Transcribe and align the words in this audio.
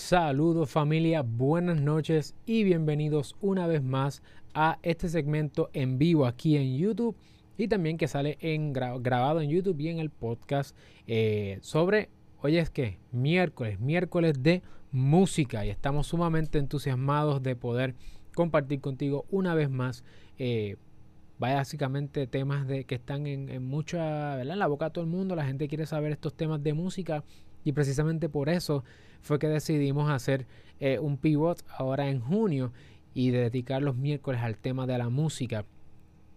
Saludos 0.00 0.70
familia, 0.70 1.22
buenas 1.22 1.80
noches 1.80 2.34
y 2.46 2.62
bienvenidos 2.62 3.34
una 3.40 3.66
vez 3.66 3.82
más 3.82 4.22
a 4.54 4.78
este 4.82 5.08
segmento 5.08 5.70
en 5.72 5.98
vivo 5.98 6.24
aquí 6.24 6.56
en 6.56 6.78
YouTube 6.78 7.16
y 7.58 7.66
también 7.66 7.98
que 7.98 8.06
sale 8.06 8.38
en 8.40 8.72
grabado 8.72 9.40
en 9.40 9.50
YouTube 9.50 9.80
y 9.80 9.88
en 9.88 9.98
el 9.98 10.08
podcast 10.08 10.74
eh, 11.08 11.58
sobre, 11.62 12.10
hoy 12.40 12.58
es 12.58 12.70
que 12.70 13.00
miércoles, 13.10 13.80
miércoles 13.80 14.40
de 14.40 14.62
música. 14.92 15.66
Y 15.66 15.70
estamos 15.70 16.06
sumamente 16.06 16.58
entusiasmados 16.58 17.42
de 17.42 17.56
poder 17.56 17.96
compartir 18.34 18.80
contigo 18.80 19.26
una 19.30 19.56
vez 19.56 19.68
más 19.68 20.04
eh, 20.38 20.76
básicamente 21.38 22.26
temas 22.28 22.68
de 22.68 22.84
que 22.84 22.94
están 22.94 23.26
en, 23.26 23.64
mucha. 23.64 24.40
En 24.40 24.58
la 24.58 24.66
boca 24.68 24.86
de 24.86 24.90
todo 24.92 25.04
el 25.04 25.10
mundo, 25.10 25.34
la 25.34 25.44
gente 25.44 25.68
quiere 25.68 25.86
saber 25.86 26.12
estos 26.12 26.34
temas 26.34 26.62
de 26.62 26.72
música 26.72 27.24
y 27.64 27.72
precisamente 27.72 28.28
por 28.28 28.48
eso 28.48 28.84
fue 29.20 29.38
que 29.38 29.48
decidimos 29.48 30.10
hacer 30.10 30.46
eh, 30.80 30.98
un 30.98 31.16
pivot 31.16 31.64
ahora 31.76 32.08
en 32.08 32.20
junio 32.20 32.72
y 33.14 33.30
dedicar 33.30 33.82
los 33.82 33.96
miércoles 33.96 34.42
al 34.42 34.56
tema 34.56 34.86
de 34.86 34.98
la 34.98 35.08
música. 35.08 35.64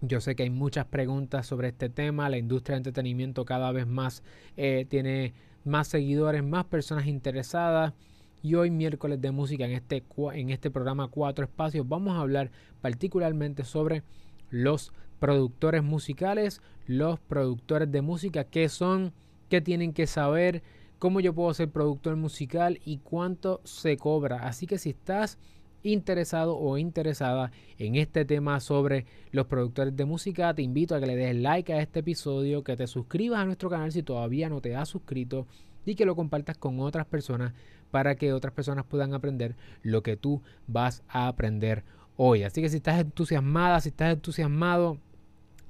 Yo 0.02 0.20
sé 0.20 0.36
que 0.36 0.44
hay 0.44 0.50
muchas 0.50 0.86
preguntas 0.86 1.46
sobre 1.46 1.68
este 1.68 1.90
tema. 1.90 2.28
La 2.28 2.38
industria 2.38 2.74
de 2.74 2.78
entretenimiento 2.80 3.46
cada 3.46 3.72
vez 3.72 3.86
más 3.86 4.24
eh, 4.58 4.88
tiene 4.90 5.34
más 5.64 5.90
seguidores, 5.90 6.44
más 6.44 6.66
personas 6.66 7.06
interesadas. 7.06 7.94
Y 8.42 8.56
hoy 8.56 8.72
miércoles 8.72 9.22
de 9.22 9.30
música 9.30 9.66
en 9.66 9.74
este, 9.74 10.04
en 10.34 10.50
este 10.50 10.72
programa 10.72 11.10
Cuatro 11.10 11.46
Espacios 11.46 11.88
vamos 11.88 12.18
a 12.18 12.22
hablar 12.22 12.50
particularmente 12.82 13.64
sobre 13.64 14.02
los 14.50 14.92
productores 15.20 15.84
musicales, 15.84 16.64
los 16.88 17.20
productores 17.20 17.92
de 17.92 18.02
música, 18.02 18.44
qué 18.44 18.70
son, 18.70 19.14
qué 19.50 19.62
tienen 19.62 19.94
que 19.94 20.08
saber, 20.08 20.64
cómo 21.02 21.20
yo 21.20 21.34
puedo 21.34 21.52
ser 21.56 21.68
productor 21.72 22.16
musical 22.16 22.80
y 22.86 23.00
cuánto 23.00 23.60
se 23.64 23.98
cobra. 23.98 24.48
Así 24.48 24.68
que 24.68 24.78
si 24.78 24.92
estás 24.92 25.40
interesado 25.82 26.56
o 26.56 26.78
interesada 26.78 27.52
en 27.80 27.96
este 27.96 28.24
tema 28.24 28.60
sobre 28.60 29.08
los 29.32 29.48
productores 29.48 29.96
de 29.96 30.06
música, 30.06 30.54
te 30.54 30.62
invito 30.62 30.94
a 30.94 31.00
que 31.00 31.08
le 31.08 31.16
des 31.16 31.36
like 31.36 31.74
a 31.74 31.82
este 31.82 32.02
episodio, 32.02 32.64
que 32.64 32.78
te 32.78 32.86
suscribas 32.86 33.40
a 33.40 33.46
nuestro 33.46 33.68
canal 33.68 33.92
si 33.92 34.04
todavía 34.04 34.48
no 34.48 34.62
te 34.62 34.76
has 34.76 34.90
suscrito 34.90 35.48
y 35.88 35.96
que 35.96 36.06
lo 36.06 36.16
compartas 36.16 36.60
con 36.60 36.80
otras 36.80 37.08
personas 37.08 37.54
para 37.90 38.14
que 38.14 38.32
otras 38.32 38.54
personas 38.54 38.86
puedan 38.86 39.16
aprender 39.16 39.56
lo 39.82 40.04
que 40.04 40.18
tú 40.18 40.44
vas 40.68 41.02
a 41.08 41.28
aprender 41.28 41.84
hoy. 42.16 42.44
Así 42.44 42.62
que 42.62 42.70
si 42.70 42.78
estás 42.78 43.02
entusiasmada, 43.02 43.82
si 43.82 43.90
estás 43.90 44.14
entusiasmado, 44.14 45.00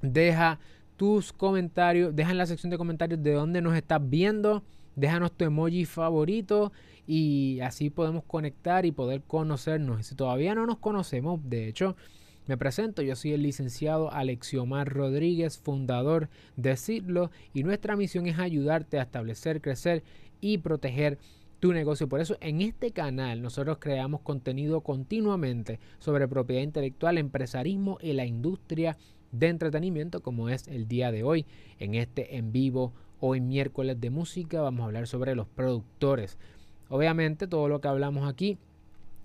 deja 0.02 0.60
tus 0.98 1.32
comentarios, 1.32 2.14
deja 2.14 2.32
en 2.32 2.36
la 2.36 2.44
sección 2.44 2.68
de 2.68 2.76
comentarios 2.76 3.22
de 3.22 3.32
dónde 3.32 3.62
nos 3.62 3.74
estás 3.74 3.98
viendo 4.10 4.62
déjanos 4.96 5.32
tu 5.32 5.44
emoji 5.44 5.84
favorito 5.84 6.72
y 7.06 7.60
así 7.60 7.90
podemos 7.90 8.24
conectar 8.24 8.86
y 8.86 8.92
poder 8.92 9.22
conocernos. 9.22 10.00
Y 10.00 10.02
si 10.04 10.14
todavía 10.14 10.54
no 10.54 10.66
nos 10.66 10.78
conocemos, 10.78 11.40
de 11.44 11.68
hecho, 11.68 11.96
me 12.46 12.56
presento, 12.56 13.02
yo 13.02 13.14
soy 13.14 13.32
el 13.32 13.42
licenciado 13.42 14.12
Alexiomar 14.12 14.88
Rodríguez, 14.88 15.58
fundador 15.58 16.28
de 16.56 16.76
Cirlo, 16.76 17.30
y 17.54 17.62
nuestra 17.62 17.96
misión 17.96 18.26
es 18.26 18.38
ayudarte 18.38 18.98
a 18.98 19.02
establecer, 19.02 19.60
crecer 19.60 20.02
y 20.40 20.58
proteger 20.58 21.18
tu 21.60 21.72
negocio. 21.72 22.08
Por 22.08 22.20
eso 22.20 22.36
en 22.40 22.60
este 22.60 22.90
canal 22.90 23.40
nosotros 23.40 23.78
creamos 23.78 24.22
contenido 24.22 24.80
continuamente 24.80 25.78
sobre 26.00 26.26
propiedad 26.26 26.62
intelectual, 26.62 27.18
empresarismo 27.18 27.98
y 28.00 28.12
la 28.14 28.26
industria 28.26 28.96
de 29.30 29.46
entretenimiento 29.48 30.20
como 30.20 30.48
es 30.48 30.66
el 30.66 30.88
día 30.88 31.12
de 31.12 31.22
hoy 31.22 31.46
en 31.78 31.94
este 31.94 32.36
en 32.36 32.50
vivo 32.50 32.92
Hoy 33.24 33.40
miércoles 33.40 34.00
de 34.00 34.10
música 34.10 34.60
vamos 34.62 34.80
a 34.80 34.86
hablar 34.86 35.06
sobre 35.06 35.36
los 35.36 35.46
productores. 35.46 36.38
Obviamente 36.88 37.46
todo 37.46 37.68
lo 37.68 37.80
que 37.80 37.86
hablamos 37.86 38.28
aquí 38.28 38.58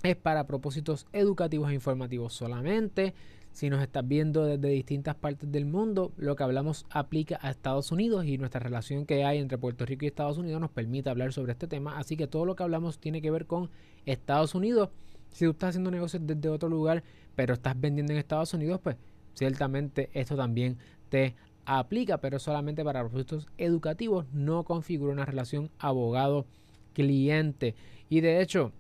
es 0.04 0.16
para 0.16 0.46
propósitos 0.46 1.08
educativos 1.14 1.72
e 1.72 1.74
informativos 1.74 2.32
solamente. 2.32 3.16
Si 3.52 3.72
nos 3.72 3.82
estás 3.82 4.08
viendo 4.08 4.46
desde 4.46 4.68
distintas 4.70 5.16
partes 5.16 5.52
del 5.52 5.66
mundo, 5.66 6.12
lo 6.16 6.36
que 6.36 6.44
hablamos 6.44 6.86
aplica 6.92 7.40
a 7.42 7.50
Estados 7.50 7.92
Unidos 7.92 8.26
y 8.26 8.38
nuestra 8.38 8.60
relación 8.60 9.08
que 9.08 9.26
hay 9.26 9.40
entre 9.40 9.58
Puerto 9.58 9.84
Rico 9.84 10.06
y 10.06 10.10
Estados 10.10 10.38
Unidos 10.38 10.62
nos 10.62 10.70
permite 10.70 11.10
hablar 11.10 11.34
sobre 11.34 11.54
este 11.54 11.68
tema. 11.68 11.98
Así 11.98 12.16
que 12.16 12.28
todo 12.28 12.46
lo 12.46 12.56
que 12.56 12.62
hablamos 12.62 13.00
tiene 13.00 13.20
que 13.20 13.32
ver 13.32 13.48
con 13.48 13.72
Estados 14.06 14.54
Unidos. 14.54 14.90
Si 15.32 15.46
tú 15.46 15.52
estás 15.52 15.70
haciendo 15.70 15.90
negocios 15.90 16.22
desde 16.24 16.50
otro 16.50 16.70
lugar, 16.70 17.04
pero 17.36 17.56
estás 17.56 17.74
vendiendo 17.82 18.14
en 18.14 18.20
Estados 18.20 18.54
Unidos, 18.54 18.80
pues 18.80 18.96
ciertamente 19.34 20.12
esto 20.14 20.36
también 20.36 20.78
te 21.10 21.36
aplica, 21.68 22.20
pero 22.20 22.40
solamente 22.40 22.84
para 22.84 23.02
propósitos 23.02 23.48
educativos, 23.58 24.26
no 24.32 24.64
configura 24.64 25.12
una 25.12 25.26
relación 25.26 25.70
abogado-cliente. 25.80 27.76
Y 28.10 28.22
de 28.22 28.42
hecho, 28.42 28.72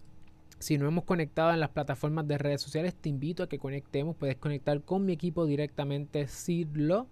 si 0.57 0.77
no 0.77 0.87
hemos 0.87 1.03
conectado 1.03 1.51
en 1.51 1.59
las 1.59 1.69
plataformas 1.69 2.27
de 2.27 2.37
redes 2.37 2.61
sociales, 2.61 2.95
te 2.95 3.09
invito 3.09 3.43
a 3.43 3.49
que 3.49 3.59
conectemos. 3.59 4.15
Puedes 4.15 4.37
conectar 4.37 4.81
con 4.81 5.05
mi 5.05 5.11
equipo 5.13 5.45
directamente, 5.45 6.27
Sidlo, 6.29 7.07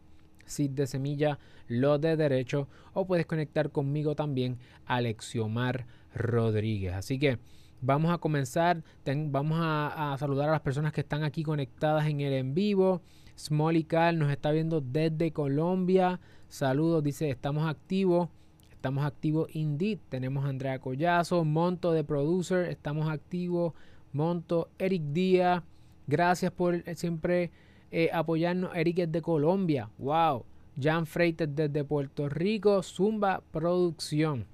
Sid 0.45 0.71
de 0.71 0.87
Semilla, 0.87 1.39
Lo 1.67 1.99
de 1.99 2.15
Derecho, 2.15 2.69
o 2.93 3.05
puedes 3.05 3.25
conectar 3.25 3.69
conmigo 3.69 4.15
también, 4.15 4.57
Alexiomar 4.85 5.85
Rodríguez. 6.13 6.93
Así 6.93 7.19
que 7.19 7.37
vamos 7.81 8.13
a 8.13 8.17
comenzar. 8.17 8.81
vamos 9.05 9.59
a, 9.61 10.13
a 10.13 10.17
saludar 10.17 10.47
a 10.47 10.53
las 10.53 10.61
personas 10.61 10.93
que 10.93 11.01
están 11.01 11.25
aquí 11.25 11.43
conectadas 11.43 12.07
en 12.07 12.21
el 12.21 12.31
en 12.31 12.53
vivo. 12.53 13.01
Smolly 13.37 13.83
Carl 13.83 14.17
nos 14.17 14.31
está 14.31 14.51
viendo 14.51 14.81
desde 14.81 15.31
Colombia. 15.31 16.19
Saludos, 16.47 17.03
dice, 17.03 17.29
estamos 17.29 17.67
activos. 17.67 18.29
Estamos 18.71 19.05
activos 19.05 19.49
indeed. 19.55 19.99
Tenemos 20.09 20.45
a 20.45 20.49
Andrea 20.49 20.79
Collazo, 20.79 21.43
Monto 21.43 21.91
de 21.91 22.03
Producer, 22.03 22.69
estamos 22.69 23.09
activos. 23.09 23.73
Monto, 24.13 24.69
Eric 24.77 25.01
Díaz. 25.11 25.63
Gracias 26.07 26.51
por 26.51 26.83
siempre 26.95 27.51
eh, 27.91 28.09
apoyarnos. 28.13 28.75
Eric 28.75 28.99
es 28.99 29.11
de 29.11 29.21
Colombia. 29.21 29.89
Wow. 29.97 30.45
Jan 30.79 31.05
Freites 31.05 31.49
desde 31.55 31.83
Puerto 31.83 32.29
Rico. 32.29 32.83
Zumba 32.83 33.41
Producción. 33.51 34.45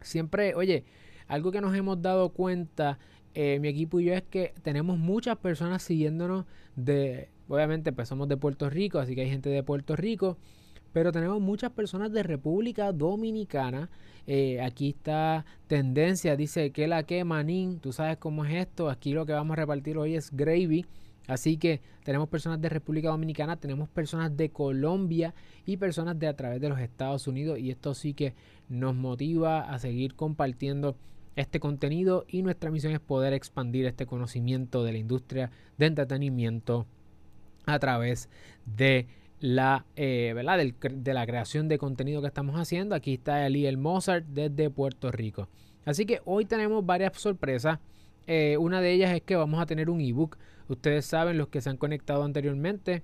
Siempre, 0.00 0.54
oye, 0.54 0.84
algo 1.28 1.50
que 1.50 1.60
nos 1.60 1.74
hemos 1.74 2.02
dado 2.02 2.30
cuenta, 2.30 2.98
eh, 3.34 3.58
mi 3.60 3.68
equipo 3.68 4.00
y 4.00 4.06
yo, 4.06 4.14
es 4.14 4.22
que 4.22 4.52
tenemos 4.62 4.98
muchas 4.98 5.36
personas 5.38 5.82
siguiéndonos 5.82 6.44
de 6.76 7.28
Obviamente 7.48 7.90
empezamos 7.90 8.28
de 8.28 8.36
Puerto 8.36 8.70
Rico, 8.70 8.98
así 8.98 9.14
que 9.14 9.22
hay 9.22 9.30
gente 9.30 9.50
de 9.50 9.62
Puerto 9.62 9.96
Rico, 9.96 10.38
pero 10.92 11.12
tenemos 11.12 11.40
muchas 11.40 11.72
personas 11.72 12.12
de 12.12 12.22
República 12.22 12.92
Dominicana. 12.92 13.90
Eh, 14.26 14.62
aquí 14.62 14.90
está 14.90 15.44
tendencia, 15.66 16.36
dice 16.36 16.70
que 16.70 16.86
la 16.86 17.02
que 17.02 17.24
manín, 17.24 17.80
tú 17.80 17.92
sabes 17.92 18.16
cómo 18.16 18.44
es 18.44 18.54
esto. 18.54 18.88
Aquí 18.88 19.12
lo 19.12 19.26
que 19.26 19.32
vamos 19.32 19.54
a 19.54 19.60
repartir 19.60 19.98
hoy 19.98 20.14
es 20.14 20.30
gravy. 20.30 20.86
Así 21.26 21.56
que 21.56 21.80
tenemos 22.04 22.28
personas 22.28 22.60
de 22.60 22.68
República 22.68 23.08
Dominicana, 23.08 23.56
tenemos 23.56 23.88
personas 23.88 24.36
de 24.36 24.50
Colombia 24.50 25.34
y 25.64 25.78
personas 25.78 26.18
de 26.18 26.28
a 26.28 26.36
través 26.36 26.60
de 26.60 26.68
los 26.68 26.78
Estados 26.78 27.26
Unidos. 27.26 27.58
Y 27.58 27.70
esto 27.70 27.94
sí 27.94 28.14
que 28.14 28.34
nos 28.68 28.94
motiva 28.94 29.62
a 29.62 29.78
seguir 29.78 30.14
compartiendo 30.14 30.96
este 31.36 31.60
contenido 31.60 32.24
y 32.28 32.42
nuestra 32.42 32.70
misión 32.70 32.92
es 32.92 33.00
poder 33.00 33.32
expandir 33.32 33.86
este 33.86 34.06
conocimiento 34.06 34.84
de 34.84 34.92
la 34.92 34.98
industria 34.98 35.50
de 35.78 35.86
entretenimiento 35.86 36.86
a 37.66 37.78
través 37.78 38.28
de 38.66 39.06
la, 39.40 39.84
eh, 39.96 40.32
¿verdad? 40.34 40.58
de 40.58 41.14
la 41.14 41.26
creación 41.26 41.68
de 41.68 41.78
contenido 41.78 42.20
que 42.20 42.28
estamos 42.28 42.56
haciendo. 42.56 42.94
Aquí 42.94 43.14
está 43.14 43.46
Eliel 43.46 43.76
Mozart 43.76 44.24
desde 44.26 44.70
Puerto 44.70 45.10
Rico. 45.10 45.48
Así 45.84 46.06
que 46.06 46.20
hoy 46.24 46.44
tenemos 46.46 46.84
varias 46.84 47.12
sorpresas. 47.18 47.78
Eh, 48.26 48.56
una 48.58 48.80
de 48.80 48.92
ellas 48.92 49.14
es 49.14 49.22
que 49.22 49.36
vamos 49.36 49.60
a 49.60 49.66
tener 49.66 49.90
un 49.90 50.00
ebook. 50.00 50.38
Ustedes 50.68 51.04
saben, 51.04 51.36
los 51.36 51.48
que 51.48 51.60
se 51.60 51.68
han 51.68 51.76
conectado 51.76 52.24
anteriormente, 52.24 53.02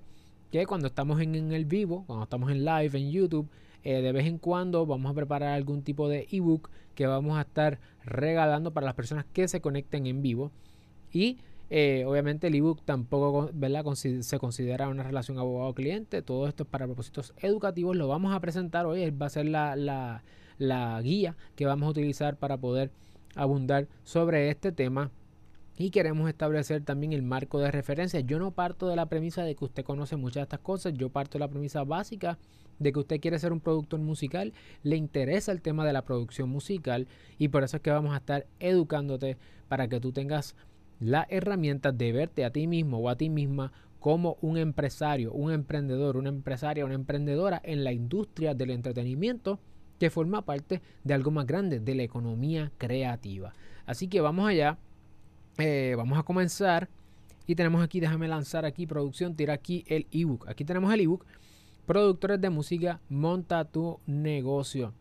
que 0.51 0.65
cuando 0.65 0.87
estamos 0.87 1.21
en, 1.21 1.51
el 1.51 1.65
vivo, 1.65 2.05
cuando 2.07 2.23
estamos 2.23 2.51
en 2.51 2.65
live 2.65 2.97
en 2.97 3.11
YouTube, 3.11 3.47
eh, 3.83 4.01
de 4.01 4.11
vez 4.11 4.25
en 4.25 4.37
cuando 4.39 4.85
vamos 4.85 5.11
a 5.11 5.13
preparar 5.13 5.53
algún 5.53 5.83
tipo 5.83 6.09
de 6.09 6.27
ebook 6.31 6.69
que 6.95 7.07
vamos 7.07 7.37
a 7.37 7.41
estar 7.41 7.79
regalando 8.03 8.71
para 8.73 8.85
las 8.85 8.95
personas 8.95 9.25
que 9.31 9.47
se 9.47 9.61
conecten 9.61 10.07
en 10.07 10.21
vivo. 10.21 10.51
Y 11.11 11.37
eh, 11.73 12.03
obviamente 12.05 12.47
el 12.47 12.55
ebook 12.55 12.81
tampoco 12.83 13.49
se 13.93 14.39
considera 14.39 14.89
una 14.89 15.03
relación 15.03 15.39
abogado-cliente. 15.39 16.21
Todo 16.21 16.49
esto 16.49 16.63
es 16.63 16.69
para 16.69 16.85
propósitos 16.85 17.33
educativos. 17.37 17.95
Lo 17.95 18.09
vamos 18.09 18.35
a 18.35 18.41
presentar 18.41 18.85
hoy. 18.85 19.09
Va 19.11 19.27
a 19.27 19.29
ser 19.29 19.45
la, 19.45 19.77
la, 20.57 21.01
guía 21.01 21.37
que 21.55 21.65
vamos 21.65 21.87
a 21.87 21.91
utilizar 21.91 22.35
para 22.35 22.57
poder 22.57 22.91
abundar 23.35 23.87
sobre 24.03 24.49
este 24.49 24.73
tema. 24.73 25.11
Y 25.77 25.91
queremos 25.91 26.27
establecer 26.27 26.83
también 26.83 27.13
el 27.13 27.23
marco 27.23 27.57
de 27.59 27.71
referencia. 27.71 28.19
Yo 28.19 28.37
no 28.37 28.51
parto 28.51 28.89
de 28.89 28.97
la 28.97 29.05
premisa 29.05 29.43
de 29.45 29.55
que 29.55 29.63
usted 29.63 29.85
conoce 29.85 30.17
muchas 30.17 30.41
de 30.41 30.43
estas 30.43 30.59
cosas. 30.59 30.91
Yo 30.93 31.09
parto 31.09 31.37
de 31.37 31.45
la 31.45 31.47
premisa 31.47 31.85
básica 31.85 32.37
de 32.79 32.91
que 32.91 32.99
usted 32.99 33.21
quiere 33.21 33.39
ser 33.39 33.53
un 33.53 33.61
productor 33.61 33.99
musical, 34.01 34.53
le 34.83 34.97
interesa 34.97 35.51
el 35.51 35.61
tema 35.61 35.85
de 35.85 35.93
la 35.93 36.03
producción 36.03 36.49
musical 36.49 37.07
y 37.37 37.49
por 37.49 37.63
eso 37.63 37.77
es 37.77 37.83
que 37.83 37.91
vamos 37.91 38.13
a 38.13 38.17
estar 38.17 38.47
educándote 38.59 39.37
para 39.67 39.87
que 39.87 39.99
tú 39.99 40.11
tengas 40.11 40.55
la 41.01 41.25
herramienta 41.29 41.91
de 41.91 42.13
verte 42.13 42.45
a 42.45 42.51
ti 42.51 42.67
mismo 42.67 42.99
o 42.99 43.09
a 43.09 43.17
ti 43.17 43.29
misma 43.29 43.73
como 43.99 44.37
un 44.41 44.57
empresario, 44.57 45.33
un 45.33 45.51
emprendedor, 45.51 46.15
una 46.15 46.29
empresaria, 46.29 46.85
una 46.85 46.93
emprendedora 46.93 47.59
en 47.63 47.83
la 47.83 47.91
industria 47.91 48.53
del 48.53 48.69
entretenimiento 48.69 49.59
que 49.99 50.09
forma 50.09 50.43
parte 50.43 50.81
de 51.03 51.13
algo 51.13 51.29
más 51.29 51.45
grande, 51.45 51.79
de 51.79 51.95
la 51.95 52.03
economía 52.03 52.71
creativa. 52.77 53.53
Así 53.85 54.07
que 54.07 54.21
vamos 54.21 54.47
allá, 54.47 54.77
eh, 55.57 55.95
vamos 55.97 56.17
a 56.17 56.23
comenzar 56.23 56.87
y 57.45 57.55
tenemos 57.55 57.83
aquí, 57.83 57.99
déjame 57.99 58.27
lanzar 58.27 58.65
aquí 58.65 58.87
producción, 58.87 59.35
tira 59.35 59.53
aquí 59.53 59.83
el 59.87 60.07
ebook. 60.11 60.47
Aquí 60.47 60.65
tenemos 60.65 60.93
el 60.93 61.01
ebook, 61.01 61.25
productores 61.85 62.39
de 62.39 62.49
música, 62.49 63.01
monta 63.09 63.65
tu 63.65 63.99
negocio. 64.05 64.93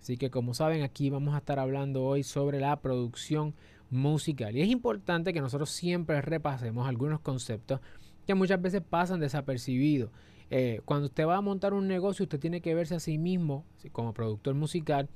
Así 0.00 0.16
que 0.16 0.30
como 0.30 0.54
saben, 0.54 0.82
aquí 0.82 1.10
vamos 1.10 1.34
a 1.34 1.38
estar 1.38 1.58
hablando 1.58 2.04
hoy 2.04 2.22
sobre 2.22 2.60
la 2.60 2.80
producción 2.80 3.54
musical. 3.90 4.56
Y 4.56 4.62
es 4.62 4.68
importante 4.68 5.32
que 5.32 5.40
nosotros 5.40 5.70
siempre 5.70 6.20
repasemos 6.20 6.88
algunos 6.88 7.20
conceptos 7.20 7.80
que 8.26 8.34
muchas 8.34 8.60
veces 8.60 8.82
pasan 8.82 9.20
desapercibidos. 9.20 10.10
Eh, 10.50 10.80
cuando 10.84 11.06
usted 11.06 11.26
va 11.26 11.36
a 11.36 11.40
montar 11.40 11.74
un 11.74 11.88
negocio, 11.88 12.24
usted 12.24 12.38
tiene 12.38 12.60
que 12.60 12.74
verse 12.74 12.94
a 12.94 13.00
sí 13.00 13.18
mismo 13.18 13.64
como 13.92 14.12
productor 14.12 14.54
musical, 14.54 15.08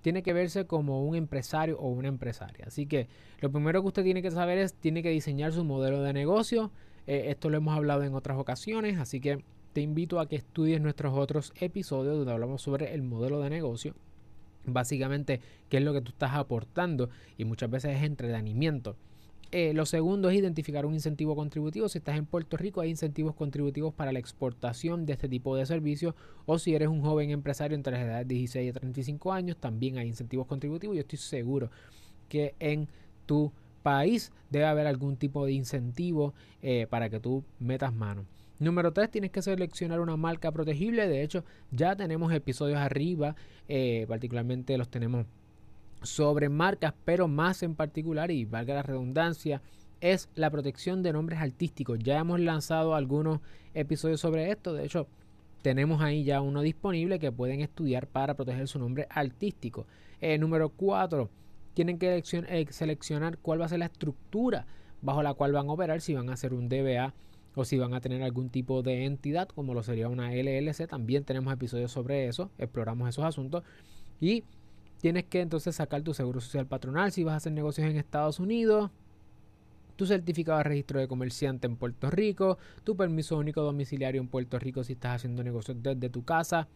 tiene 0.00 0.22
que 0.22 0.32
verse 0.32 0.66
como 0.66 1.04
un 1.04 1.14
empresario 1.14 1.78
o 1.78 1.88
una 1.88 2.08
empresaria. 2.08 2.66
Así 2.66 2.86
que 2.86 3.08
lo 3.40 3.50
primero 3.50 3.80
que 3.82 3.88
usted 3.88 4.04
tiene 4.04 4.22
que 4.22 4.30
saber 4.30 4.58
es, 4.58 4.74
tiene 4.74 5.02
que 5.02 5.10
diseñar 5.10 5.52
su 5.52 5.64
modelo 5.64 6.02
de 6.02 6.12
negocio. 6.12 6.72
Eh, 7.06 7.24
esto 7.28 7.50
lo 7.50 7.56
hemos 7.56 7.76
hablado 7.76 8.02
en 8.02 8.14
otras 8.14 8.38
ocasiones, 8.38 8.98
así 8.98 9.20
que 9.20 9.44
te 9.72 9.80
invito 9.80 10.20
a 10.20 10.28
que 10.28 10.36
estudies 10.36 10.80
nuestros 10.80 11.16
otros 11.16 11.52
episodios 11.56 12.16
donde 12.16 12.32
hablamos 12.32 12.62
sobre 12.62 12.94
el 12.94 13.02
modelo 13.02 13.40
de 13.40 13.50
negocio. 13.50 13.94
Básicamente, 14.66 15.40
qué 15.68 15.78
es 15.78 15.82
lo 15.82 15.92
que 15.92 16.00
tú 16.00 16.10
estás 16.10 16.32
aportando 16.32 17.10
y 17.36 17.44
muchas 17.44 17.70
veces 17.70 17.96
es 17.96 18.02
entretenimiento. 18.02 18.96
Eh, 19.54 19.74
lo 19.74 19.84
segundo 19.84 20.30
es 20.30 20.38
identificar 20.38 20.86
un 20.86 20.94
incentivo 20.94 21.36
contributivo. 21.36 21.86
Si 21.88 21.98
estás 21.98 22.16
en 22.16 22.24
Puerto 22.24 22.56
Rico, 22.56 22.80
hay 22.80 22.88
incentivos 22.88 23.34
contributivos 23.34 23.92
para 23.92 24.10
la 24.10 24.18
exportación 24.18 25.04
de 25.04 25.12
este 25.12 25.28
tipo 25.28 25.54
de 25.56 25.66
servicios. 25.66 26.14
O 26.46 26.58
si 26.58 26.74
eres 26.74 26.88
un 26.88 27.02
joven 27.02 27.28
empresario 27.30 27.74
entre 27.74 27.92
las 27.92 28.02
edades 28.02 28.28
de 28.28 28.34
16 28.34 28.70
y 28.70 28.72
35 28.72 29.32
años, 29.32 29.58
también 29.58 29.98
hay 29.98 30.08
incentivos 30.08 30.46
contributivos. 30.46 30.96
Yo 30.96 31.02
estoy 31.02 31.18
seguro 31.18 31.70
que 32.30 32.54
en 32.60 32.88
tu 33.26 33.52
país 33.82 34.32
debe 34.48 34.64
haber 34.64 34.86
algún 34.86 35.18
tipo 35.18 35.44
de 35.44 35.52
incentivo 35.52 36.32
eh, 36.62 36.86
para 36.88 37.10
que 37.10 37.20
tú 37.20 37.44
metas 37.58 37.92
mano. 37.92 38.24
Número 38.62 38.92
3, 38.92 39.10
tienes 39.10 39.32
que 39.32 39.42
seleccionar 39.42 39.98
una 39.98 40.16
marca 40.16 40.52
protegible. 40.52 41.08
De 41.08 41.24
hecho, 41.24 41.44
ya 41.72 41.96
tenemos 41.96 42.32
episodios 42.32 42.78
arriba, 42.78 43.34
eh, 43.68 44.06
particularmente 44.08 44.78
los 44.78 44.88
tenemos 44.88 45.26
sobre 46.02 46.48
marcas, 46.48 46.94
pero 47.04 47.26
más 47.26 47.64
en 47.64 47.74
particular, 47.74 48.30
y 48.30 48.44
valga 48.44 48.74
la 48.74 48.82
redundancia, 48.84 49.62
es 50.00 50.28
la 50.36 50.48
protección 50.48 51.02
de 51.02 51.12
nombres 51.12 51.40
artísticos. 51.40 51.98
Ya 51.98 52.20
hemos 52.20 52.38
lanzado 52.38 52.94
algunos 52.94 53.40
episodios 53.74 54.20
sobre 54.20 54.52
esto, 54.52 54.72
de 54.74 54.84
hecho 54.84 55.08
tenemos 55.62 56.00
ahí 56.00 56.22
ya 56.22 56.40
uno 56.40 56.60
disponible 56.60 57.18
que 57.18 57.32
pueden 57.32 57.62
estudiar 57.62 58.06
para 58.06 58.34
proteger 58.34 58.68
su 58.68 58.78
nombre 58.78 59.08
artístico. 59.10 59.86
Eh, 60.20 60.38
número 60.38 60.68
4, 60.68 61.28
tienen 61.74 61.98
que 61.98 62.22
eh, 62.32 62.66
seleccionar 62.70 63.38
cuál 63.38 63.60
va 63.60 63.66
a 63.66 63.68
ser 63.68 63.80
la 63.80 63.86
estructura 63.86 64.66
bajo 65.00 65.20
la 65.20 65.34
cual 65.34 65.50
van 65.50 65.68
a 65.68 65.72
operar, 65.72 66.00
si 66.00 66.14
van 66.14 66.30
a 66.30 66.34
hacer 66.34 66.54
un 66.54 66.68
DBA 66.68 67.12
o 67.54 67.64
si 67.64 67.78
van 67.78 67.94
a 67.94 68.00
tener 68.00 68.22
algún 68.22 68.48
tipo 68.50 68.82
de 68.82 69.04
entidad 69.04 69.48
como 69.48 69.74
lo 69.74 69.82
sería 69.82 70.08
una 70.08 70.32
LLC. 70.32 70.86
También 70.86 71.24
tenemos 71.24 71.52
episodios 71.52 71.92
sobre 71.92 72.28
eso, 72.28 72.50
exploramos 72.58 73.08
esos 73.08 73.24
asuntos. 73.24 73.62
Y 74.20 74.44
Tienes 75.02 75.24
que 75.24 75.40
entonces 75.40 75.74
sacar 75.74 76.02
tu 76.02 76.14
seguro 76.14 76.40
social 76.40 76.64
patronal 76.64 77.10
si 77.10 77.24
vas 77.24 77.34
a 77.34 77.36
hacer 77.38 77.50
negocios 77.50 77.90
en 77.90 77.96
Estados 77.96 78.38
Unidos, 78.38 78.88
tu 79.96 80.06
certificado 80.06 80.58
de 80.58 80.64
registro 80.64 81.00
de 81.00 81.08
comerciante 81.08 81.66
en 81.66 81.74
Puerto 81.74 82.08
Rico, 82.08 82.56
tu 82.84 82.94
permiso 82.96 83.36
único 83.36 83.62
domiciliario 83.62 84.20
en 84.20 84.28
Puerto 84.28 84.60
Rico 84.60 84.84
si 84.84 84.92
estás 84.92 85.16
haciendo 85.16 85.42
negocios 85.42 85.76
desde 85.82 86.08
tu 86.08 86.24
casa 86.24 86.68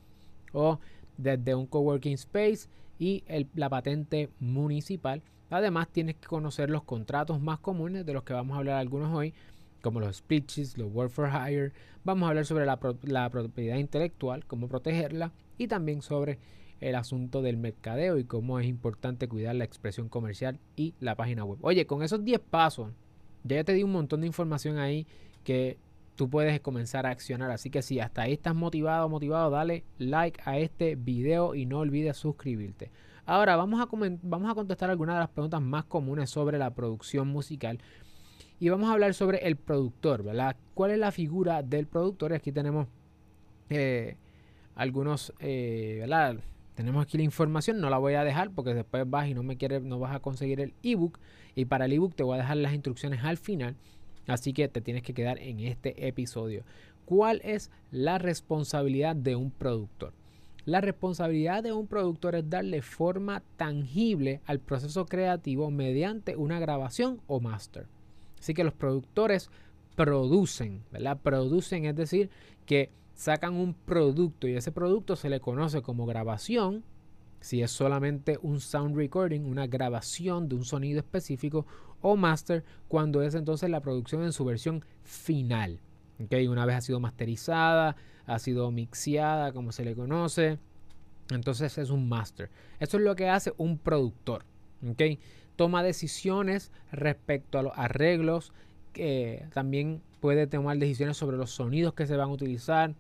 o 0.52 0.81
desde 1.17 1.55
un 1.55 1.69
coworking 1.69 2.14
space 2.14 2.69
y 2.99 3.23
la 3.55 3.70
patente 3.70 4.28
municipal. 4.40 5.23
Además, 5.49 5.87
tienes 5.93 6.17
que 6.17 6.26
conocer 6.26 6.69
los 6.69 6.82
contratos 6.82 7.40
más 7.40 7.61
comunes 7.61 8.05
de 8.05 8.12
los 8.12 8.25
que 8.25 8.32
vamos 8.32 8.56
a 8.56 8.58
hablar 8.58 8.78
algunos 8.78 9.14
hoy, 9.14 9.34
como 9.82 10.00
los 10.00 10.17
speeches, 10.17 10.76
los 10.78 10.93
work 10.93 11.11
for 11.11 11.28
hire. 11.28 11.73
Vamos 12.05 12.26
a 12.26 12.31
hablar 12.31 12.46
sobre 12.46 12.67
la, 12.67 12.78
propiedad 13.31 13.76
intelectual, 13.76 14.44
cómo 14.46 14.69
protegerla 14.69 15.32
y 15.58 15.69
también 15.69 16.02
sobre 16.02 16.38
el 16.81 16.94
asunto 16.94 17.43
del 17.43 17.56
mercadeo 17.56 18.19
y 18.19 18.25
cómo 18.25 18.61
es 18.61 18.67
importante 18.67 19.28
cuidar 19.28 19.55
la 19.55 19.64
expresión 19.64 20.08
comercial 20.08 20.58
y 20.76 20.94
la 21.00 21.14
página 21.14 21.44
web. 21.44 21.58
Oye, 21.62 21.87
con 21.87 22.02
esos 22.02 22.25
10 22.25 22.40
pasos, 22.40 22.93
ya 23.44 23.64
te 23.64 23.73
di 23.73 23.82
un 23.82 23.93
montón 23.93 24.20
de 24.20 24.26
información 24.26 24.78
ahí 24.78 25.06
que 25.44 25.78
tú 26.17 26.28
puedes 26.28 26.61
comenzar 26.61 27.06
a 27.06 27.11
accionar. 27.11 27.50
Así 27.50 27.70
que 27.70 27.82
si 27.82 28.00
hasta 28.00 28.23
ahí 28.23 28.32
estás 28.32 28.55
motivado, 28.55 29.08
motivado, 29.08 29.50
dale 29.50 29.84
like 29.99 30.40
a 30.44 30.58
este 30.58 30.96
video 30.96 31.55
y 31.55 31.67
no 31.67 31.78
olvides 31.78 32.17
suscribirte. 32.17 32.90
Ahora 33.25 33.56
vamos 33.56 33.81
a, 33.81 33.88
vamos 34.23 34.50
a 34.50 34.55
contestar 34.55 34.90
algunas 34.90 35.17
de 35.17 35.20
las 35.20 35.31
preguntas 35.31 35.61
más 35.61 35.84
comunes 35.84 36.31
sobre 36.31 36.58
la 36.58 36.70
producción 36.75 37.28
musical. 37.28 37.78
Y 38.58 38.70
vamos 38.70 38.88
a 38.88 38.94
hablar 38.94 39.12
sobre 39.12 39.47
el 39.47 39.56
productor, 39.56 40.23
¿verdad? 40.23 40.56
¿Cuál 40.73 40.93
es 40.93 40.99
la 40.99 41.12
figura 41.12 41.62
del 41.62 41.87
productor? 41.87 42.32
Y 42.32 42.37
aquí 42.37 42.53
tenemos 42.53 42.88
eh, 43.69 44.17
algunos, 44.75 45.35
eh, 45.41 45.99
¿verdad? 46.00 46.37
Tenemos 46.75 47.03
aquí 47.03 47.19
la 47.19 47.25
información, 47.25 47.81
no 47.81 47.91
la 47.91 47.99
voy 47.99 48.14
a 48.14 48.25
dejar 48.25 48.50
porque 48.50 48.73
después 48.73 49.08
vas 49.08 49.29
y 49.29 49.35
no 49.35 49.43
me 49.43 49.56
quieres, 49.58 49.82
no 49.82 49.99
vas 49.99 50.14
a 50.14 50.20
conseguir 50.20 50.61
el 50.61 50.75
ebook. 50.82 51.19
Y 51.55 51.67
para 51.67 51.85
el 51.85 51.93
ebook 51.93 52.14
te 52.14 52.23
voy 52.23 52.35
a 52.37 52.43
dejar 52.43 52.56
las 52.56 52.73
instrucciones 52.73 53.25
al 53.25 53.37
final. 53.37 53.76
Así 54.26 54.55
que 54.55 54.69
te 54.69 54.81
tienes 54.81 55.02
que 55.02 55.14
quedar 55.14 55.38
en 55.38 55.61
este 55.61 56.09
episodio. 56.09 56.64
¿Cuál 57.05 57.41
es 57.44 57.70
la 57.91 58.19
responsabilidad 58.19 59.17
de 59.17 59.37
un 59.37 59.50
productor? 59.50 60.12
La 60.64 60.81
responsabilidad 60.81 61.62
de 61.62 61.73
un 61.73 61.87
productor 61.87 62.35
es 62.35 62.50
darle 62.50 62.82
forma 62.82 63.43
tangible 63.56 64.41
al 64.47 64.61
proceso 64.61 65.06
creativo 65.06 65.70
mediante 65.70 66.37
una 66.37 66.59
grabación 66.59 67.20
o 67.26 67.38
master. 67.38 67.87
Así 68.38 68.55
que 68.55 68.65
los 68.65 68.75
productores 68.75 69.50
producen, 69.94 70.85
¿verdad? 70.93 71.19
Producen, 71.23 71.87
es 71.87 71.97
decir, 71.97 72.31
que 72.67 72.91
sacan 73.15 73.55
un 73.55 73.75
producto 73.75 74.47
y 74.47 74.55
ese 74.55 74.73
producto 74.73 75.17
se 75.17 75.31
le 75.31 75.41
conoce 75.41 75.83
como 75.83 76.06
grabación, 76.06 76.85
si 77.41 77.62
es 77.62 77.71
solamente 77.71 78.38
un 78.43 78.61
sound 78.61 78.97
recording, 78.97 79.41
una 79.41 79.67
grabación 79.67 80.49
de 80.49 80.56
un 80.56 80.65
sonido 80.65 81.00
específico, 81.00 81.67
o 82.03 82.17
master 82.17 82.65
cuando 82.88 83.23
es 83.23 83.35
entonces 83.35 83.71
la 83.71 83.81
producción 83.81 84.23
en 84.23 84.33
su 84.33 84.44
versión 84.44 84.85
final. 85.03 85.81
¿okay? 86.23 86.47
Una 86.47 86.67
vez 86.67 86.77
ha 86.77 86.81
sido 86.83 87.00
masterizada, 87.00 87.97
ha 88.27 88.38
sido 88.38 88.71
mixeada, 88.71 89.53
como 89.53 89.73
se 89.73 89.85
le 89.85 89.94
conoce, 89.94 90.59
entonces 91.31 91.79
es 91.79 91.91
un 91.91 92.09
master. 92.09 92.50
Eso 92.79 92.99
es 92.99 93.03
lo 93.03 93.17
que 93.17 93.29
hace 93.29 93.53
un 93.56 93.79
productor. 93.79 94.44
¿Okay? 94.88 95.19
Toma 95.56 95.82
decisiones 95.82 96.70
respecto 96.93 97.59
a 97.59 97.62
los 97.62 97.73
arreglos, 97.76 98.52
que 98.92 99.47
también 99.52 100.02
puede 100.21 100.47
tomar 100.47 100.78
decisiones 100.78 101.16
sobre 101.16 101.37
los 101.37 101.50
sonidos 101.50 101.95
que 101.95 102.06
se 102.06 102.16
van 102.16 102.28
a 102.28 102.33
utilizar, 102.33 102.95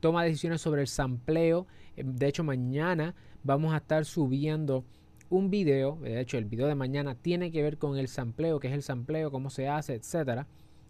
toma 0.00 0.24
decisiones 0.24 0.60
sobre 0.60 0.82
el 0.82 0.88
sampleo. 0.88 1.66
Eh, 1.96 2.02
de 2.04 2.28
hecho, 2.28 2.44
mañana 2.44 3.14
vamos 3.42 3.74
a 3.74 3.78
estar 3.78 4.04
subiendo 4.04 4.84
un 5.28 5.50
video. 5.50 5.96
De 6.02 6.20
hecho, 6.20 6.38
el 6.38 6.44
video 6.44 6.66
de 6.66 6.74
mañana 6.74 7.14
tiene 7.14 7.50
que 7.50 7.62
ver 7.62 7.78
con 7.78 7.96
el 7.96 8.08
sampleo, 8.08 8.60
qué 8.60 8.68
es 8.68 8.74
el 8.74 8.82
sampleo, 8.82 9.30
cómo 9.30 9.50
se 9.50 9.68
hace, 9.68 9.94
etcétera. 9.94 10.46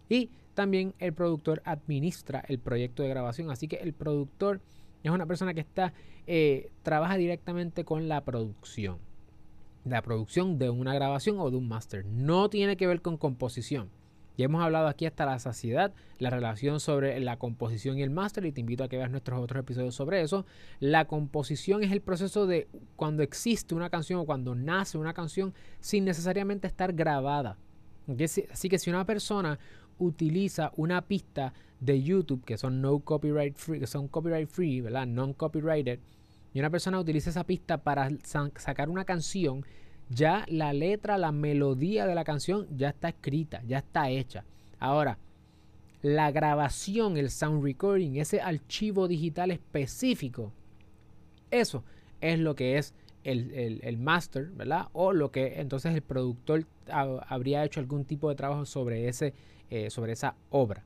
Y 0.09 0.31
también 0.55 0.95
el 0.99 1.13
productor 1.13 1.63
administra 1.65 2.45
el 2.49 2.59
proyecto 2.59 3.03
de 3.03 3.09
grabación. 3.11 3.51
Así 3.51 3.69
que 3.69 3.77
el 3.77 3.93
productor 3.93 4.61
es 5.03 5.11
una 5.11 5.27
persona 5.27 5.55
que 5.55 5.61
está 5.61 5.93
eh, 6.27 6.71
trabaja 6.83 7.17
directamente 7.17 7.85
con 7.85 8.09
la 8.09 8.25
producción. 8.25 8.99
La 9.85 10.03
producción 10.03 10.59
de 10.59 10.71
una 10.71 10.95
grabación 10.95 11.39
o 11.39 11.51
de 11.51 11.57
un 11.57 11.69
máster. 11.69 12.05
No 12.05 12.51
tiene 12.51 12.77
que 12.77 12.87
ver 12.87 13.01
con 13.01 13.17
composición. 13.17 13.89
Ya 14.37 14.47
hemos 14.47 14.63
hablado 14.63 14.89
aquí 14.89 15.05
hasta 15.05 15.27
la 15.27 15.39
saciedad, 15.39 15.93
la 16.19 16.31
relación 16.31 16.81
sobre 16.81 17.21
la 17.21 17.39
composición 17.39 17.99
y 17.99 18.03
el 18.03 18.11
máster, 18.11 18.47
y 18.47 18.53
te 18.53 18.61
invito 18.61 18.85
a 18.85 18.89
que 18.89 18.97
veas 18.97 19.11
nuestros 19.11 19.39
otros 19.39 19.61
episodios 19.61 19.95
sobre 19.95 20.23
eso. 20.23 20.47
La 20.79 21.07
composición 21.07 21.85
es 21.85 21.93
el 21.93 22.01
proceso 22.01 22.47
de 22.47 22.67
cuando 22.97 23.23
existe 23.23 23.75
una 23.75 23.91
canción 23.91 24.21
o 24.21 24.25
cuando 24.25 24.55
nace 24.55 24.97
una 24.97 25.13
canción 25.13 25.53
sin 25.81 26.07
necesariamente 26.07 26.67
estar 26.67 26.95
grabada. 26.95 27.59
Así 28.51 28.69
que 28.69 28.79
si 28.79 28.89
una 28.89 29.05
persona 29.05 29.59
utiliza 29.99 30.73
una 30.77 31.03
pista 31.03 31.53
de 31.79 32.03
YouTube 32.03 32.45
que 32.45 32.57
son 32.57 32.81
no 32.81 32.99
copyright 33.01 33.57
free, 33.57 33.79
que 33.79 33.87
son 33.87 34.09
copyright 34.09 34.49
free, 34.49 34.81
¿verdad? 34.81 35.07
Non 35.07 35.35
copyrighted, 35.35 36.01
y 36.53 36.61
una 36.61 36.71
persona 36.71 36.99
utiliza 36.99 37.31
esa 37.31 37.45
pista 37.45 37.79
para 37.79 38.09
sacar 38.25 38.89
una 38.89 39.05
canción 39.05 39.65
ya 40.09 40.45
la 40.49 40.73
letra, 40.73 41.19
la 41.19 41.31
melodía 41.33 42.07
de 42.07 42.15
la 42.15 42.25
canción 42.25 42.67
ya 42.77 42.89
está 42.89 43.11
escrita, 43.11 43.63
ya 43.67 43.79
está 43.79 44.11
hecha. 44.11 44.45
Ahora, 44.81 45.19
la 46.03 46.33
grabación, 46.33 47.17
el 47.17 47.31
sound 47.31 47.63
recording, 47.63 48.17
ese 48.17 48.41
archivo 48.41 49.07
digital 49.07 49.53
específico, 49.53 50.53
eso 51.51 51.85
es 52.21 52.39
lo 52.39 52.57
que 52.57 52.79
es 52.79 52.95
el, 53.23 53.99
master, 53.99 54.47
¿verdad? 54.47 54.89
O 54.93 55.13
lo 55.13 55.31
que 55.31 55.61
entonces 55.61 55.95
el 55.95 56.03
productor 56.03 56.67
habría 56.89 57.65
hecho 57.65 57.79
algún 57.79 58.05
tipo 58.05 58.29
de 58.29 58.35
trabajo 58.35 58.65
sobre, 58.65 59.09
ese, 59.09 59.35
eh, 59.69 59.91
sobre 59.91 60.13
esa 60.13 60.35
obra. 60.51 60.85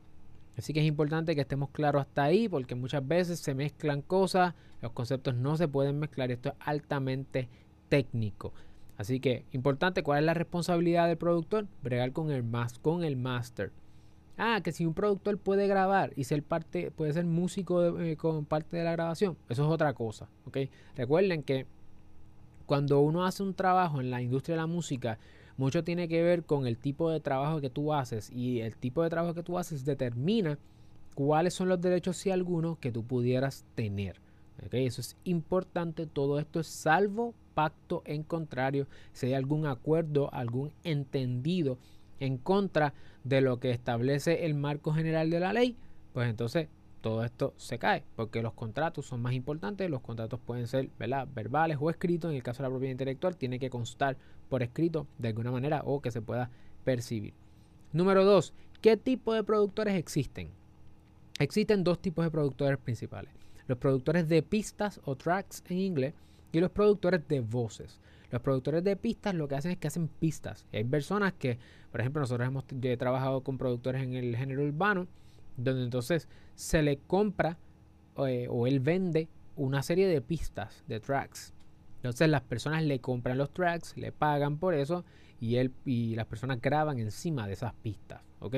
Así 0.56 0.72
que 0.72 0.80
es 0.80 0.86
importante 0.86 1.34
que 1.34 1.40
estemos 1.40 1.70
claros 1.70 2.02
hasta 2.02 2.24
ahí 2.24 2.48
porque 2.48 2.74
muchas 2.74 3.06
veces 3.06 3.40
se 3.40 3.54
mezclan 3.54 4.02
cosas, 4.02 4.54
los 4.82 4.92
conceptos 4.92 5.34
no 5.34 5.56
se 5.56 5.68
pueden 5.68 5.98
mezclar, 5.98 6.30
esto 6.30 6.50
es 6.50 6.54
altamente 6.60 7.48
técnico. 7.88 8.52
Así 8.96 9.18
que 9.18 9.44
importante, 9.52 10.02
¿cuál 10.02 10.20
es 10.20 10.24
la 10.26 10.34
responsabilidad 10.34 11.08
del 11.08 11.16
productor? 11.16 11.66
Bregar 11.82 12.12
con 12.12 12.30
el, 12.30 12.44
con 12.80 13.02
el 13.02 13.16
master. 13.16 13.72
Ah, 14.36 14.60
que 14.62 14.72
si 14.72 14.84
un 14.84 14.94
productor 14.94 15.38
puede 15.38 15.66
grabar 15.66 16.12
y 16.16 16.24
ser 16.24 16.42
parte, 16.42 16.90
puede 16.90 17.12
ser 17.12 17.24
músico 17.24 18.00
eh, 18.00 18.16
con 18.16 18.44
parte 18.44 18.76
de 18.76 18.84
la 18.84 18.92
grabación, 18.92 19.36
eso 19.48 19.64
es 19.64 19.70
otra 19.70 19.92
cosa. 19.94 20.28
¿ok? 20.46 20.58
Recuerden 20.96 21.42
que 21.42 21.66
cuando 22.66 23.00
uno 23.00 23.24
hace 23.24 23.42
un 23.42 23.54
trabajo 23.54 24.00
en 24.00 24.10
la 24.10 24.22
industria 24.22 24.56
de 24.56 24.62
la 24.62 24.66
música, 24.66 25.18
mucho 25.56 25.84
tiene 25.84 26.08
que 26.08 26.22
ver 26.22 26.44
con 26.44 26.66
el 26.66 26.78
tipo 26.78 27.10
de 27.10 27.20
trabajo 27.20 27.60
que 27.60 27.70
tú 27.70 27.92
haces 27.92 28.30
y 28.30 28.60
el 28.60 28.76
tipo 28.76 29.02
de 29.02 29.10
trabajo 29.10 29.34
que 29.34 29.42
tú 29.42 29.58
haces 29.58 29.84
determina 29.84 30.58
cuáles 31.14 31.54
son 31.54 31.68
los 31.68 31.80
derechos, 31.80 32.16
si 32.16 32.30
alguno, 32.30 32.78
que 32.80 32.92
tú 32.92 33.04
pudieras 33.04 33.64
tener. 33.74 34.20
¿okay? 34.66 34.86
Eso 34.86 35.00
es 35.00 35.16
importante. 35.24 36.06
Todo 36.06 36.38
esto 36.38 36.60
es 36.60 36.66
salvo 36.66 37.34
pacto 37.54 38.02
en 38.04 38.24
contrario, 38.24 38.88
si 39.12 39.26
hay 39.26 39.34
algún 39.34 39.66
acuerdo, 39.66 40.32
algún 40.34 40.72
entendido 40.82 41.78
en 42.18 42.36
contra 42.36 42.94
de 43.22 43.40
lo 43.40 43.60
que 43.60 43.70
establece 43.70 44.44
el 44.44 44.54
marco 44.54 44.92
general 44.92 45.30
de 45.30 45.40
la 45.40 45.52
ley, 45.52 45.76
pues 46.12 46.28
entonces 46.28 46.68
todo 47.04 47.22
esto 47.22 47.52
se 47.58 47.78
cae, 47.78 48.02
porque 48.16 48.40
los 48.40 48.54
contratos 48.54 49.04
son 49.04 49.20
más 49.20 49.34
importantes, 49.34 49.90
los 49.90 50.00
contratos 50.00 50.40
pueden 50.40 50.66
ser 50.66 50.88
verbales 50.96 51.76
o 51.78 51.90
escritos, 51.90 52.30
en 52.30 52.36
el 52.36 52.42
caso 52.42 52.62
de 52.62 52.68
la 52.70 52.70
propiedad 52.70 52.92
intelectual 52.92 53.36
tiene 53.36 53.58
que 53.58 53.68
constar 53.68 54.16
por 54.48 54.62
escrito 54.62 55.06
de 55.18 55.28
alguna 55.28 55.50
manera 55.50 55.82
o 55.84 56.00
que 56.00 56.10
se 56.10 56.22
pueda 56.22 56.48
percibir. 56.82 57.34
Número 57.92 58.24
dos, 58.24 58.54
¿qué 58.80 58.96
tipo 58.96 59.34
de 59.34 59.44
productores 59.44 59.96
existen? 59.96 60.48
Existen 61.38 61.84
dos 61.84 61.98
tipos 61.98 62.24
de 62.24 62.30
productores 62.30 62.78
principales, 62.78 63.30
los 63.66 63.76
productores 63.76 64.26
de 64.26 64.42
pistas 64.42 64.98
o 65.04 65.14
tracks 65.14 65.62
en 65.68 65.80
inglés 65.80 66.14
y 66.52 66.60
los 66.60 66.70
productores 66.70 67.28
de 67.28 67.40
voces. 67.40 68.00
Los 68.30 68.40
productores 68.40 68.82
de 68.82 68.96
pistas 68.96 69.34
lo 69.34 69.46
que 69.46 69.56
hacen 69.56 69.72
es 69.72 69.76
que 69.76 69.88
hacen 69.88 70.08
pistas. 70.08 70.64
hay 70.72 70.84
personas 70.84 71.34
que, 71.34 71.58
por 71.92 72.00
ejemplo, 72.00 72.20
nosotros 72.20 72.48
hemos 72.48 72.64
trabajado 72.98 73.42
con 73.42 73.58
productores 73.58 74.02
en 74.02 74.14
el 74.14 74.34
género 74.34 74.64
urbano, 74.64 75.06
donde 75.58 75.84
entonces 75.84 76.28
se 76.54 76.82
le 76.82 76.98
compra 76.98 77.58
eh, 78.26 78.46
o 78.50 78.66
él 78.66 78.80
vende 78.80 79.28
una 79.56 79.82
serie 79.82 80.06
de 80.06 80.20
pistas, 80.20 80.84
de 80.86 81.00
tracks. 81.00 81.52
Entonces 81.96 82.28
las 82.28 82.42
personas 82.42 82.82
le 82.82 83.00
compran 83.00 83.38
los 83.38 83.52
tracks, 83.52 83.96
le 83.96 84.12
pagan 84.12 84.58
por 84.58 84.74
eso 84.74 85.04
y 85.40 85.56
él 85.56 85.72
y 85.84 86.14
las 86.14 86.26
personas 86.26 86.60
graban 86.60 86.98
encima 86.98 87.46
de 87.46 87.54
esas 87.54 87.74
pistas, 87.74 88.22
¿ok? 88.40 88.56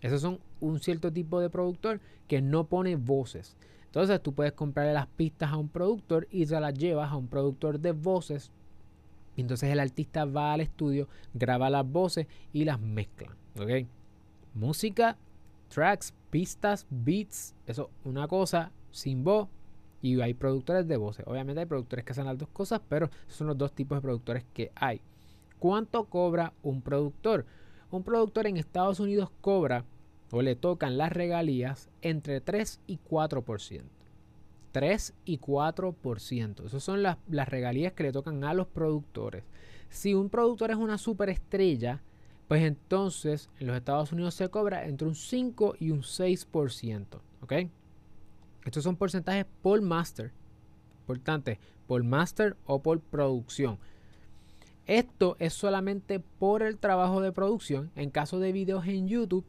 Esos 0.00 0.22
son 0.22 0.40
un 0.60 0.80
cierto 0.80 1.12
tipo 1.12 1.40
de 1.40 1.50
productor 1.50 2.00
que 2.26 2.40
no 2.40 2.64
pone 2.64 2.96
voces. 2.96 3.56
Entonces 3.84 4.22
tú 4.22 4.32
puedes 4.32 4.52
comprarle 4.52 4.94
las 4.94 5.08
pistas 5.08 5.50
a 5.50 5.56
un 5.56 5.68
productor 5.68 6.26
y 6.30 6.46
se 6.46 6.58
las 6.58 6.74
llevas 6.74 7.10
a 7.10 7.16
un 7.16 7.28
productor 7.28 7.80
de 7.80 7.92
voces. 7.92 8.50
Entonces 9.36 9.70
el 9.70 9.80
artista 9.80 10.24
va 10.24 10.52
al 10.52 10.60
estudio, 10.60 11.08
graba 11.34 11.70
las 11.70 11.86
voces 11.86 12.26
y 12.52 12.64
las 12.64 12.80
mezcla, 12.80 13.36
¿ok? 13.58 13.86
Música 14.54 15.16
tracks, 15.70 16.12
pistas, 16.28 16.86
beats, 16.90 17.54
eso 17.66 17.90
una 18.04 18.28
cosa 18.28 18.72
sin 18.90 19.24
voz 19.24 19.48
y 20.02 20.20
hay 20.20 20.34
productores 20.34 20.86
de 20.86 20.96
voces. 20.96 21.26
Obviamente 21.26 21.60
hay 21.60 21.66
productores 21.66 22.04
que 22.04 22.12
hacen 22.12 22.26
las 22.26 22.36
dos 22.36 22.48
cosas, 22.50 22.80
pero 22.88 23.10
son 23.28 23.46
los 23.46 23.56
dos 23.56 23.72
tipos 23.72 23.96
de 23.96 24.02
productores 24.02 24.44
que 24.52 24.72
hay. 24.74 25.00
¿Cuánto 25.58 26.04
cobra 26.04 26.52
un 26.62 26.82
productor? 26.82 27.46
Un 27.90 28.02
productor 28.02 28.46
en 28.46 28.56
Estados 28.56 29.00
Unidos 29.00 29.30
cobra 29.40 29.84
o 30.30 30.42
le 30.42 30.56
tocan 30.56 30.96
las 30.96 31.12
regalías 31.12 31.90
entre 32.02 32.40
3 32.40 32.80
y 32.86 32.98
4%. 32.98 33.82
3 34.72 35.14
y 35.24 35.38
4%. 35.38 36.66
Esas 36.66 36.82
son 36.82 37.02
las, 37.02 37.18
las 37.28 37.48
regalías 37.48 37.92
que 37.92 38.04
le 38.04 38.12
tocan 38.12 38.44
a 38.44 38.54
los 38.54 38.68
productores. 38.68 39.44
Si 39.88 40.14
un 40.14 40.30
productor 40.30 40.70
es 40.70 40.76
una 40.76 40.98
superestrella, 40.98 42.02
pues 42.50 42.64
entonces 42.64 43.48
en 43.60 43.68
los 43.68 43.76
Estados 43.76 44.10
Unidos 44.10 44.34
se 44.34 44.48
cobra 44.48 44.84
entre 44.84 45.06
un 45.06 45.14
5 45.14 45.76
y 45.78 45.92
un 45.92 46.02
6%. 46.02 47.06
¿Ok? 47.42 47.52
Estos 48.64 48.82
son 48.82 48.96
porcentajes 48.96 49.46
por 49.62 49.80
master. 49.80 50.32
Importante, 51.02 51.60
por 51.86 52.02
master 52.02 52.56
o 52.66 52.82
por 52.82 52.98
producción. 52.98 53.78
Esto 54.88 55.36
es 55.38 55.52
solamente 55.52 56.18
por 56.18 56.64
el 56.64 56.76
trabajo 56.76 57.20
de 57.20 57.30
producción. 57.30 57.92
En 57.94 58.10
caso 58.10 58.40
de 58.40 58.50
videos 58.50 58.84
en 58.88 59.06
YouTube, 59.06 59.44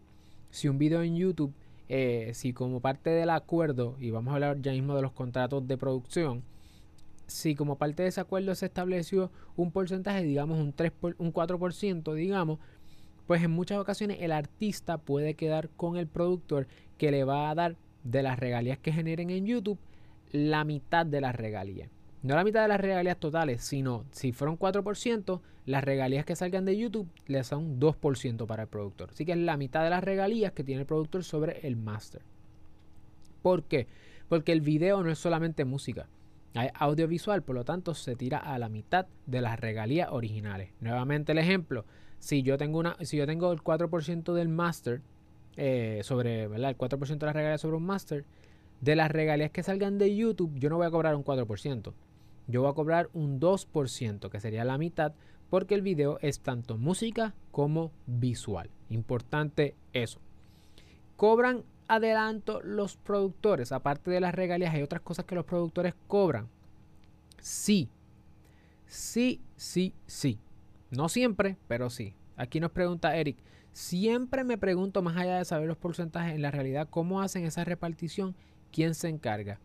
si 0.51 0.67
un 0.67 0.77
video 0.77 1.01
en 1.01 1.15
YouTube, 1.15 1.55
eh, 1.89 2.29
si 2.35 2.53
como 2.53 2.81
parte 2.81 3.09
del 3.09 3.31
acuerdo, 3.31 3.97
y 3.99 4.11
vamos 4.11 4.31
a 4.31 4.35
hablar 4.35 4.61
ya 4.61 4.73
mismo 4.73 4.95
de 4.95 5.01
los 5.01 5.13
contratos 5.13 5.67
de 5.67 5.75
producción, 5.75 6.43
si 7.25 7.55
como 7.55 7.79
parte 7.79 8.03
de 8.03 8.09
ese 8.09 8.21
acuerdo 8.21 8.53
se 8.53 8.67
estableció 8.67 9.31
un 9.55 9.71
porcentaje, 9.71 10.21
digamos 10.21 10.59
un, 10.59 10.71
3 10.71 10.91
un 11.17 11.33
4%, 11.33 12.13
digamos, 12.13 12.59
pues 13.31 13.43
en 13.43 13.51
muchas 13.51 13.77
ocasiones 13.77 14.17
el 14.19 14.33
artista 14.33 14.97
puede 14.97 15.35
quedar 15.35 15.69
con 15.77 15.95
el 15.95 16.05
productor 16.05 16.67
que 16.97 17.11
le 17.11 17.23
va 17.23 17.49
a 17.49 17.55
dar 17.55 17.77
de 18.03 18.23
las 18.23 18.37
regalías 18.37 18.77
que 18.77 18.91
generen 18.91 19.29
en 19.29 19.45
YouTube 19.45 19.79
la 20.33 20.65
mitad 20.65 21.05
de 21.05 21.21
las 21.21 21.33
regalías. 21.33 21.89
No 22.23 22.35
la 22.35 22.43
mitad 22.43 22.61
de 22.61 22.67
las 22.67 22.81
regalías 22.81 23.17
totales, 23.17 23.63
sino 23.63 24.03
si 24.11 24.33
fueron 24.33 24.59
4%, 24.59 25.39
las 25.65 25.81
regalías 25.81 26.25
que 26.25 26.35
salgan 26.35 26.65
de 26.65 26.77
YouTube 26.77 27.07
le 27.27 27.41
son 27.45 27.79
2% 27.79 28.45
para 28.47 28.63
el 28.63 28.67
productor. 28.67 29.11
Así 29.11 29.25
que 29.25 29.31
es 29.31 29.37
la 29.37 29.55
mitad 29.55 29.85
de 29.85 29.91
las 29.91 30.03
regalías 30.03 30.51
que 30.51 30.65
tiene 30.65 30.81
el 30.81 30.87
productor 30.87 31.23
sobre 31.23 31.65
el 31.65 31.77
master. 31.77 32.23
¿Por 33.41 33.63
qué? 33.63 33.87
Porque 34.27 34.51
el 34.51 34.59
video 34.59 35.01
no 35.03 35.09
es 35.09 35.19
solamente 35.19 35.63
música. 35.63 36.09
Hay 36.53 36.67
audiovisual, 36.73 37.43
por 37.43 37.55
lo 37.55 37.63
tanto 37.63 37.93
se 37.93 38.17
tira 38.17 38.39
a 38.39 38.59
la 38.59 38.67
mitad 38.67 39.07
de 39.25 39.39
las 39.39 39.57
regalías 39.57 40.09
originales. 40.11 40.73
Nuevamente 40.81 41.31
el 41.31 41.37
ejemplo, 41.37 41.85
si 42.21 42.43
yo 42.43 42.57
tengo, 42.57 42.77
una, 42.77 42.95
si 43.01 43.17
yo 43.17 43.25
tengo 43.25 43.51
el 43.51 43.63
4% 43.63 44.33
del 44.33 44.47
master, 44.47 45.01
eh, 45.57 46.01
sobre, 46.03 46.47
¿verdad? 46.47 46.69
El 46.69 46.77
4% 46.77 47.17
de 47.17 47.25
las 47.25 47.35
regalías 47.35 47.61
sobre 47.61 47.77
un 47.77 47.83
master, 47.83 48.25
de 48.79 48.95
las 48.95 49.09
regalías 49.09 49.49
que 49.49 49.63
salgan 49.63 49.97
de 49.97 50.15
YouTube, 50.15 50.53
yo 50.55 50.69
no 50.69 50.77
voy 50.77 50.85
a 50.85 50.91
cobrar 50.91 51.15
un 51.15 51.25
4%. 51.25 51.93
Yo 52.47 52.61
voy 52.61 52.69
a 52.69 52.75
cobrar 52.75 53.09
un 53.13 53.39
2%, 53.39 54.29
que 54.29 54.39
sería 54.39 54.63
la 54.63 54.77
mitad, 54.77 55.13
porque 55.49 55.73
el 55.73 55.81
video 55.81 56.19
es 56.21 56.41
tanto 56.41 56.77
música 56.77 57.33
como 57.51 57.91
visual. 58.05 58.69
Importante 58.91 59.73
eso. 59.91 60.19
Cobran 61.15 61.63
adelanto 61.87 62.61
los 62.61 62.97
productores. 62.97 63.71
Aparte 63.71 64.11
de 64.11 64.21
las 64.21 64.35
regalías, 64.35 64.75
hay 64.75 64.83
otras 64.83 65.01
cosas 65.01 65.25
que 65.25 65.33
los 65.33 65.45
productores 65.45 65.95
cobran. 66.07 66.47
Sí. 67.39 67.89
Sí, 68.85 69.41
sí, 69.55 69.95
sí. 70.05 70.37
No 70.91 71.09
siempre, 71.09 71.57
pero 71.67 71.89
sí. 71.89 72.13
Aquí 72.35 72.59
nos 72.59 72.71
pregunta 72.71 73.15
Eric. 73.15 73.37
Siempre 73.71 74.43
me 74.43 74.57
pregunto, 74.57 75.01
más 75.01 75.15
allá 75.15 75.37
de 75.37 75.45
saber 75.45 75.67
los 75.67 75.77
porcentajes, 75.77 76.35
en 76.35 76.41
la 76.41 76.51
realidad, 76.51 76.87
¿cómo 76.89 77.21
hacen 77.21 77.45
esa 77.45 77.63
repartición? 77.63 78.35
¿Quién 78.71 78.93
se 78.93 79.07
encarga? 79.07 79.59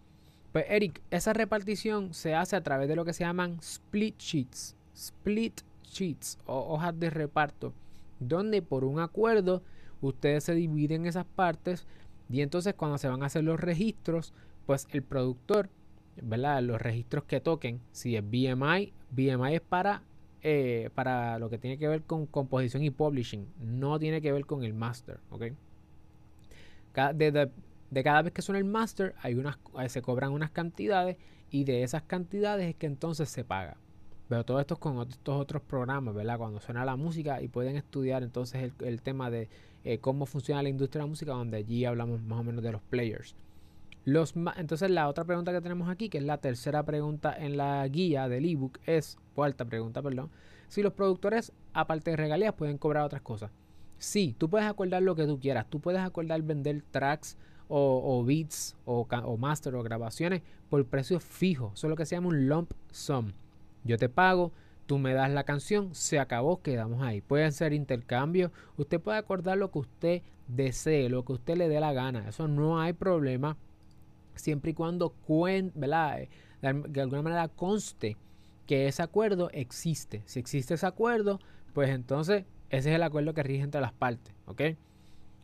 Pues 0.53 0.67
Eric, 0.69 1.03
esa 1.11 1.33
repartición 1.33 2.15
se 2.15 2.35
hace 2.35 2.55
a 2.55 2.63
través 2.63 2.89
de 2.89 2.97
lo 2.97 3.05
que 3.05 3.13
se 3.13 3.25
llaman 3.25 3.59
split 3.61 4.17
sheets. 4.19 4.77
Split 4.95 5.61
sheets 5.83 6.39
o 6.47 6.75
hojas 6.75 6.99
de 6.99 7.11
reparto, 7.11 7.75
donde 8.21 8.63
por 8.63 8.85
un 8.85 9.01
acuerdo 9.01 9.63
ustedes 10.01 10.45
se 10.45 10.55
dividen 10.55 11.07
esas 11.07 11.27
partes 11.27 11.87
y 12.31 12.41
entonces 12.41 12.75
cuando 12.75 12.99
se 12.99 13.09
van 13.09 13.23
a 13.23 13.27
hacer 13.27 13.45
los 13.45 13.61
registros, 13.61 14.33
pues 14.67 14.89
el 14.93 15.03
productor, 15.03 15.69
¿verdad? 16.23 16.63
Los 16.63 16.81
registros 16.81 17.25
que 17.25 17.41
toquen, 17.41 17.81
si 17.93 18.17
es 18.17 18.23
BMI, 18.23 18.93
BMI 19.11 19.55
es 19.55 19.61
para 19.61 20.03
eh, 20.49 20.91
para 20.95 21.41
lo 21.41 21.51
que 21.51 21.59
tiene 21.59 21.77
que 21.77 21.89
ver 21.89 22.05
con 22.05 22.25
composición 22.25 22.85
y 22.85 22.91
publishing. 22.91 23.49
No 23.59 23.99
tiene 23.99 24.23
que 24.23 24.31
ver 24.31 24.47
con 24.47 24.63
el 24.63 24.75
master. 24.75 25.19
¿ok? 25.31 25.47
de, 27.15 27.51
cada 28.05 28.23
vez 28.23 28.33
que 28.33 28.43
suena 28.43 28.61
el 28.61 28.65
master, 28.65 29.17
hay 29.23 29.35
unas, 29.35 29.59
eh, 29.83 29.89
se 29.89 30.03
cobran 30.03 30.31
unas 30.31 30.53
cantidades 30.53 31.17
y 31.51 31.65
de 31.65 31.83
esas 31.83 32.05
cantidades 32.05 32.69
es 32.69 32.77
que 32.77 32.87
entonces 32.87 33.29
se 33.29 33.43
paga. 33.43 33.77
Pero 34.29 34.45
todo 34.45 34.61
esto 34.61 34.75
es 34.75 34.81
con 34.81 35.01
estos 35.09 35.35
otros 35.35 35.63
programas, 35.63 36.15
¿verdad? 36.15 36.39
Cuando 36.39 36.61
suena 36.61 36.85
la 36.85 36.95
música 36.95 37.43
y 37.43 37.49
pueden 37.49 37.75
estudiar 37.75 38.23
entonces 38.23 38.73
el, 38.79 39.03
tema 39.03 39.31
de 39.31 39.49
eh, 39.83 39.99
cómo 39.99 40.27
funciona 40.27 40.63
la 40.63 40.69
industria 40.69 41.01
de 41.01 41.07
la 41.07 41.11
música, 41.11 41.33
donde 41.33 41.57
allí 41.57 41.85
hablamos 41.85 42.23
más 42.23 42.39
o 42.39 42.45
menos 42.45 42.63
de 42.63 42.71
los 42.71 42.83
players. 42.83 43.35
Entonces 44.07 44.91
la 44.91 45.09
otra 45.09 45.25
pregunta 45.25 45.53
que 45.53 45.61
tenemos 45.61 45.89
aquí, 45.89 46.09
que 46.09 46.19
es 46.19 46.25
la 46.25 46.39
tercera 46.39 46.85
pregunta 46.85 47.37
en 47.37 47.57
la 47.57 47.87
guía 47.89 48.29
del 48.29 48.45
ebook, 48.45 48.79
es, 48.87 49.19
cuarta 49.35 49.65
pregunta, 49.65 50.01
perdón, 50.01 50.31
si 50.69 50.83
los 50.83 50.93
productores, 50.93 51.53
aparte 51.73 52.13
de 52.13 52.17
regalías, 52.17 52.55
pueden 52.55 52.79
cobrar 52.79 53.05
otras 53.05 53.23
cosas. 53.23 53.51
Sí, 53.99 54.35
tú 54.39 54.49
puedes 54.49 54.69
acordar 54.69 55.03
lo 55.03 55.17
que 55.17 55.27
tú 55.27 55.41
quieras, 55.41 55.67
tú 55.69 55.81
puedes 55.81 56.01
acordar 56.01 56.43
vender 56.43 56.83
tracks 56.91 57.37
o, 57.69 58.25
beats 58.25 58.77
o, 58.85 59.07
o, 59.11 59.37
master 59.37 59.75
o 59.75 59.83
grabaciones 59.83 60.43
por 60.71 60.85
precio 60.87 61.19
fijo, 61.19 61.73
eso 61.75 61.89
es 61.89 61.91
lo 61.91 61.97
que 61.97 62.07
se 62.07 62.15
llama 62.15 62.29
un 62.29 62.49
lump 62.49 62.71
sum. 62.93 63.33
Yo 63.83 63.99
te 63.99 64.09
pago 64.09 64.53
tú 64.87 64.99
me 64.99 65.13
das 65.13 65.31
la 65.31 65.45
canción, 65.45 65.95
se 65.95 66.19
acabó, 66.19 66.63
quedamos 66.63 67.03
ahí. 67.03 67.21
Pueden 67.21 67.53
ser 67.53 67.73
intercambios, 67.73 68.53
usted 68.77 69.01
puede 69.01 69.19
acordar 69.19 69.59
lo 69.59 69.71
que 69.71 69.81
usted 69.81 70.23
desee, 70.49 71.09
lo 71.09 71.25
que 71.25 71.33
usted 71.33 71.57
le 71.57 71.69
dé 71.69 71.81
la 71.81 71.93
gana, 71.93 72.29
eso 72.29 72.49
no 72.49 72.81
hay 72.81 72.93
problema, 72.93 73.57
siempre 74.37 74.73
y 74.73 74.75
cuando 74.75 75.15
¿verdad? 75.75 76.21
Eh, 76.21 76.29
de 76.63 77.01
alguna 77.01 77.23
manera 77.23 77.49
conste 77.49 78.17
que 78.67 78.89
ese 78.89 79.03
acuerdo 79.03 79.51
existe. 79.53 80.23
Si 80.27 80.41
existe 80.41 80.75
ese 80.75 80.87
acuerdo, 80.87 81.41
pues 81.73 81.91
entonces 81.91 82.45
ese 82.71 82.91
es 82.91 82.97
el 82.97 83.03
acuerdo 83.03 83.35
que 83.35 83.43
rige 83.43 83.63
entre 83.63 83.81
las 83.81 83.93
partes, 83.93 84.35
¿ok? 84.47 84.63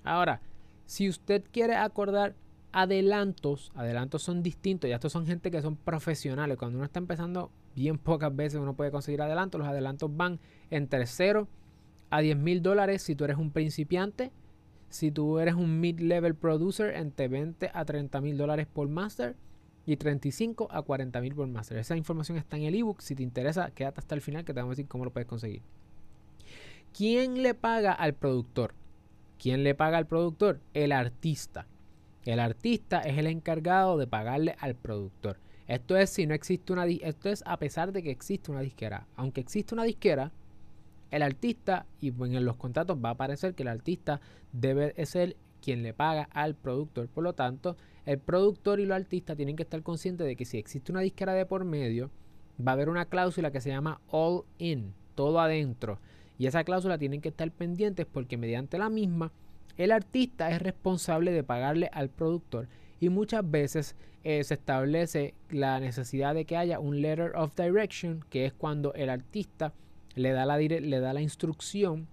Ahora, 0.04 0.40
si 0.86 1.08
usted 1.08 1.44
quiere 1.52 1.76
acordar 1.76 2.34
adelantos, 2.72 3.70
adelantos 3.74 4.22
son 4.22 4.42
distintos, 4.42 4.88
ya 4.88 4.96
estos 4.96 5.12
son 5.12 5.26
gente 5.26 5.50
que 5.50 5.62
son 5.62 5.76
profesionales. 5.76 6.56
Cuando 6.58 6.78
uno 6.78 6.84
está 6.84 6.98
empezando, 6.98 7.50
bien 7.76 7.98
pocas 7.98 8.34
veces 8.34 8.60
uno 8.60 8.74
puede 8.74 8.90
conseguir 8.90 9.22
adelantos. 9.22 9.58
Los 9.58 9.68
adelantos 9.68 10.14
van 10.16 10.40
entre 10.70 11.06
0 11.06 11.48
a 12.10 12.20
10 12.20 12.36
mil 12.36 12.62
dólares 12.62 13.02
si 13.02 13.14
tú 13.14 13.24
eres 13.24 13.36
un 13.36 13.50
principiante. 13.50 14.32
Si 14.92 15.10
tú 15.10 15.38
eres 15.38 15.54
un 15.54 15.80
mid-level 15.80 16.34
producer, 16.34 16.94
entre 16.94 17.26
20 17.26 17.70
a 17.72 17.84
30 17.86 18.20
mil 18.20 18.36
dólares 18.36 18.66
por 18.70 18.88
master 18.88 19.36
y 19.86 19.96
35 19.96 20.68
a 20.70 20.82
40 20.82 21.18
mil 21.22 21.34
por 21.34 21.48
master. 21.48 21.78
Esa 21.78 21.96
información 21.96 22.36
está 22.36 22.58
en 22.58 22.64
el 22.64 22.74
ebook. 22.74 23.00
Si 23.00 23.14
te 23.14 23.22
interesa, 23.22 23.70
quédate 23.70 24.00
hasta 24.00 24.14
el 24.14 24.20
final 24.20 24.44
que 24.44 24.52
te 24.52 24.60
vamos 24.60 24.72
a 24.72 24.76
decir 24.76 24.88
cómo 24.88 25.06
lo 25.06 25.10
puedes 25.10 25.26
conseguir. 25.26 25.62
¿Quién 26.94 27.42
le 27.42 27.54
paga 27.54 27.94
al 27.94 28.12
productor? 28.12 28.74
¿Quién 29.38 29.64
le 29.64 29.74
paga 29.74 29.96
al 29.96 30.06
productor? 30.06 30.60
El 30.74 30.92
artista. 30.92 31.66
El 32.26 32.38
artista 32.38 33.00
es 33.00 33.16
el 33.16 33.28
encargado 33.28 33.96
de 33.96 34.06
pagarle 34.06 34.56
al 34.60 34.74
productor. 34.74 35.38
Esto 35.68 35.96
es 35.96 36.10
si 36.10 36.26
no 36.26 36.34
existe 36.34 36.70
una 36.70 36.84
esto 36.84 37.30
es 37.30 37.42
a 37.46 37.56
pesar 37.56 37.92
de 37.92 38.02
que 38.02 38.10
existe 38.10 38.50
una 38.50 38.60
disquera. 38.60 39.06
Aunque 39.16 39.40
existe 39.40 39.74
una 39.74 39.84
disquera, 39.84 40.32
el 41.12 41.22
artista 41.22 41.86
y 42.00 42.08
en 42.08 42.44
los 42.44 42.56
contratos 42.56 42.98
va 43.02 43.10
a 43.10 43.12
aparecer 43.12 43.54
que 43.54 43.62
el 43.62 43.68
artista 43.68 44.20
debe 44.52 44.94
ser 45.06 45.36
quien 45.60 45.82
le 45.82 45.94
paga 45.94 46.28
al 46.32 46.56
productor. 46.56 47.06
Por 47.08 47.22
lo 47.22 47.34
tanto, 47.34 47.76
el 48.06 48.18
productor 48.18 48.80
y 48.80 48.86
los 48.86 48.96
artistas 48.96 49.36
tienen 49.36 49.54
que 49.54 49.62
estar 49.62 49.82
conscientes 49.82 50.26
de 50.26 50.34
que 50.34 50.46
si 50.46 50.58
existe 50.58 50.90
una 50.90 51.02
disquera 51.02 51.34
de 51.34 51.46
por 51.46 51.64
medio, 51.64 52.10
va 52.58 52.72
a 52.72 52.74
haber 52.74 52.88
una 52.88 53.04
cláusula 53.04 53.52
que 53.52 53.60
se 53.60 53.68
llama 53.68 54.00
all 54.08 54.42
in, 54.58 54.94
todo 55.14 55.38
adentro. 55.38 56.00
Y 56.38 56.46
esa 56.46 56.64
cláusula 56.64 56.98
tienen 56.98 57.20
que 57.20 57.28
estar 57.28 57.50
pendientes 57.52 58.06
porque 58.06 58.38
mediante 58.38 58.78
la 58.78 58.88
misma 58.88 59.30
el 59.76 59.92
artista 59.92 60.50
es 60.50 60.60
responsable 60.60 61.32
de 61.32 61.44
pagarle 61.44 61.88
al 61.92 62.08
productor 62.08 62.68
y 63.00 63.08
muchas 63.08 63.48
veces 63.48 63.96
eh, 64.24 64.44
se 64.44 64.54
establece 64.54 65.34
la 65.50 65.80
necesidad 65.80 66.34
de 66.34 66.44
que 66.44 66.56
haya 66.56 66.78
un 66.78 67.00
letter 67.00 67.32
of 67.36 67.54
direction, 67.56 68.24
que 68.30 68.46
es 68.46 68.52
cuando 68.52 68.94
el 68.94 69.10
artista 69.10 69.72
le 70.14 70.32
da 70.32 70.46
la, 70.46 70.58
le 70.58 71.00
da 71.00 71.12
la 71.12 71.22
instrucción 71.22 72.08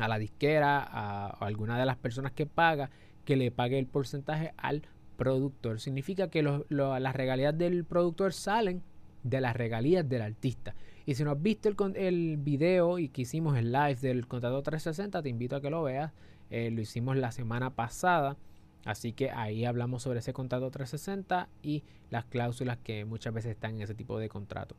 a 0.00 0.08
la 0.08 0.18
disquera, 0.18 0.82
a, 0.82 1.26
alguna 1.26 1.78
de 1.78 1.86
las 1.86 1.96
personas 1.96 2.32
que 2.32 2.46
paga, 2.46 2.90
que 3.24 3.36
le 3.36 3.50
pague 3.50 3.78
el 3.78 3.86
porcentaje 3.86 4.52
al 4.56 4.82
productor. 5.16 5.80
Significa 5.80 6.28
que 6.28 6.42
las 6.42 7.16
regalías 7.16 7.56
del 7.56 7.84
productor 7.84 8.32
salen 8.32 8.82
de 9.22 9.40
las 9.40 9.56
regalías 9.56 10.08
del 10.08 10.22
artista. 10.22 10.74
Y 11.06 11.14
si 11.14 11.24
no 11.24 11.32
has 11.32 11.42
visto 11.42 11.68
el, 11.68 11.76
el 11.96 12.36
video 12.38 12.98
y 12.98 13.08
que 13.08 13.22
hicimos 13.22 13.56
el 13.56 13.72
live 13.72 13.96
del 13.96 14.26
contrato 14.26 14.62
360, 14.62 15.22
te 15.22 15.28
invito 15.28 15.56
a 15.56 15.60
que 15.60 15.70
lo 15.70 15.82
veas. 15.82 16.12
Eh, 16.50 16.70
lo 16.70 16.80
hicimos 16.80 17.16
la 17.16 17.32
semana 17.32 17.70
pasada. 17.70 18.36
Así 18.84 19.12
que 19.12 19.30
ahí 19.30 19.64
hablamos 19.64 20.02
sobre 20.02 20.18
ese 20.18 20.32
contrato 20.32 20.70
360 20.70 21.48
y 21.62 21.84
las 22.10 22.26
cláusulas 22.26 22.78
que 22.78 23.04
muchas 23.04 23.32
veces 23.32 23.52
están 23.52 23.76
en 23.76 23.82
ese 23.82 23.94
tipo 23.94 24.18
de 24.18 24.28
contrato. 24.28 24.76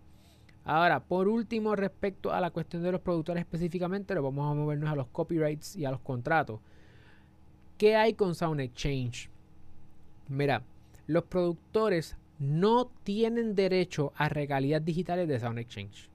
Ahora, 0.66 1.00
por 1.00 1.28
último, 1.28 1.76
respecto 1.76 2.34
a 2.34 2.42
la 2.42 2.52
cuestión 2.52 2.84
de 2.84 2.92
los 2.92 3.02
productores 3.02 3.42
específicamente, 3.42 4.16
lo 4.16 4.24
vamos 4.24 4.52
a 4.52 4.56
movernos 4.56 4.90
a 4.90 4.96
los 4.96 5.08
copyrights 5.08 5.76
y 5.76 5.86
a 5.86 5.92
los 5.92 6.02
contratos. 6.02 6.60
¿Qué 7.78 7.96
hay 7.96 8.16
con 8.16 8.36
Sound 8.36 8.60
Exchange? 8.60 9.30
Mira, 10.28 10.64
los 11.06 11.24
productores 11.26 12.18
no 12.40 12.90
tienen 13.04 13.54
derecho 13.54 14.12
a 14.16 14.28
regalías 14.28 14.84
digitales 14.84 15.28
de 15.28 15.40
Sound 15.40 15.60
Exchange. 15.60 16.10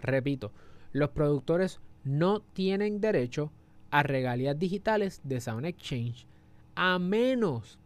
Repito, 0.00 0.50
los 0.92 1.10
productores 1.10 1.80
no 2.04 2.40
tienen 2.40 3.00
derecho 3.00 3.52
a 3.90 4.02
regalías 4.02 4.58
digitales 4.58 5.20
de 5.24 5.40
Sound 5.40 5.66
Exchange 5.66 6.26
a 6.74 6.98
menos 6.98 7.78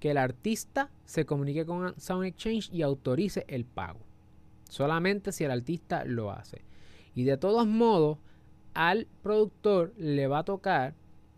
que 0.00 0.10
el 0.10 0.18
artista 0.18 0.90
se 1.04 1.26
comunique 1.26 1.66
con 1.66 1.98
Sound 1.98 2.26
Exchange 2.26 2.70
y 2.72 2.82
autorice 2.82 3.44
el 3.48 3.64
pago. 3.64 4.00
Solamente 4.72 5.32
si 5.32 5.44
el 5.44 5.50
artista 5.50 6.02
lo 6.06 6.30
hace. 6.30 6.62
Y 7.14 7.24
de 7.24 7.36
todos 7.36 7.66
modos, 7.66 8.16
al 8.72 9.06
productor 9.22 9.92
le 9.98 10.28
va 10.28 10.38
a 10.38 10.44
tocar 10.44 10.94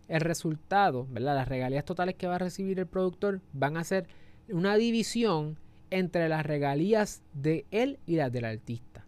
el 0.06 0.20
resultado, 0.20 1.08
¿verdad? 1.10 1.34
Las 1.34 1.48
regalías 1.48 1.84
totales 1.84 2.14
que 2.14 2.28
va 2.28 2.36
a 2.36 2.38
recibir 2.38 2.78
el 2.78 2.86
productor 2.86 3.40
van 3.52 3.76
a 3.76 3.82
ser 3.82 4.06
una 4.48 4.76
división 4.76 5.58
entre 5.90 6.28
las 6.28 6.46
regalías 6.46 7.22
de 7.32 7.66
él 7.72 7.98
y 8.06 8.14
las 8.14 8.30
del 8.30 8.44
artista. 8.44 9.04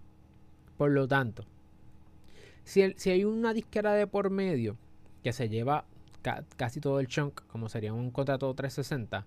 Por 0.76 0.90
lo 0.90 1.06
tanto, 1.06 1.44
si, 2.64 2.94
si 2.96 3.10
hay 3.10 3.22
una 3.22 3.54
disquera 3.54 3.92
de 3.92 4.08
por 4.08 4.30
medio 4.30 4.76
que 5.22 5.32
se 5.32 5.48
lleva 5.48 5.84
casi 6.56 6.80
todo 6.80 6.98
el 6.98 7.06
chunk, 7.06 7.42
como 7.46 7.68
sería 7.68 7.92
un 7.92 8.10
contrato 8.10 8.52
360, 8.52 9.24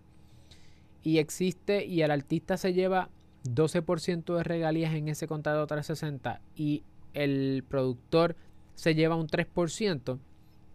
y 1.03 1.19
existe 1.19 1.85
y 1.85 2.01
el 2.01 2.11
artista 2.11 2.57
se 2.57 2.73
lleva 2.73 3.09
12% 3.45 4.35
de 4.35 4.43
regalías 4.43 4.93
en 4.93 5.07
ese 5.07 5.27
contrato 5.27 5.65
360 5.65 6.41
y 6.55 6.83
el 7.13 7.63
productor 7.67 8.35
se 8.75 8.95
lleva 8.95 9.15
un 9.15 9.27
3%, 9.27 10.19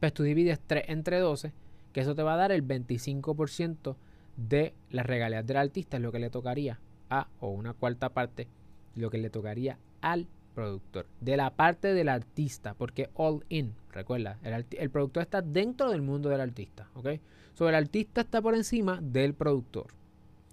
pues 0.00 0.12
tú 0.12 0.22
divides 0.22 0.60
3 0.66 0.84
entre 0.88 1.18
12, 1.18 1.52
que 1.92 2.00
eso 2.00 2.14
te 2.14 2.22
va 2.22 2.34
a 2.34 2.38
dar 2.38 2.52
el 2.52 2.66
25% 2.66 3.96
de 4.36 4.74
las 4.90 5.06
regalías 5.06 5.46
del 5.46 5.56
artista, 5.56 5.96
es 5.96 6.02
lo 6.02 6.12
que 6.12 6.18
le 6.18 6.30
tocaría 6.30 6.80
a, 7.08 7.28
o 7.40 7.48
una 7.48 7.72
cuarta 7.72 8.10
parte, 8.10 8.48
lo 8.96 9.10
que 9.10 9.18
le 9.18 9.30
tocaría 9.30 9.78
al 10.00 10.26
productor, 10.54 11.06
de 11.20 11.36
la 11.36 11.50
parte 11.50 11.94
del 11.94 12.08
artista, 12.08 12.74
porque 12.74 13.10
all 13.14 13.44
in, 13.48 13.74
recuerda, 13.92 14.38
el, 14.42 14.90
productor 14.90 15.22
está 15.22 15.42
dentro 15.42 15.90
del 15.90 16.02
mundo 16.02 16.28
del 16.28 16.40
artista, 16.40 16.88
¿ok? 16.94 17.08
So, 17.54 17.68
el 17.68 17.74
artista 17.74 18.22
está 18.22 18.40
por 18.40 18.54
encima 18.54 19.00
del 19.00 19.34
productor, 19.34 19.86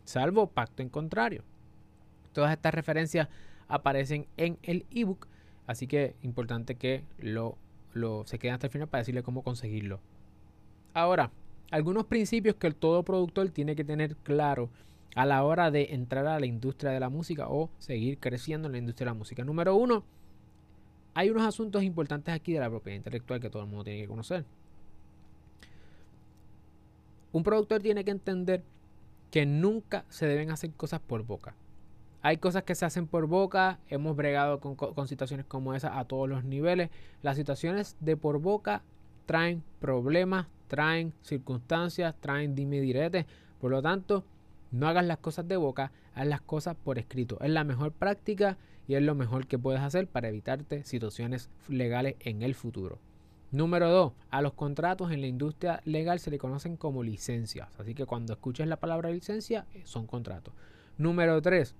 salvo 0.04 0.48
pacto 0.48 0.82
en 0.82 0.90
contrario. 0.90 1.44
Todas 2.34 2.52
estas 2.52 2.74
referencias 2.74 3.28
aparecen 3.68 4.28
en 4.38 4.58
el 4.64 4.86
ebook, 4.92 5.28
así 5.68 5.88
que 5.88 6.16
importante 6.22 6.76
que 6.76 7.04
lo, 7.20 7.58
lo 7.94 8.26
se 8.26 8.40
queden 8.40 8.54
hasta 8.54 8.68
el 8.68 8.72
final 8.72 8.88
para 8.88 9.02
decirle 9.02 9.24
cómo 9.24 9.44
conseguirlo. 9.44 10.00
Ahora, 10.94 11.32
algunos 11.72 12.06
principios 12.06 12.56
que 12.56 12.72
todo 12.72 13.04
productor 13.04 13.50
tiene 13.50 13.76
que 13.76 13.84
tener 13.84 14.16
claro 14.18 14.70
a 15.16 15.26
la 15.26 15.44
hora 15.44 15.72
de 15.72 15.94
entrar 15.94 16.26
a 16.28 16.40
la 16.40 16.46
industria 16.46 16.92
de 16.92 17.00
la 17.00 17.10
música 17.10 17.48
o 17.50 17.70
seguir 17.80 18.18
creciendo 18.18 18.68
en 18.68 18.74
la 18.74 18.78
industria 18.78 19.06
de 19.06 19.12
la 19.12 19.18
música. 19.18 19.44
Número 19.44 19.76
uno, 19.76 20.04
hay 21.14 21.30
unos 21.30 21.44
asuntos 21.44 21.84
importantes 21.84 22.34
aquí 22.34 22.54
de 22.54 22.60
la 22.60 22.70
propiedad 22.70 22.98
intelectual 22.98 23.40
que 23.40 23.50
todo 23.50 23.64
el 23.64 23.68
mundo 23.68 23.84
tiene 23.84 24.02
que 24.02 24.08
conocer. 24.08 24.46
Un 27.34 27.44
productor 27.44 27.82
tiene 27.82 28.04
que 28.04 28.12
entender 28.12 28.64
que 29.32 29.46
nunca 29.46 30.06
se 30.10 30.26
deben 30.26 30.52
hacer 30.52 30.72
cosas 30.72 31.00
por 31.00 31.24
boca. 31.24 31.56
Hay 32.24 32.38
cosas 32.38 32.64
que 32.64 32.76
se 32.76 32.86
hacen 32.86 33.08
por 33.08 33.26
boca, 33.26 33.80
hemos 33.90 34.16
bregado 34.16 34.60
con, 34.60 35.08
situaciones 35.08 35.46
como 35.46 35.74
esa 35.74 35.98
a 35.98 36.06
todos 36.06 36.30
los 36.30 36.44
niveles. 36.44 36.92
Las 37.24 37.36
situaciones 37.36 37.98
de 38.00 38.16
por 38.16 38.40
boca 38.40 38.84
traen 39.26 39.64
problemas, 39.80 40.48
traen 40.68 41.14
circunstancias, 41.24 42.14
traen 42.20 42.54
dime 42.54 42.80
diretes. 42.80 43.26
Por 43.60 43.72
lo 43.72 43.82
tanto, 43.82 44.24
no 44.72 44.88
hagas 44.88 45.06
las 45.06 45.18
cosas 45.18 45.48
de 45.48 45.58
boca, 45.58 45.92
haz 46.14 46.28
las 46.28 46.42
cosas 46.42 46.76
por 46.76 47.00
escrito. 47.00 47.40
Es 47.42 47.50
la 47.50 47.64
mejor 47.64 47.92
práctica 47.92 48.58
y 48.88 48.94
es 48.96 49.02
lo 49.02 49.16
mejor 49.16 49.48
que 49.48 49.58
puedes 49.58 49.82
hacer 49.82 50.08
para 50.08 50.30
evitarte 50.30 50.84
situaciones 50.84 51.50
legales 51.70 52.16
en 52.20 52.44
el 52.44 52.54
futuro. 52.54 53.00
Número 53.52 53.90
2. 53.90 54.14
A 54.30 54.42
los 54.42 54.54
contratos 54.54 55.12
en 55.12 55.22
la 55.22 55.28
industria 55.28 55.82
legal 55.86 56.20
se 56.20 56.32
le 56.32 56.38
conocen 56.38 56.78
como 56.78 57.04
licencias. 57.04 57.68
Así 57.80 57.96
que 57.96 58.06
cuando 58.06 58.34
escuches 58.34 58.68
la 58.68 58.78
palabra 58.78 59.10
licencia, 59.10 59.66
eh, 59.74 59.82
son 59.86 60.08
contratos. 60.08 60.54
Número 60.98 61.42
3. 61.42 61.76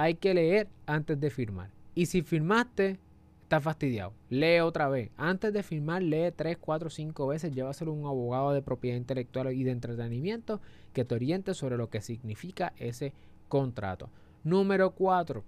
Hay 0.00 0.14
que 0.14 0.32
leer 0.32 0.66
antes 0.86 1.20
de 1.20 1.28
firmar. 1.28 1.68
Y 1.94 2.06
si 2.06 2.22
firmaste, 2.22 2.98
está 3.42 3.60
fastidiado. 3.60 4.14
Lee 4.30 4.60
otra 4.60 4.88
vez. 4.88 5.10
Antes 5.18 5.52
de 5.52 5.62
firmar, 5.62 6.02
lee 6.02 6.32
3, 6.34 6.56
4, 6.58 6.88
5 6.88 7.26
veces. 7.26 7.52
Llévaselo 7.52 7.90
a 7.90 7.94
un 7.94 8.06
abogado 8.06 8.52
de 8.52 8.62
propiedad 8.62 8.96
intelectual 8.96 9.52
y 9.52 9.62
de 9.62 9.72
entretenimiento 9.72 10.62
que 10.94 11.04
te 11.04 11.14
oriente 11.14 11.52
sobre 11.52 11.76
lo 11.76 11.90
que 11.90 12.00
significa 12.00 12.72
ese 12.78 13.12
contrato. 13.48 14.08
Número 14.42 14.92
4. 14.92 15.44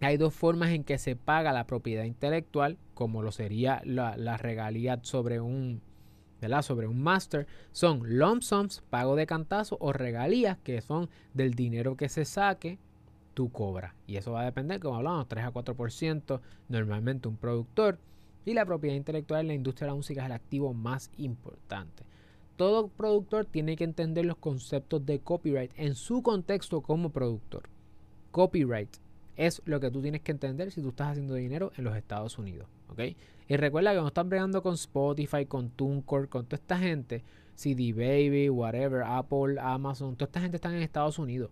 Hay 0.00 0.16
dos 0.16 0.34
formas 0.34 0.70
en 0.70 0.82
que 0.82 0.98
se 0.98 1.14
paga 1.14 1.52
la 1.52 1.68
propiedad 1.68 2.02
intelectual, 2.02 2.76
como 2.94 3.22
lo 3.22 3.30
sería 3.30 3.82
la, 3.84 4.16
la 4.16 4.36
regalía 4.36 4.98
sobre 5.02 5.38
un, 5.38 5.80
¿verdad? 6.40 6.62
sobre 6.62 6.88
un 6.88 7.00
master. 7.00 7.46
Son 7.70 8.00
lump 8.18 8.42
sums, 8.42 8.82
pago 8.90 9.14
de 9.14 9.26
cantazo, 9.26 9.76
o 9.78 9.92
regalías, 9.92 10.58
que 10.58 10.80
son 10.80 11.08
del 11.34 11.54
dinero 11.54 11.96
que 11.96 12.08
se 12.08 12.24
saque 12.24 12.80
tú. 13.48 13.94
Y 14.06 14.16
eso 14.16 14.32
va 14.32 14.42
a 14.42 14.44
depender, 14.44 14.80
como 14.80 14.96
hablamos, 14.96 15.28
3 15.28 15.44
a 15.44 15.52
4% 15.52 16.40
normalmente 16.68 17.28
un 17.28 17.36
productor. 17.36 17.98
Y 18.44 18.54
la 18.54 18.66
propiedad 18.66 18.96
intelectual 18.96 19.42
en 19.42 19.48
la 19.48 19.54
industria 19.54 19.86
de 19.86 19.90
la 19.92 19.96
música 19.96 20.22
es 20.22 20.26
el 20.26 20.32
activo 20.32 20.74
más 20.74 21.10
importante. 21.16 22.04
Todo 22.56 22.88
productor 22.88 23.46
tiene 23.46 23.76
que 23.76 23.84
entender 23.84 24.26
los 24.26 24.36
conceptos 24.36 25.04
de 25.06 25.20
copyright 25.20 25.72
en 25.76 25.94
su 25.94 26.22
contexto 26.22 26.82
como 26.82 27.10
productor. 27.10 27.68
Copyright 28.30 28.96
es 29.36 29.62
lo 29.64 29.80
que 29.80 29.90
tú 29.90 30.02
tienes 30.02 30.20
que 30.20 30.32
entender 30.32 30.70
si 30.70 30.82
tú 30.82 30.90
estás 30.90 31.12
haciendo 31.12 31.34
dinero 31.34 31.72
en 31.76 31.84
los 31.84 31.96
Estados 31.96 32.38
Unidos. 32.38 32.68
¿ok? 32.88 33.00
Y 33.48 33.56
recuerda 33.56 33.92
que 33.92 34.00
no 34.00 34.08
están 34.08 34.28
bregando 34.28 34.62
con 34.62 34.74
Spotify, 34.74 35.46
con 35.46 35.70
TuneCore, 35.70 36.28
con 36.28 36.44
toda 36.44 36.60
esta 36.60 36.78
gente, 36.78 37.24
CD 37.54 37.92
Baby, 37.92 38.50
whatever, 38.50 39.02
Apple, 39.02 39.58
Amazon, 39.60 40.16
toda 40.16 40.26
esta 40.26 40.40
gente 40.40 40.56
está 40.56 40.74
en 40.74 40.82
Estados 40.82 41.18
Unidos. 41.18 41.50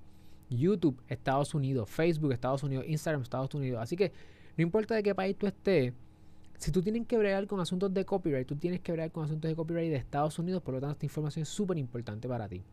YouTube, 0.51 1.01
Estados 1.09 1.55
Unidos, 1.55 1.91
Facebook, 1.91 2.33
Estados 2.33 2.63
Unidos, 2.63 2.85
Instagram, 2.87 3.23
Estados 3.23 3.55
Unidos. 3.55 3.81
Así 3.83 3.97
que 3.97 4.13
no 4.57 4.63
importa 4.63 4.95
de 4.95 5.03
qué 5.03 5.15
país 5.15 5.37
tú 5.37 5.47
estés, 5.47 5.93
si 6.59 6.73
tú 6.73 6.83
tienes 6.83 7.07
que 7.07 7.17
bregar 7.17 7.47
con 7.47 7.61
asuntos 7.61 7.95
de 7.95 8.05
copyright, 8.05 8.47
tú 8.47 8.57
tienes 8.57 8.81
que 8.81 8.91
bregar 8.91 9.13
con 9.13 9.25
asuntos 9.25 9.49
de 9.49 9.55
copyright 9.55 9.91
de 9.91 9.97
Estados 9.97 10.39
Unidos, 10.39 10.61
por 10.63 10.75
lo 10.75 10.81
tanto 10.81 10.95
esta 10.95 11.07
información 11.07 11.43
es 11.43 11.49
súper 11.49 11.79
importante 11.79 12.29
para 12.29 12.49
ti. 12.49 12.65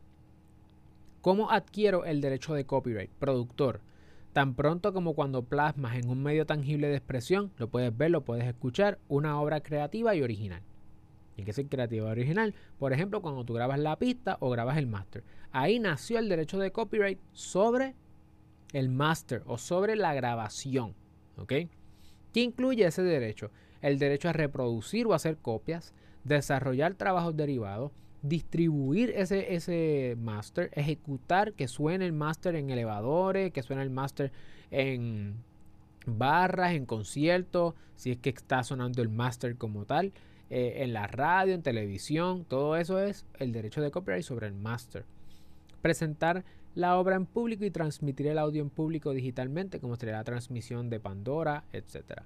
¿Cómo 1.22 1.52
adquiero 1.52 2.06
el 2.06 2.22
derecho 2.22 2.54
de 2.54 2.66
copyright? 2.66 3.12
Productor. 3.12 3.82
Tan 4.34 4.56
pronto 4.56 4.92
como 4.92 5.14
cuando 5.14 5.44
plasmas 5.44 5.98
en 5.98 6.10
un 6.10 6.22
medio 6.22 6.46
tangible 6.46 6.88
de 6.88 6.98
expresión, 6.98 7.52
lo 7.58 7.70
puedes 7.70 7.96
ver, 7.96 8.12
lo 8.12 8.26
puedes 8.26 8.46
escuchar, 8.46 9.00
una 9.08 9.40
obra 9.40 9.62
creativa 9.62 10.16
y 10.16 10.22
original. 10.22 10.62
Y 11.38 11.44
que 11.44 11.54
ser 11.54 11.68
creativa 11.68 12.08
y 12.08 12.12
original, 12.12 12.56
por 12.80 12.92
ejemplo, 12.92 13.22
cuando 13.22 13.44
tú 13.46 13.54
grabas 13.54 13.80
la 13.80 13.98
pista 13.98 14.38
o 14.40 14.50
grabas 14.50 14.78
el 14.78 14.88
master. 14.88 15.24
Ahí 15.56 15.80
nació 15.80 16.20
el 16.20 16.28
derecho 16.28 16.58
de 16.58 16.74
copyright 16.74 17.18
sobre 17.32 17.96
el 18.74 18.90
master 18.90 19.42
o 19.46 19.58
sobre 19.58 19.96
la 19.96 20.14
grabación. 20.14 20.96
¿Ok? 21.38 21.54
¿Qué 22.34 22.42
incluye 22.42 22.86
ese 22.86 23.04
derecho? 23.04 23.52
El 23.82 23.98
derecho 23.98 24.28
a 24.28 24.34
reproducir 24.34 25.08
o 25.08 25.14
hacer 25.14 25.38
copias, 25.38 25.94
desarrollar 26.26 26.96
trabajos 26.96 27.38
derivados, 27.38 27.94
distribuir 28.22 29.12
ese, 29.16 29.56
ese 29.56 30.18
master, 30.20 30.72
ejecutar 30.74 31.54
que 31.54 31.70
suene 31.70 32.06
el 32.06 32.12
master 32.12 32.56
en 32.56 32.70
elevadores, 32.70 33.54
que 33.54 33.64
suene 33.64 33.84
el 33.84 33.92
master 33.92 34.34
en 34.72 35.36
barras, 36.06 36.74
en 36.74 36.86
conciertos, 36.86 37.76
si 37.96 38.12
es 38.12 38.18
que 38.18 38.32
está 38.32 38.62
sonando 38.62 39.02
el 39.02 39.08
master 39.08 39.56
como 39.56 39.86
tal, 39.86 40.12
eh, 40.50 40.84
en 40.84 40.92
la 40.92 41.08
radio, 41.08 41.54
en 41.54 41.62
televisión, 41.62 42.44
todo 42.44 42.76
eso 42.76 43.00
es 43.00 43.26
el 43.40 43.54
derecho 43.54 43.80
de 43.80 43.90
copyright 43.90 44.26
sobre 44.26 44.48
el 44.48 44.54
master. 44.54 45.06
Presentar 45.86 46.44
la 46.74 46.98
obra 46.98 47.16
en 47.16 47.28
público 47.28 47.64
y 47.64 47.70
transmitir 47.70 48.26
el 48.26 48.40
audio 48.40 48.64
en 48.64 48.72
público 48.72 49.14
digitalmente, 49.14 49.80
como 49.80 49.96
sería 49.98 50.16
la 50.16 50.24
transmisión 50.24 50.90
de 50.90 51.00
Pandora, 51.00 51.64
etc. 51.74 52.24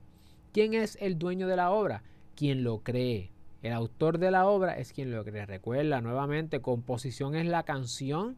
¿Quién 0.54 0.74
es 0.74 0.98
el 1.02 1.20
dueño 1.20 1.46
de 1.46 1.58
la 1.58 1.72
obra? 1.72 2.02
Quien 2.38 2.64
lo 2.64 2.80
cree. 2.80 3.34
El 3.62 3.74
autor 3.74 4.18
de 4.18 4.32
la 4.32 4.48
obra 4.48 4.78
es 4.78 4.94
quien 4.94 5.12
lo 5.12 5.26
cree. 5.26 5.46
Recuerda 5.46 6.00
nuevamente, 6.00 6.62
composición 6.62 7.36
es 7.36 7.48
la 7.48 7.64
canción 7.64 8.38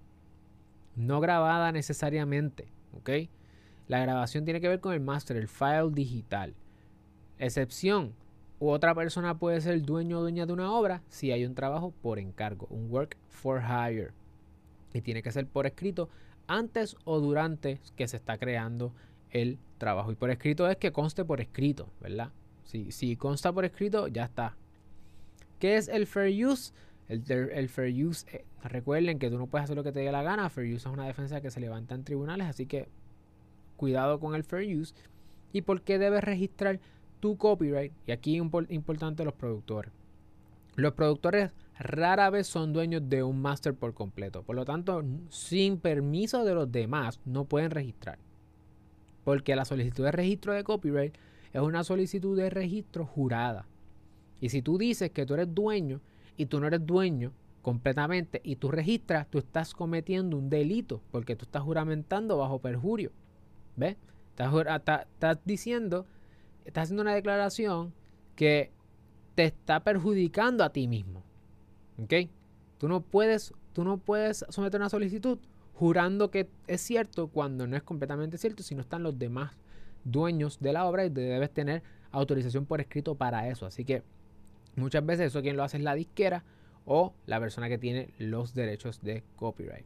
no 0.96 1.20
grabada 1.20 1.72
necesariamente. 1.72 2.72
La 3.88 4.00
grabación 4.00 4.44
tiene 4.44 4.60
que 4.60 4.70
ver 4.70 4.80
con 4.80 4.94
el 4.94 5.02
master, 5.02 5.38
el 5.38 5.48
file 5.48 5.92
digital. 5.92 6.56
Excepción, 7.38 8.16
otra 8.58 8.96
persona 8.96 9.38
puede 9.38 9.62
ser 9.62 9.84
dueño 9.84 10.18
o 10.18 10.22
dueña 10.22 10.48
de 10.48 10.54
una 10.54 10.74
obra 10.74 11.04
si 11.10 11.32
hay 11.32 11.46
un 11.46 11.54
trabajo 11.54 11.94
por 12.02 12.18
encargo, 12.18 12.66
un 12.72 12.90
work 12.90 13.20
for 13.30 13.62
hire. 13.62 14.20
Y 14.94 15.02
tiene 15.02 15.24
que 15.24 15.32
ser 15.32 15.48
por 15.48 15.66
escrito 15.66 16.10
antes 16.48 16.98
o 17.06 17.20
durante 17.20 17.80
que 17.96 18.08
se 18.08 18.18
está 18.18 18.38
creando 18.38 18.94
el 19.30 19.58
trabajo. 19.78 20.12
Y 20.12 20.16
por 20.16 20.30
escrito 20.30 20.68
es 20.70 20.78
que 20.78 20.92
conste 20.92 21.26
por 21.26 21.42
escrito, 21.42 21.90
¿verdad? 22.02 22.32
Si, 22.64 23.16
consta 23.18 23.52
por 23.52 23.66
escrito, 23.66 24.08
ya 24.08 24.26
está. 24.26 24.56
¿Qué 25.60 25.76
es 25.78 25.90
el 25.90 26.08
fair 26.08 26.46
use? 26.46 26.74
El, 27.10 27.68
fair 27.68 28.06
use, 28.06 28.26
eh, 28.32 28.46
recuerden 28.64 29.20
que 29.20 29.30
tú 29.30 29.38
no 29.38 29.48
puedes 29.48 29.66
hacer 29.66 29.76
lo 29.76 29.84
que 29.84 29.92
te 29.92 30.00
dé 30.00 30.12
la 30.12 30.24
gana. 30.24 30.50
Fair 30.50 30.68
use 30.68 30.88
es 30.88 30.94
una 30.94 31.06
defensa 31.06 31.42
que 31.42 31.52
se 31.52 31.60
levanta 31.60 31.96
en 31.96 32.06
tribunales, 32.06 32.48
así 32.48 32.66
que 32.66 32.88
cuidado 33.76 34.20
con 34.20 34.36
el 34.36 34.44
fair 34.44 34.78
use. 34.78 34.94
¿Y 35.52 35.64
por 35.64 35.82
qué 35.82 36.00
debes 36.00 36.24
registrar 36.24 36.80
tu 37.20 37.38
copyright? 37.38 37.92
Y 38.08 38.12
aquí 38.12 38.38
es 38.38 38.44
importante 38.70 39.26
los 39.26 39.34
productores. 39.34 39.92
Los 40.76 40.94
productores 40.94 41.52
rara 41.78 42.30
vez 42.30 42.48
son 42.48 42.74
dueños 42.74 43.10
de 43.10 43.24
un 43.24 43.42
máster 43.42 43.74
por 43.74 43.94
completo. 43.94 44.44
Por 44.44 44.56
lo 44.56 44.66
tanto, 44.66 45.04
sin 45.30 45.78
permiso 45.78 46.46
de 46.46 46.54
los 46.54 46.72
demás, 46.72 47.20
no 47.26 47.46
pueden 47.46 47.72
registrar. 47.72 48.20
Porque 49.24 49.56
la 49.56 49.66
solicitud 49.66 50.04
de 50.04 50.12
registro 50.12 50.54
de 50.54 50.64
copyright 50.64 51.16
es 51.54 51.62
una 51.62 51.84
solicitud 51.84 52.38
de 52.38 52.50
registro 52.50 53.06
jurada. 53.06 53.68
Y 54.40 54.50
si 54.50 54.62
tú 54.62 54.78
dices 54.78 55.12
que 55.12 55.26
tú 55.26 55.34
eres 55.34 55.54
dueño 55.54 56.02
y 56.38 56.48
tú 56.48 56.60
no 56.60 56.68
eres 56.68 56.86
dueño 56.86 57.34
completamente 57.62 58.42
y 58.44 58.56
tú 58.56 58.72
registras, 58.72 59.28
tú 59.30 59.38
estás 59.38 59.74
cometiendo 59.74 60.38
un 60.38 60.50
delito 60.50 61.02
porque 61.12 61.36
tú 61.36 61.46
estás 61.46 61.62
juramentando 61.62 62.38
bajo 62.38 62.60
perjurio. 62.60 63.12
¿Ves? 63.76 63.98
Estás, 64.32 65.38
diciendo, 65.46 66.06
estás 66.66 66.84
haciendo 66.84 67.04
una 67.04 67.14
declaración 67.14 67.94
que 68.36 68.72
te 69.36 69.46
está 69.46 69.82
perjudicando 69.82 70.64
a 70.64 70.72
ti 70.72 70.88
mismo. 70.88 71.24
¿Ok? 72.02 72.14
Tú 72.78 72.88
no 72.88 73.02
puedes, 73.02 73.54
tú 73.74 73.84
no 73.84 73.98
puedes 73.98 74.46
someter 74.50 74.80
una 74.80 74.90
solicitud 74.90 75.38
jurando 75.74 76.30
que 76.32 76.50
es 76.68 76.82
cierto 76.82 77.28
cuando 77.28 77.68
no 77.68 77.76
es 77.76 77.84
completamente 77.84 78.38
cierto, 78.38 78.64
si 78.64 78.76
no 78.76 78.82
están 78.82 79.04
los 79.04 79.18
demás 79.18 79.58
dueños 80.04 80.60
de 80.60 80.74
la 80.74 80.86
obra 80.86 81.06
y 81.06 81.10
debes 81.10 81.52
tener 81.52 81.84
autorización 82.12 82.66
por 82.66 82.82
escrito 82.82 83.16
para 83.16 83.48
eso. 83.48 83.66
Así 83.66 83.86
que 83.86 84.04
Muchas 84.76 85.06
veces 85.06 85.28
eso 85.28 85.42
quien 85.42 85.58
lo 85.58 85.64
hace 85.64 85.78
es 85.78 85.84
la 85.84 85.96
disquera 85.96 86.44
o 86.86 87.14
la 87.26 87.40
persona 87.40 87.70
que 87.70 87.78
tiene 87.78 88.10
los 88.18 88.54
derechos 88.54 89.02
de 89.02 89.24
copyright. 89.36 89.86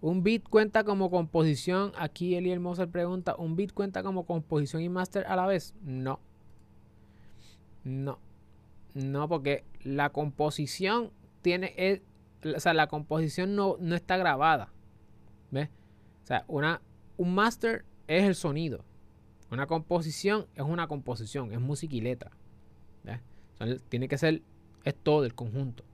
¿Un 0.00 0.22
beat 0.22 0.48
cuenta 0.48 0.84
como 0.84 1.10
composición? 1.10 1.92
Aquí 1.98 2.34
Eli 2.34 2.58
Moser 2.58 2.88
pregunta, 2.88 3.36
¿un 3.36 3.56
beat 3.56 3.72
cuenta 3.72 4.02
como 4.02 4.24
composición 4.24 4.82
y 4.82 4.88
master 4.88 5.26
a 5.26 5.36
la 5.36 5.46
vez? 5.46 5.74
No. 5.82 6.18
No. 7.84 8.18
No, 8.94 9.28
porque 9.28 9.64
la 9.82 10.10
composición 10.10 11.10
tiene... 11.42 12.02
o 12.44 12.60
sea, 12.60 12.74
la 12.74 12.86
composición 12.86 13.54
no, 13.54 13.76
no 13.80 13.94
está 13.94 14.16
grabada. 14.16 14.72
¿Ves? 15.50 15.68
O 16.22 16.26
sea, 16.26 16.44
una, 16.48 16.82
un 17.16 17.34
master 17.34 17.84
es 18.06 18.24
el 18.24 18.34
sonido. 18.34 18.84
Una 19.50 19.66
composición 19.66 20.46
es 20.54 20.62
una 20.62 20.86
composición, 20.86 21.52
es 21.52 21.60
música 21.60 21.94
y 21.94 22.00
letra. 22.00 22.30
¿Ves? 23.04 23.20
tiene 23.88 24.08
que 24.08 24.16
ser, 24.16 24.42
es 24.84 24.94
todo 24.94 25.24
el 25.24 25.34
conjunto. 25.34 25.84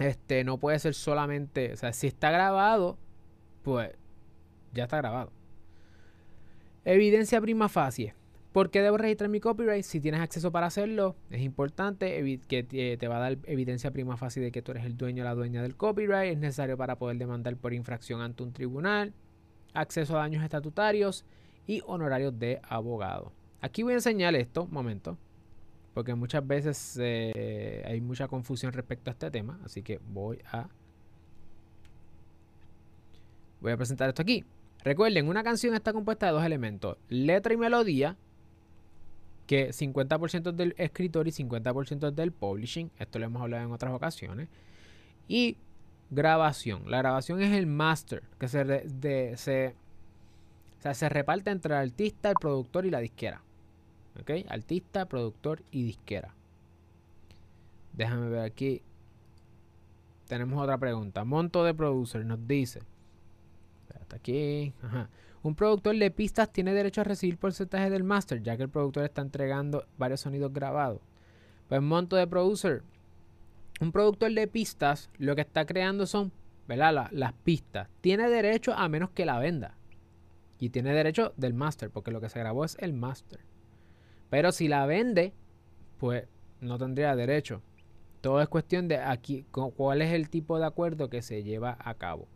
Este, 0.00 0.44
no 0.44 0.58
puede 0.58 0.78
ser 0.78 0.94
solamente, 0.94 1.74
o 1.74 1.76
sea, 1.76 1.92
si 1.92 2.06
está 2.06 2.30
grabado, 2.30 2.98
pues 3.62 3.92
ya 4.72 4.84
está 4.84 4.96
grabado. 4.96 5.30
Evidencia 6.84 7.40
prima 7.40 7.68
facie. 7.68 8.14
¿Por 8.52 8.70
qué 8.70 8.82
debo 8.82 8.96
registrar 8.96 9.30
mi 9.30 9.38
copyright? 9.38 9.84
Si 9.84 10.00
tienes 10.00 10.20
acceso 10.20 10.50
para 10.50 10.66
hacerlo, 10.66 11.14
es 11.30 11.40
importante 11.42 12.40
que 12.48 12.96
te 12.98 13.08
va 13.08 13.16
a 13.18 13.20
dar 13.20 13.38
evidencia 13.44 13.92
prima 13.92 14.16
facie 14.16 14.42
de 14.42 14.50
que 14.50 14.60
tú 14.60 14.72
eres 14.72 14.84
el 14.84 14.96
dueño 14.96 15.22
o 15.22 15.24
la 15.24 15.34
dueña 15.34 15.62
del 15.62 15.76
copyright. 15.76 16.32
Es 16.32 16.38
necesario 16.38 16.76
para 16.76 16.96
poder 16.96 17.16
demandar 17.16 17.56
por 17.56 17.72
infracción 17.72 18.20
ante 18.20 18.42
un 18.42 18.52
tribunal. 18.52 19.14
Acceso 19.72 20.16
a 20.16 20.20
daños 20.20 20.42
estatutarios 20.42 21.24
y 21.66 21.82
honorarios 21.86 22.36
de 22.38 22.60
abogado. 22.62 23.32
Aquí 23.60 23.84
voy 23.84 23.92
a 23.92 23.96
enseñar 23.96 24.34
esto, 24.34 24.64
un 24.64 24.72
momento 24.72 25.16
porque 25.94 26.14
muchas 26.14 26.46
veces 26.46 26.98
eh, 27.00 27.82
hay 27.86 28.00
mucha 28.00 28.28
confusión 28.28 28.72
respecto 28.72 29.10
a 29.10 29.12
este 29.12 29.30
tema, 29.30 29.60
así 29.64 29.82
que 29.82 30.00
voy 30.08 30.38
a 30.50 30.68
voy 33.60 33.72
a 33.72 33.76
presentar 33.76 34.08
esto 34.08 34.22
aquí. 34.22 34.44
Recuerden, 34.82 35.28
una 35.28 35.42
canción 35.42 35.74
está 35.74 35.92
compuesta 35.92 36.26
de 36.26 36.32
dos 36.32 36.44
elementos, 36.44 36.96
letra 37.08 37.52
y 37.52 37.56
melodía, 37.56 38.16
que 39.50 39.70
50% 39.70 40.50
es 40.50 40.56
del 40.56 40.76
escritor 40.78 41.26
y 41.26 41.32
50% 41.32 42.10
es 42.10 42.14
del 42.14 42.30
publishing, 42.30 42.88
esto 43.00 43.18
lo 43.18 43.24
hemos 43.24 43.42
hablado 43.42 43.64
en 43.64 43.72
otras 43.72 43.92
ocasiones, 43.92 44.48
y 45.26 45.56
grabación. 46.08 46.88
La 46.88 46.98
grabación 46.98 47.42
es 47.42 47.50
el 47.58 47.66
master, 47.66 48.22
que 48.38 48.46
se, 48.46 49.74
se, 50.94 51.08
reparte 51.08 51.50
entre 51.50 51.74
el 51.74 51.80
artista, 51.80 52.28
el 52.28 52.36
productor 52.40 52.86
y 52.86 52.90
la 52.90 53.00
disquera. 53.00 53.42
Artista, 54.46 55.06
productor 55.06 55.64
y 55.72 55.82
disquera. 55.82 56.32
Déjame 57.92 58.28
ver 58.28 58.44
aquí. 58.44 58.82
Tenemos 60.28 60.62
otra 60.62 60.78
pregunta. 60.78 61.24
Monto 61.24 61.64
de 61.64 61.74
producer 61.74 62.24
nos 62.24 62.46
dice. 62.46 62.82
Aquí. 64.14 64.72
Un 65.42 65.54
productor 65.54 65.96
de 65.96 66.10
pistas 66.10 66.52
tiene 66.52 66.74
derecho 66.74 67.00
a 67.00 67.04
recibir 67.04 67.38
porcentaje 67.38 67.88
del 67.88 68.04
master, 68.04 68.42
ya 68.42 68.56
que 68.56 68.64
el 68.64 68.68
productor 68.68 69.04
está 69.04 69.22
entregando 69.22 69.86
varios 69.96 70.20
sonidos 70.20 70.52
grabados. 70.52 71.00
Pues 71.68 71.80
monto 71.80 72.16
de 72.16 72.26
producer. 72.26 72.82
Un 73.80 73.92
productor 73.92 74.32
de 74.32 74.46
pistas 74.46 75.08
lo 75.18 75.34
que 75.34 75.40
está 75.40 75.64
creando 75.64 76.06
son 76.06 76.32
¿verdad? 76.68 77.08
las 77.10 77.32
pistas. 77.32 77.88
Tiene 78.00 78.28
derecho 78.28 78.74
a 78.74 78.88
menos 78.88 79.10
que 79.10 79.24
la 79.24 79.38
venda. 79.38 79.76
Y 80.58 80.68
tiene 80.68 80.92
derecho 80.92 81.32
del 81.36 81.54
master, 81.54 81.90
porque 81.90 82.10
lo 82.10 82.20
que 82.20 82.28
se 82.28 82.38
grabó 82.38 82.64
es 82.64 82.76
el 82.80 82.92
master. 82.92 83.40
Pero 84.28 84.52
si 84.52 84.68
la 84.68 84.84
vende, 84.86 85.32
pues 85.98 86.28
no 86.60 86.78
tendría 86.78 87.16
derecho. 87.16 87.62
Todo 88.20 88.42
es 88.42 88.48
cuestión 88.48 88.86
de 88.86 88.98
aquí, 88.98 89.46
cuál 89.50 90.02
es 90.02 90.12
el 90.12 90.28
tipo 90.28 90.58
de 90.58 90.66
acuerdo 90.66 91.08
que 91.08 91.22
se 91.22 91.42
lleva 91.42 91.78
a 91.80 91.94
cabo. 91.94 92.28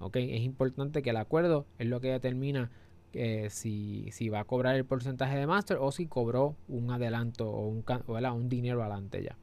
¿Ok? 0.00 0.16
Es 0.16 0.42
importante 0.42 1.02
que 1.02 1.10
el 1.10 1.16
acuerdo 1.16 1.66
es 1.78 1.86
lo 1.86 2.00
que 2.00 2.10
determina 2.10 2.70
eh, 3.12 3.48
si, 3.50 4.08
si, 4.12 4.28
va 4.28 4.40
a 4.40 4.44
cobrar 4.44 4.74
el 4.74 4.84
porcentaje 4.84 5.36
de 5.36 5.46
master 5.46 5.78
o 5.80 5.92
si 5.92 6.06
cobró 6.06 6.56
un 6.68 6.90
adelanto 6.90 7.48
o 7.50 7.68
un, 7.68 7.84
un 8.08 8.48
dinero 8.48 8.82
adelante 8.82 9.22
ya. 9.22 9.36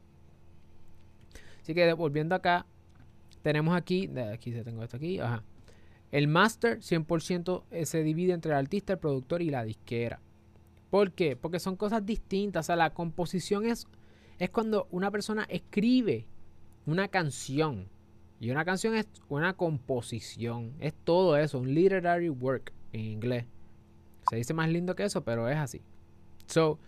Así 1.62 1.74
que 1.74 1.92
volviendo 1.92 2.34
acá, 2.34 2.66
tenemos 3.42 3.76
aquí, 3.76 4.10
aquí 4.32 4.52
se 4.52 4.64
tengo 4.64 4.82
esto 4.82 4.96
aquí, 4.96 5.20
ajá. 5.20 5.42
El 6.10 6.26
master 6.28 6.78
100% 6.80 7.64
eh, 7.70 7.84
se 7.84 8.02
divide 8.02 8.32
entre 8.32 8.52
el 8.52 8.58
artista, 8.58 8.94
el 8.94 8.98
productor 8.98 9.42
y 9.42 9.50
la 9.50 9.64
disquera. 9.64 10.20
¿Por 10.90 11.12
qué? 11.12 11.36
Porque 11.36 11.60
son 11.60 11.76
cosas 11.76 12.04
distintas. 12.06 12.64
O 12.64 12.68
sea, 12.68 12.76
la 12.76 12.94
composición 12.94 13.66
es, 13.66 13.86
es 14.38 14.50
cuando 14.50 14.88
una 14.90 15.10
persona 15.10 15.44
escribe 15.50 16.26
una 16.86 17.08
canción. 17.08 17.88
Y 18.40 18.50
una 18.50 18.64
canción 18.64 18.94
es 18.94 19.08
una 19.28 19.54
composición. 19.54 20.74
Es 20.78 20.94
todo 21.04 21.36
eso, 21.36 21.58
un 21.58 21.74
literary 21.74 22.28
work 22.28 22.72
en 22.92 23.00
inglés. 23.00 23.46
Se 24.30 24.36
dice 24.36 24.54
más 24.54 24.68
lindo 24.68 24.94
que 24.94 25.04
eso, 25.04 25.24
pero 25.24 25.48
es 25.48 25.56
así. 25.56 25.82
So, 26.46 26.78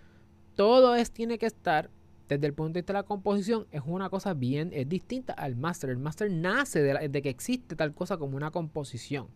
todo 0.55 0.95
es, 0.95 1.11
tiene 1.11 1.39
que 1.39 1.47
estar 1.47 1.91
desde 2.29 2.47
el 2.47 2.55
punto 2.55 2.75
de 2.75 2.81
vista 2.81 2.93
de 2.93 2.99
la 2.99 3.03
composición. 3.03 3.67
Es 3.73 3.83
una 3.85 4.11
cosa 4.11 4.35
bien, 4.35 4.71
es 4.73 4.89
distinta 4.89 5.33
al 5.33 5.57
master. 5.57 5.91
El 5.91 5.99
master 5.99 6.31
nace 6.31 6.83
de, 6.83 7.09
de 7.09 7.23
que 7.23 7.31
existe 7.31 7.75
tal 7.75 7.95
cosa 7.95 8.17
como 8.17 8.37
una 8.37 8.51
composición. 8.51 9.29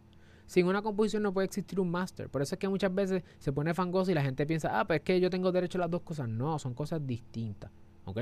Sin 0.46 0.66
una 0.66 0.82
composición 0.82 1.22
no 1.22 1.32
puede 1.32 1.46
existir 1.46 1.80
un 1.80 1.90
master. 1.90 2.28
Por 2.28 2.42
eso 2.42 2.54
es 2.54 2.58
que 2.58 2.68
muchas 2.68 2.94
veces 2.94 3.22
se 3.38 3.52
pone 3.52 3.72
fangoso 3.74 4.10
y 4.10 4.14
la 4.14 4.22
gente 4.22 4.46
piensa, 4.46 4.78
ah, 4.78 4.86
pues 4.86 4.98
es 4.98 5.04
que 5.04 5.18
yo 5.20 5.30
tengo 5.30 5.50
derecho 5.50 5.78
a 5.78 5.80
las 5.80 5.90
dos 5.90 6.02
cosas. 6.02 6.28
No, 6.28 6.58
son 6.58 6.74
cosas 6.74 7.04
distintas. 7.06 7.70
¿Ok? 8.04 8.20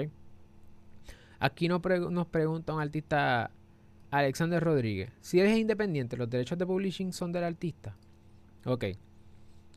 Aquí 1.40 1.66
nos, 1.66 1.83
nos 2.11 2.26
pregunta 2.28 2.72
un 2.72 2.81
artista, 2.81 3.50
Alexander 4.12 4.62
Rodríguez, 4.62 5.11
si 5.20 5.40
eres 5.40 5.59
independiente, 5.59 6.16
¿los 6.16 6.31
derechos 6.31 6.59
de 6.59 6.66
publishing 6.66 7.12
son 7.12 7.33
del 7.33 7.44
artista? 7.44 7.96
Ok. 8.64 8.85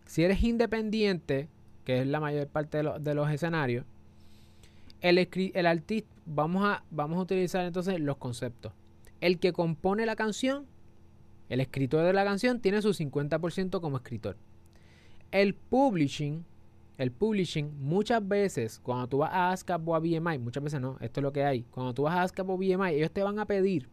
Si 0.06 0.24
eres 0.24 0.43
independiente, 0.43 1.50
que 1.84 2.02
es 2.02 2.08
la 2.08 2.19
mayor 2.19 2.48
parte 2.48 2.78
de, 2.78 3.15
los 3.15 3.32
escenarios, 3.32 3.86
el, 5.02 5.17
el 5.17 5.65
artista, 5.65 6.13
vamos 6.28 6.63
a, 6.63 6.84
vamos 6.91 7.17
a 7.17 7.21
utilizar 7.21 7.65
entonces 7.65 8.00
los 8.00 8.17
conceptos. 8.17 8.74
El 9.21 9.39
que 9.39 9.54
compone 9.54 10.06
la 10.06 10.15
canción 10.15 10.67
el 11.50 11.60
escritor 11.60 12.04
de 12.04 12.13
la 12.13 12.26
canción 12.26 12.60
tiene 12.60 12.82
su 12.82 12.89
50% 12.89 13.80
como 13.80 13.98
escritor. 13.98 14.36
El 15.32 15.54
publishing, 15.54 16.43
el 16.98 17.12
publishing, 17.12 17.71
muchas 17.80 18.26
vees 18.28 18.80
cuando 18.82 19.08
tú 19.08 19.17
vas 19.19 19.32
a 19.32 19.52
ASCAP 19.52 19.88
o 19.88 19.95
a 19.95 20.00
BMI, 20.00 20.39
muchas 20.39 20.63
veces 20.63 20.82
no, 20.82 20.98
esto 21.02 21.19
es 21.19 21.24
lo 21.24 21.34
que 21.34 21.43
hay. 21.43 21.63
Cuando 21.71 21.93
tú 21.93 22.04
vas 22.04 22.15
a 22.15 22.24
ASCAP 22.24 22.50
o 22.50 22.58
BMI, 22.58 22.95
ellos 22.95 23.12
te 23.12 23.21
van 23.21 23.38
a 23.39 23.45
pedir 23.45 23.88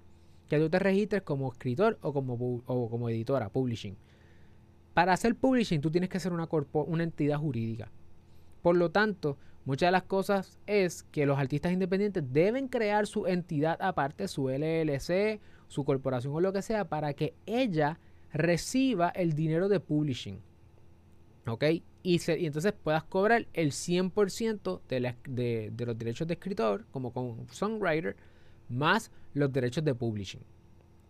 que 0.53 0.59
tú 0.59 0.69
te 0.69 0.79
registres 0.79 1.23
como 1.23 1.51
escritor 1.51 1.99
o 2.03 2.13
como, 2.13 2.63
como 2.67 3.09
editora, 3.09 3.49
publishing. 3.49 3.97
Para 4.93 5.15
hacer 5.15 5.35
publishing, 5.35 5.81
tú 5.81 5.91
tienes 5.91 6.11
que 6.11 6.21
ser 6.21 6.31
una, 6.33 6.47
una 6.73 7.03
entidad 7.03 7.39
jurídica. 7.39 7.91
Por 8.61 8.77
lo 8.77 8.91
tanto, 8.91 9.39
muchas 9.65 9.87
de 9.87 9.93
las 9.93 10.03
cosas 10.03 10.59
es 10.67 11.05
que 11.05 11.25
los 11.25 11.39
artistas 11.39 11.73
independientes 11.73 12.23
deben 12.35 12.69
crear 12.69 13.07
su 13.07 13.27
entidad 13.27 13.79
aparte, 13.81 14.29
su 14.29 14.51
LLC 14.51 15.41
su 15.69 15.85
corporación 15.87 16.35
o 16.35 16.41
lo 16.41 16.53
que 16.53 16.61
sea, 16.61 16.85
para 16.85 17.15
que 17.15 17.33
ella 17.47 17.99
reciba 18.31 19.09
el 19.09 19.33
dinero 19.33 19.71
de 19.71 19.81
publishing. 19.81 20.39
¿Ok? 21.47 21.65
Y, 22.03 22.21
entonces 22.27 22.75
puedas 22.75 23.05
cobrar 23.05 23.47
el 23.55 23.71
100% 23.71 24.83
de, 24.87 25.71
de, 25.71 25.87
los 25.87 25.97
derechos 25.97 26.29
de 26.29 26.35
escritor, 26.35 26.85
como 26.91 27.11
con 27.15 27.49
songwriter, 27.51 28.17
más 28.73 29.11
los 29.35 29.53
derechos 29.53 29.85
de 29.85 29.95
publishing. 29.95 30.43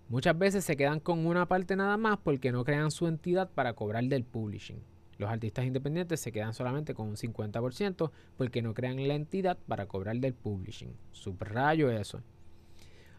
Muchas 0.09 0.37
veces 0.37 0.64
se 0.64 0.77
quedan 0.77 1.01
con 1.01 1.27
una 1.27 1.46
parte 1.46 1.75
nada 1.75 1.96
más 1.96 2.18
porque 2.18 2.53
no 2.53 2.64
crean 2.64 2.90
su 2.90 3.07
entidad 3.07 3.51
para 3.51 3.72
cobrar 3.72 4.05
del 4.05 4.25
publishing. 4.25 4.83
Los 5.16 5.31
artistas 5.31 5.64
independientes 5.64 6.20
se 6.20 6.33
quedan 6.33 6.53
solamente 6.53 6.94
con 6.94 7.09
un 7.09 7.16
50% 7.16 8.11
porque 8.37 8.61
no 8.61 8.75
crean 8.75 9.07
la 9.09 9.14
entidad 9.14 9.57
para 9.66 9.87
cobrar 9.87 10.16
del 10.16 10.35
publishing. 10.35 10.94
Subrayo 11.12 11.90
eso. 11.90 12.20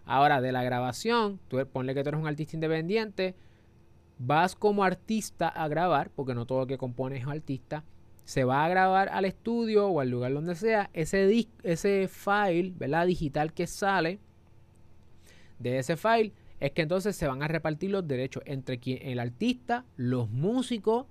Ahora, 0.06 0.41
de 0.41 0.51
la 0.51 0.63
grabación, 0.63 1.39
tú 1.47 1.65
ponle 1.71 1.95
que 1.95 2.03
tú 2.03 2.10
eres 2.10 2.21
un 2.21 2.27
artista 2.27 2.58
independiente, 2.58 3.36
vas 4.19 4.56
como 4.56 4.84
artista 4.84 5.47
a 5.47 5.67
grabar, 5.67 6.10
porque 6.10 6.36
no 6.36 6.45
todo 6.45 6.60
lo 6.60 6.67
que 6.67 6.77
compone 6.77 7.17
es 7.17 7.25
artista, 7.25 7.86
se 8.25 8.43
va 8.43 8.65
a 8.65 8.69
grabar 8.69 9.10
al 9.10 9.25
estudio 9.25 9.88
o 9.88 9.99
al 9.99 10.10
lugar 10.10 10.34
donde 10.34 10.56
sea, 10.56 10.89
ese, 10.93 11.47
ese 11.63 12.08
file, 12.08 12.73
¿verdad? 12.75 13.08
Digital 13.08 13.53
que 13.53 13.65
sale 13.65 14.19
de 15.63 15.80
ese 15.80 15.97
file, 15.97 16.34
es 16.60 16.71
que 16.71 16.84
entonces 16.84 17.15
se 17.15 17.28
van 17.28 17.41
a 17.41 17.47
repartir 17.47 17.91
los 17.91 18.08
derechos 18.08 18.43
entre 18.45 18.80
quien, 18.80 18.99
el 19.02 19.19
artista, 19.19 19.86
los 19.97 20.30
músicos, 20.30 21.08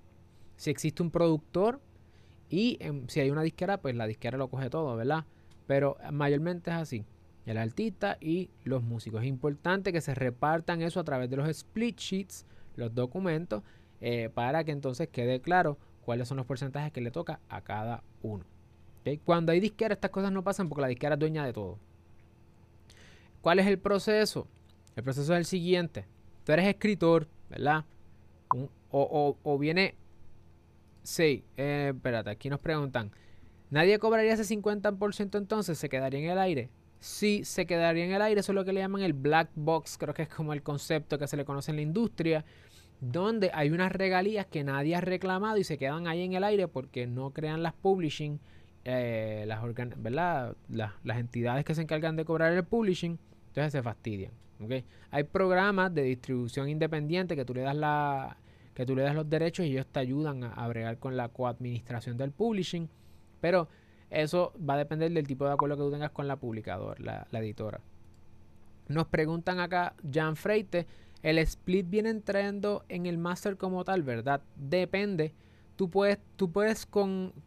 si 0.57 0.71
existe 0.71 1.03
un 1.03 1.11
productor 1.11 1.81
y 2.49 2.79
si 3.09 3.21
hay 3.21 3.31
una 3.31 3.43
disquera, 3.43 3.79
pues 3.79 3.97
la 3.97 4.07
disquera 4.07 4.39
lo 4.39 4.49
coge 4.49 4.71
todo, 4.71 4.97
¿verdad? 4.97 5.25
Pero 5.67 5.97
mayormente 6.11 6.71
es 6.71 6.77
así 6.77 7.05
el 7.47 7.59
artista 7.59 8.19
y 8.21 8.51
los 8.65 8.83
músicos. 8.83 9.23
Es 9.23 9.29
importante 9.29 9.93
que 9.93 10.01
se 10.01 10.15
repartan 10.15 10.83
eso 10.83 11.01
a 11.01 11.05
través 11.05 11.29
de 11.29 11.37
los 11.37 11.49
split 11.49 11.99
sheets, 11.99 12.47
los 12.77 12.95
documentos, 12.95 13.63
eh, 14.01 14.31
para 14.33 14.65
que 14.65 14.73
entonces 14.73 15.09
quede 15.09 15.41
claro 15.41 15.79
cuáles 16.05 16.29
son 16.29 16.37
los 16.37 16.47
porcentajes 16.47 16.93
que 16.93 17.01
le 17.01 17.11
toca 17.11 17.41
a 17.49 17.63
cada 17.63 18.03
uno. 18.23 18.45
Cuando 19.25 19.51
hay 19.51 19.59
disquera, 19.59 19.95
estas 19.95 20.11
cosas 20.11 20.31
no 20.31 20.45
pasan 20.45 20.69
porque 20.69 20.83
la 20.83 20.89
disquera 20.89 21.15
es 21.15 21.19
dueña 21.19 21.45
de 21.45 21.53
todo. 21.53 21.79
¿Cuál 23.43 23.59
es 23.59 23.67
el 23.67 23.79
proceso? 23.79 24.49
El 24.97 25.03
proceso 25.03 25.35
es 25.35 25.39
el 25.39 25.45
siguiente. 25.45 26.07
Tú 26.45 26.53
eres 26.53 26.67
escritor, 26.67 27.29
¿verdad? 27.51 27.85
o, 28.91 29.59
viene... 29.59 29.95
Sí, 31.03 31.45
eh, 31.57 31.93
espérate, 31.95 32.31
aquí 32.31 32.49
nos 32.49 32.61
preguntan. 32.61 33.11
¿Nadie 33.71 33.99
cobraría 33.99 34.33
ese 34.33 34.57
50% 34.57 35.37
entonces? 35.37 35.77
¿Se 35.77 35.89
quedaría 35.89 36.21
en 36.21 36.31
el 36.31 36.39
aire? 36.39 36.71
sí 37.03 37.45
se 37.45 37.67
quedaría 37.67 38.05
en 38.05 38.13
el 38.13 38.23
aire. 38.23 38.41
Eso 38.41 38.53
es 38.53 38.57
lo 38.57 38.65
que 38.65 38.73
le 38.73 38.81
llaman 38.81 39.03
el 39.03 39.13
black 39.13 39.51
box, 39.55 39.99
creo 39.99 40.15
que 40.15 40.23
es 40.23 40.29
como 40.29 40.53
el 40.53 40.63
concepto 40.63 41.19
que 41.19 41.27
se 41.27 41.37
le 41.37 41.45
conoce 41.45 41.73
en 41.73 41.77
la 41.77 41.83
industria, 41.83 42.45
donde 43.01 43.51
hay 43.53 43.71
unas 43.71 43.93
regalías 43.93 44.47
que 44.47 44.63
nadie 44.65 44.95
ha 44.95 45.01
reclamado 45.01 45.59
y 45.59 45.65
se 45.65 45.77
quedan 45.77 46.07
ahí 46.07 46.23
en 46.23 46.35
el 46.35 46.45
aire 46.45 46.69
porque 46.69 47.07
no 47.07 47.31
crean 47.31 47.63
las 47.63 47.75
publishing, 47.75 48.39
eh, 48.85 49.47
¿verdad? 49.99 50.57
Las, 50.69 51.19
entidades 51.19 51.65
que 51.65 51.75
se 51.75 51.83
encargan 51.83 52.17
de 52.17 52.25
cobrar 52.25 52.53
el 52.53 52.65
publishing, 52.65 53.19
entonces 53.53 53.73
se 53.73 53.83
fastidian. 53.83 54.33
¿okay? 54.61 54.85
Hay 55.11 55.25
programas 55.25 55.95
de 55.95 56.03
distribución 56.03 56.69
independiente 56.69 57.37
que 57.37 57.45
tú 57.45 57.55
le 57.55 57.63
das 57.63 57.77
la 57.77 58.37
que 58.75 58.87
tú 58.87 58.97
le 58.97 59.03
das 59.03 59.15
los 59.15 59.29
derechos 59.29 59.67
y 59.67 59.73
ellos 59.73 59.87
te 59.87 60.01
ayudan 60.01 60.45
a, 60.45 60.53
a 60.55 60.67
bregar 60.67 60.99
con 60.99 61.15
la 61.15 61.29
coadministración 61.29 62.17
del 62.17 62.31
publishing, 62.31 62.89
pero 63.39 63.69
eso 64.13 64.53
va 64.59 64.75
a 64.75 64.79
depender 64.79 65.11
del 65.11 65.27
tipo 65.27 65.47
de 65.47 65.53
acuerdo 65.53 65.77
que 65.77 65.83
tú 65.85 65.91
tengas 65.91 66.11
con 66.11 66.29
la 66.29 66.37
publicadora, 66.37 67.27
la, 67.31 67.39
editora. 67.41 67.81
Nos 68.89 69.07
preguntan 69.07 69.59
acá, 69.59 69.95
Jan 70.13 70.37
Freite, 70.37 70.87
el 71.23 71.39
split 71.39 71.89
viene 71.89 72.11
entrando 72.11 72.85
en 72.91 73.07
el 73.07 73.17
master 73.17 73.57
como 73.57 73.85
tal, 73.85 74.03
¿verdad? 74.03 74.43
Depende. 74.55 75.33
Tú 75.77 75.89
puedes, 75.89 76.19
tú 76.37 76.53
puedes 76.53 76.87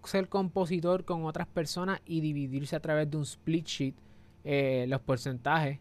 ser 0.04 0.28
compositor 0.28 1.06
con 1.06 1.26
otras 1.26 1.46
personas 1.46 2.02
y 2.06 2.22
dividirse 2.22 2.76
a 2.76 2.80
través 2.80 3.12
de 3.12 3.18
un 3.18 3.24
split 3.24 3.66
sheet 3.68 3.96
eh, 4.44 4.86
los 4.88 5.02
porcentajes. 5.02 5.80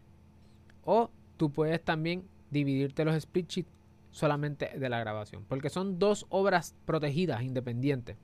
O 0.85 1.11
tú 1.37 1.51
puedes 1.51 1.83
también 1.83 2.23
dividirte 2.51 3.03
los 3.03 3.15
split 3.15 3.49
sheets 3.49 3.69
solamente 4.11 4.71
de 4.77 4.89
la 4.89 4.99
grabación. 4.99 5.43
Porque 5.47 5.69
son 5.69 5.99
dos 5.99 6.25
obras 6.29 6.73
protegidas, 6.85 7.43
independientes. 7.43 8.15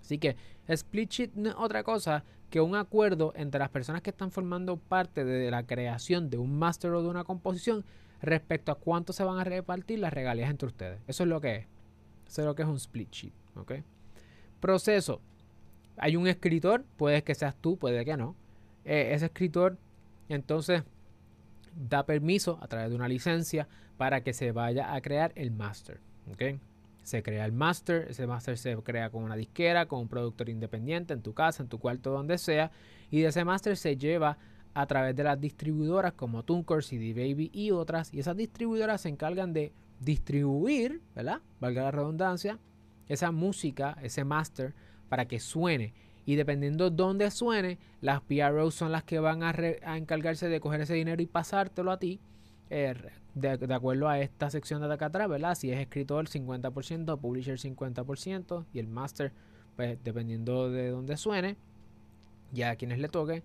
Así 0.00 0.18
que 0.18 0.36
split 0.68 1.10
sheet 1.10 1.30
no 1.34 1.50
es 1.50 1.56
otra 1.58 1.82
cosa 1.82 2.24
que 2.50 2.60
un 2.60 2.74
acuerdo 2.74 3.32
entre 3.36 3.58
las 3.58 3.70
personas 3.70 4.02
que 4.02 4.10
están 4.10 4.30
formando 4.30 4.76
parte 4.76 5.24
de 5.24 5.50
la 5.50 5.66
creación 5.66 6.30
de 6.30 6.38
un 6.38 6.58
máster 6.58 6.92
o 6.92 7.02
de 7.02 7.08
una 7.08 7.24
composición 7.24 7.84
respecto 8.20 8.72
a 8.72 8.74
cuánto 8.74 9.12
se 9.12 9.24
van 9.24 9.38
a 9.38 9.44
repartir 9.44 9.98
las 9.98 10.12
regalías 10.12 10.50
entre 10.50 10.68
ustedes. 10.68 11.00
Eso 11.06 11.22
es 11.22 11.28
lo 11.28 11.40
que 11.40 11.56
es. 11.56 11.66
Eso 12.28 12.42
es 12.42 12.46
lo 12.46 12.54
que 12.54 12.62
es 12.62 12.68
un 12.68 12.76
split 12.76 13.10
sheet. 13.10 13.32
Proceso. 14.60 15.20
Hay 15.96 16.16
un 16.16 16.26
escritor, 16.26 16.84
puede 16.96 17.22
que 17.22 17.34
seas 17.34 17.56
tú, 17.56 17.76
puede 17.76 18.04
que 18.04 18.16
no. 18.16 18.36
Eh, 18.84 19.10
ese 19.12 19.26
escritor 19.26 19.78
entonces 20.28 20.82
da 21.74 22.04
permiso 22.04 22.58
a 22.60 22.68
través 22.68 22.90
de 22.90 22.96
una 22.96 23.08
licencia 23.08 23.68
para 23.96 24.22
que 24.22 24.32
se 24.32 24.52
vaya 24.52 24.94
a 24.94 25.00
crear 25.00 25.32
el 25.34 25.50
máster. 25.50 26.00
¿okay? 26.32 26.60
Se 27.02 27.22
crea 27.22 27.44
el 27.44 27.52
master, 27.52 28.06
ese 28.10 28.26
master 28.26 28.56
se 28.56 28.76
crea 28.76 29.10
con 29.10 29.24
una 29.24 29.36
disquera, 29.36 29.86
con 29.86 30.00
un 30.00 30.08
productor 30.08 30.48
independiente 30.48 31.12
en 31.12 31.22
tu 31.22 31.34
casa, 31.34 31.62
en 31.62 31.68
tu 31.68 31.78
cuarto, 31.78 32.10
donde 32.10 32.38
sea, 32.38 32.70
y 33.10 33.20
de 33.20 33.28
ese 33.28 33.44
master 33.44 33.76
se 33.76 33.96
lleva 33.96 34.38
a 34.74 34.86
través 34.86 35.16
de 35.16 35.24
las 35.24 35.40
distribuidoras 35.40 36.12
como 36.12 36.44
TuneCore, 36.44 36.82
CD 36.82 37.12
Baby 37.12 37.50
y 37.52 37.72
otras, 37.72 38.14
y 38.14 38.20
esas 38.20 38.36
distribuidoras 38.36 39.00
se 39.00 39.08
encargan 39.08 39.52
de 39.52 39.72
distribuir, 40.00 41.00
¿verdad? 41.14 41.40
Valga 41.60 41.82
la 41.82 41.90
redundancia, 41.90 42.58
esa 43.08 43.32
música, 43.32 43.98
ese 44.02 44.24
master, 44.24 44.74
para 45.08 45.26
que 45.26 45.40
suene. 45.40 45.92
Y 46.30 46.36
dependiendo 46.36 46.90
dónde 46.90 47.28
suene, 47.32 47.76
las 48.00 48.20
PROs 48.20 48.76
son 48.76 48.92
las 48.92 49.02
que 49.02 49.18
van 49.18 49.42
a, 49.42 49.50
encargarse 49.96 50.48
de 50.48 50.60
coger 50.60 50.80
ese 50.80 50.94
dinero 50.94 51.20
y 51.20 51.26
pasártelo 51.26 51.90
a 51.90 51.98
ti. 51.98 52.20
Eh, 52.70 52.94
de, 53.34 53.74
acuerdo 53.74 54.08
a 54.08 54.20
esta 54.20 54.48
sección 54.48 54.80
de 54.80 54.94
acá 54.94 55.06
atrás, 55.06 55.28
¿verdad? 55.28 55.56
Si 55.56 55.72
es 55.72 55.80
escritor 55.80 56.28
50%, 56.28 57.18
publisher 57.18 57.58
50% 57.58 58.64
y 58.72 58.78
el 58.78 58.86
master, 58.86 59.32
pues 59.74 59.98
dependiendo 60.04 60.70
de 60.70 60.90
dónde 60.90 61.16
suene, 61.16 61.56
ya 62.52 62.70
a 62.70 62.76
quienes 62.76 63.00
le 63.00 63.08
toque. 63.08 63.42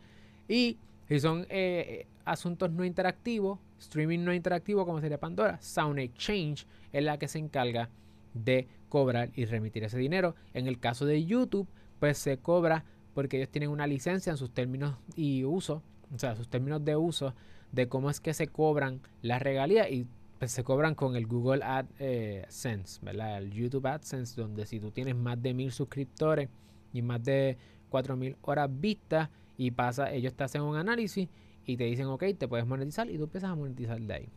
Y 0.48 0.78
si 1.08 1.20
son 1.20 1.48
eh, 1.50 2.06
asuntos 2.24 2.70
no 2.70 2.86
interactivos, 2.86 3.58
streaming 3.80 4.20
no 4.20 4.32
interactivo 4.32 4.86
como 4.86 5.02
sería 5.02 5.20
Pandora, 5.20 5.60
Sound 5.60 5.98
Exchange 5.98 6.68
es 6.94 7.04
la 7.04 7.18
que 7.18 7.28
se 7.28 7.40
encarga 7.40 7.90
de 8.36 8.68
cobrar 8.90 9.32
y 9.34 9.46
remitir 9.46 9.84
ese 9.86 9.98
dinero. 9.98 10.36
En 10.54 10.68
el 10.68 10.80
caso 10.80 11.08
de 11.08 11.26
YouTube, 11.26 11.68
pues 12.00 12.18
se 12.18 12.38
cobra 12.38 12.86
porque 13.14 13.38
ellos 13.38 13.50
tienen 13.50 13.70
una 13.70 13.88
licencia 13.88 14.32
en 14.32 14.38
sus 14.38 14.52
términos 14.52 14.96
y 15.16 15.44
uso, 15.44 15.82
o 16.14 16.20
sea, 16.20 16.36
sus 16.36 16.50
términos 16.50 16.84
de 16.84 16.96
uso 16.96 17.34
de 17.72 17.88
cómo 17.88 18.10
es 18.10 18.20
que 18.20 18.34
se 18.34 18.48
cobran 18.48 19.02
las 19.22 19.42
regalías 19.42 19.90
y 19.90 20.08
pues 20.40 20.52
se 20.52 20.64
cobran 20.64 20.96
con 20.96 21.16
el 21.16 21.28
Google 21.28 21.64
AdSense, 21.64 23.00
¿verdad? 23.02 23.38
El 23.38 23.52
YouTube 23.52 23.88
AdSense, 23.88 24.40
donde 24.40 24.66
si 24.66 24.80
tú 24.80 24.92
tienes 24.92 25.16
más 25.16 25.42
de 25.42 25.54
mil 25.54 25.72
suscriptores 25.72 26.50
y 26.94 27.02
más 27.02 27.24
de 27.24 27.58
cuatro 27.90 28.18
mil 28.18 28.36
horas 28.42 28.70
vistas 28.70 29.30
y 29.58 29.72
pasa, 29.72 30.12
ellos 30.12 30.34
te 30.34 30.44
hacen 30.44 30.62
un 30.62 30.76
análisis 30.76 31.30
y 31.66 31.78
te 31.78 31.86
dicen, 31.86 32.08
ok, 32.08 32.24
te 32.38 32.48
puedes 32.48 32.66
monetizar 32.66 33.10
y 33.10 33.18
tú 33.18 33.24
empiezas 33.24 33.52
a 33.52 33.56
monetizar 33.56 34.00
de 34.00 34.14
ahí. 34.14 34.30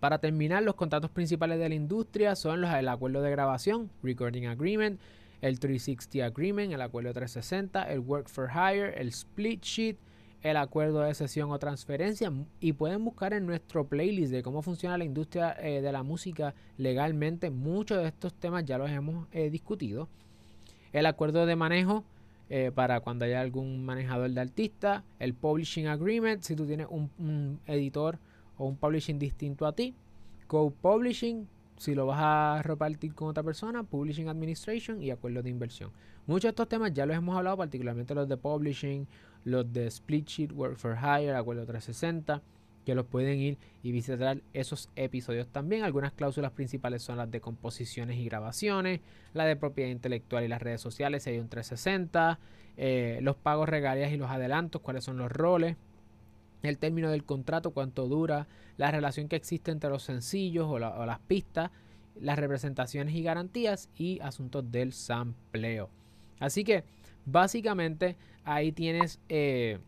Para 0.00 0.18
terminar, 0.18 0.62
los 0.62 0.74
contratos 0.74 1.10
principales 1.10 1.58
de 1.58 1.68
la 1.70 1.74
industria 1.74 2.36
son 2.36 2.60
los, 2.60 2.72
el 2.72 2.88
acuerdo 2.88 3.22
de 3.22 3.30
grabación, 3.30 3.90
Recording 4.02 4.46
Agreement, 4.46 5.00
el 5.40 5.58
360 5.58 6.24
Agreement, 6.24 6.72
el 6.72 6.80
acuerdo 6.80 7.12
360, 7.12 7.90
el 7.92 8.00
Work 8.00 8.28
for 8.28 8.48
Hire, 8.50 9.00
el 9.00 9.08
Split 9.08 9.62
Sheet, 9.62 9.96
el 10.42 10.56
acuerdo 10.56 11.00
de 11.00 11.14
sesión 11.14 11.50
o 11.50 11.58
transferencia 11.58 12.32
y 12.60 12.72
pueden 12.72 13.04
buscar 13.04 13.32
en 13.32 13.46
nuestro 13.46 13.86
playlist 13.88 14.32
de 14.32 14.42
cómo 14.42 14.62
funciona 14.62 14.96
la 14.96 15.04
industria 15.04 15.56
eh, 15.60 15.80
de 15.80 15.92
la 15.92 16.02
música 16.02 16.54
legalmente. 16.78 17.50
Muchos 17.50 17.98
de 17.98 18.08
estos 18.08 18.34
temas 18.34 18.64
ya 18.64 18.78
los 18.78 18.90
hemos 18.90 19.26
eh, 19.32 19.50
discutido. 19.50 20.08
El 20.92 21.06
acuerdo 21.06 21.46
de 21.46 21.56
manejo 21.56 22.04
eh, 22.48 22.70
para 22.72 23.00
cuando 23.00 23.24
haya 23.24 23.40
algún 23.40 23.84
manejador 23.84 24.30
de 24.30 24.40
artista. 24.40 25.04
El 25.18 25.34
Publishing 25.34 25.88
Agreement, 25.88 26.42
si 26.42 26.54
tú 26.54 26.64
tienes 26.66 26.86
un, 26.88 27.60
editor 27.66 28.18
o 28.56 28.66
un 28.66 28.76
publishing 28.76 29.18
distinto 29.18 29.66
a 29.66 29.72
ti. 29.72 29.94
Co-Publishing, 30.46 31.48
si 31.76 31.94
lo 31.94 32.06
vas 32.06 32.18
a 32.20 32.62
repartir 32.62 33.14
con 33.14 33.28
otra 33.28 33.42
persona. 33.42 33.82
Publishing 33.82 34.28
Administration 34.28 35.02
y 35.02 35.10
acuerdo 35.10 35.42
de 35.42 35.50
inversión. 35.50 35.90
Muchos 36.26 36.44
de 36.44 36.48
estos 36.50 36.68
temas 36.68 36.92
ya 36.92 37.06
los 37.06 37.16
hemos 37.16 37.36
hablado, 37.36 37.56
particularmente 37.56 38.14
los 38.14 38.28
de 38.28 38.36
Publishing, 38.36 39.06
los 39.44 39.72
de 39.72 39.86
Split 39.86 40.26
Sheet, 40.26 40.52
Work 40.52 40.76
for 40.76 40.96
Hire, 40.96 41.34
acuerdo 41.34 41.64
360 41.66 42.42
que 42.86 42.94
los 42.94 43.04
pueden 43.04 43.40
ir 43.40 43.58
y 43.82 43.90
visitar 43.90 44.40
esos 44.54 44.88
episodios 44.94 45.48
también. 45.48 45.82
Algunas 45.82 46.12
cláusulas 46.12 46.52
principales 46.52 47.02
son 47.02 47.18
las 47.18 47.28
de 47.30 47.40
composiciones 47.40 48.16
y 48.16 48.24
grabaciones, 48.24 49.00
la 49.34 49.44
de 49.44 49.56
propiedad 49.56 49.90
intelectual 49.90 50.44
y 50.44 50.48
las 50.48 50.62
redes 50.62 50.80
sociales, 50.80 51.26
hay 51.26 51.38
un 51.38 51.48
360, 51.48 52.38
eh, 52.76 53.18
los 53.22 53.34
pagos 53.36 53.68
regalias 53.68 54.12
y 54.12 54.16
los 54.16 54.30
adelantos, 54.30 54.82
cuáles 54.82 55.02
son 55.02 55.18
los 55.18 55.32
roles, 55.32 55.76
el 56.62 56.78
término 56.78 57.10
del 57.10 57.24
contrato, 57.24 57.70
cuánto 57.70 58.06
dura, 58.06 58.46
la 58.76 58.90
relación 58.90 59.28
que 59.28 59.36
existe 59.36 59.70
entre 59.70 59.90
los 59.90 60.02
sencillos 60.02 60.66
o, 60.68 60.78
las 60.78 61.18
pistas, 61.20 61.70
las 62.20 62.38
representaciones 62.38 63.14
y 63.14 63.22
garantías 63.22 63.88
y 63.96 64.20
asuntos 64.20 64.70
del 64.70 64.92
sampleo. 64.92 65.90
Así 66.40 66.64
que 66.64 66.84
básicamente 67.24 68.16
ahí 68.44 68.72
tienes, 68.72 69.20
eh, 69.28 69.78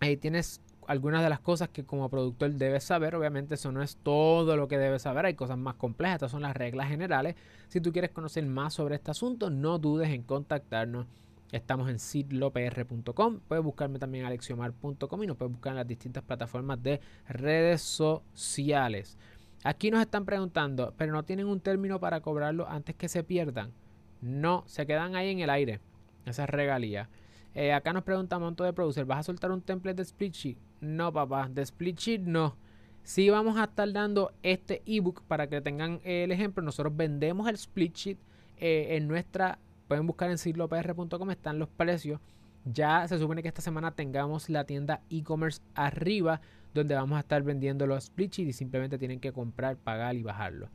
ahí 0.00 0.16
tienes 0.16 0.60
algunas 0.90 1.22
de 1.22 1.28
las 1.28 1.38
cosas 1.38 1.68
que 1.68 1.84
como 1.84 2.08
productor 2.08 2.50
debes 2.52 2.82
saber. 2.82 3.14
Obviamente 3.14 3.54
eso 3.54 3.70
no 3.70 3.80
es 3.80 3.96
todo 4.02 4.56
lo 4.56 4.66
que 4.66 4.76
debes 4.76 5.02
saber, 5.02 5.24
hay 5.24 5.34
cosas 5.34 5.56
más 5.56 5.76
complejas, 5.76 6.16
estas 6.16 6.32
son 6.32 6.42
las 6.42 6.56
reglas 6.56 6.88
generales. 6.88 7.36
Si 7.68 7.80
tú 7.80 7.92
quieres 7.92 8.10
conocer 8.10 8.44
más 8.44 8.74
sobre 8.74 8.96
este 8.96 9.12
asunto, 9.12 9.50
no 9.50 9.78
dudes 9.78 10.10
en 10.10 10.22
contactarnos. 10.22 11.06
Estamos 11.52 11.90
en 11.90 11.98
sidlopr.com, 11.98 13.40
puedes 13.48 13.64
buscarme 13.64 13.98
también 13.98 14.24
alexiomar.com 14.24 15.22
y 15.22 15.26
nos 15.26 15.36
puedes 15.36 15.52
buscar 15.52 15.72
en 15.72 15.76
las 15.76 15.86
distintas 15.86 16.22
plataformas 16.22 16.82
de 16.82 17.00
redes 17.28 17.82
sociales. 17.82 19.18
Aquí 19.64 19.90
nos 19.90 20.00
están 20.00 20.24
preguntando, 20.24 20.94
pero 20.96 21.12
no 21.12 21.24
tienen 21.24 21.46
un 21.46 21.60
término 21.60 21.98
para 21.98 22.20
cobrarlo 22.20 22.68
antes 22.68 22.94
que 22.94 23.08
se 23.08 23.24
pierdan. 23.24 23.72
No, 24.20 24.62
se 24.66 24.86
quedan 24.86 25.16
ahí 25.16 25.30
en 25.30 25.40
el 25.40 25.50
aire, 25.50 25.80
esas 26.24 26.48
regalías. 26.48 27.08
Eh, 27.54 27.72
acá 27.72 27.92
nos 27.92 28.04
pregunta 28.04 28.38
Monto 28.38 28.62
de 28.62 28.72
Producer, 28.72 29.04
¿vas 29.04 29.18
a 29.18 29.22
soltar 29.24 29.50
un 29.50 29.60
template 29.60 29.96
de 29.96 30.02
split 30.02 30.32
sheet? 30.32 30.58
No, 30.80 31.12
papá, 31.12 31.48
de 31.48 31.62
split 31.62 31.98
sheet 31.98 32.20
no. 32.20 32.56
Si 33.02 33.28
vamos 33.28 33.56
a 33.56 33.64
estar 33.64 33.90
dando 33.92 34.32
este 34.42 34.82
ebook 34.86 35.22
para 35.22 35.48
que 35.48 35.60
tengan 35.60 36.00
el 36.04 36.30
ejemplo. 36.32 36.62
Nosotros 36.62 36.96
vendemos 36.96 37.48
el 37.48 37.54
split 37.54 37.94
sheet 37.94 38.18
eh, 38.58 38.96
en 38.96 39.08
nuestra. 39.08 39.58
Pueden 39.90 40.06
buscar 40.06 40.30
en 40.30 40.38
siglopr.com, 40.38 41.32
están 41.32 41.58
los 41.58 41.68
precios. 41.68 42.20
Ya 42.64 43.08
se 43.08 43.18
supone 43.18 43.42
que 43.42 43.48
esta 43.48 43.60
semana 43.60 43.90
tengamos 43.90 44.48
la 44.48 44.62
tienda 44.62 45.00
e-commerce 45.10 45.62
arriba, 45.74 46.40
donde 46.72 46.94
vamos 46.94 47.16
a 47.16 47.22
estar 47.22 47.42
vendiendo 47.42 47.88
los 47.88 48.04
split 48.04 48.38
y 48.38 48.52
simplemente 48.52 48.98
tienen 48.98 49.18
que 49.18 49.32
comprar, 49.32 49.76
pagar 49.76 50.14
y 50.14 50.22
bajarlo. 50.22 50.68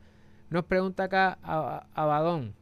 Nos 0.50 0.66
pregunta 0.66 1.04
acá 1.04 1.38
Abadón. 1.94 2.52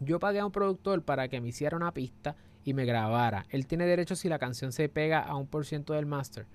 Yo 0.00 0.18
pagué 0.18 0.38
a 0.38 0.46
un 0.46 0.50
productor 0.50 1.02
para 1.02 1.28
que 1.28 1.42
me 1.42 1.48
hiciera 1.48 1.76
una 1.76 1.92
pista 1.92 2.36
y 2.64 2.72
me 2.72 2.86
grabara. 2.86 3.44
Él 3.50 3.66
tiene 3.66 3.84
derecho 3.84 4.16
si 4.16 4.30
la 4.30 4.38
canción 4.38 4.72
se 4.72 4.88
pega 4.88 5.20
a 5.20 5.36
un 5.36 5.46
por 5.46 5.66
ciento 5.66 5.92
del 5.92 6.06
master. 6.06 6.46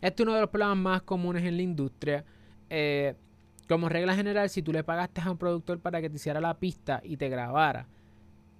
Este 0.00 0.24
es 0.24 0.26
uno 0.26 0.34
de 0.34 0.40
los 0.40 0.50
problemas 0.50 0.76
más 0.76 1.02
comunes 1.02 1.44
en 1.44 1.56
la 1.56 1.62
industria. 1.62 2.24
Eh, 2.68 3.14
como 3.68 3.88
regla 3.88 4.16
general, 4.16 4.50
si 4.50 4.60
tú 4.60 4.72
le 4.72 4.82
pagaste 4.82 5.20
a 5.20 5.30
un 5.30 5.38
productor 5.38 5.78
para 5.78 6.00
que 6.00 6.10
te 6.10 6.16
hiciera 6.16 6.40
la 6.40 6.58
pista 6.58 7.00
y 7.04 7.16
te 7.16 7.28
grabara 7.28 7.86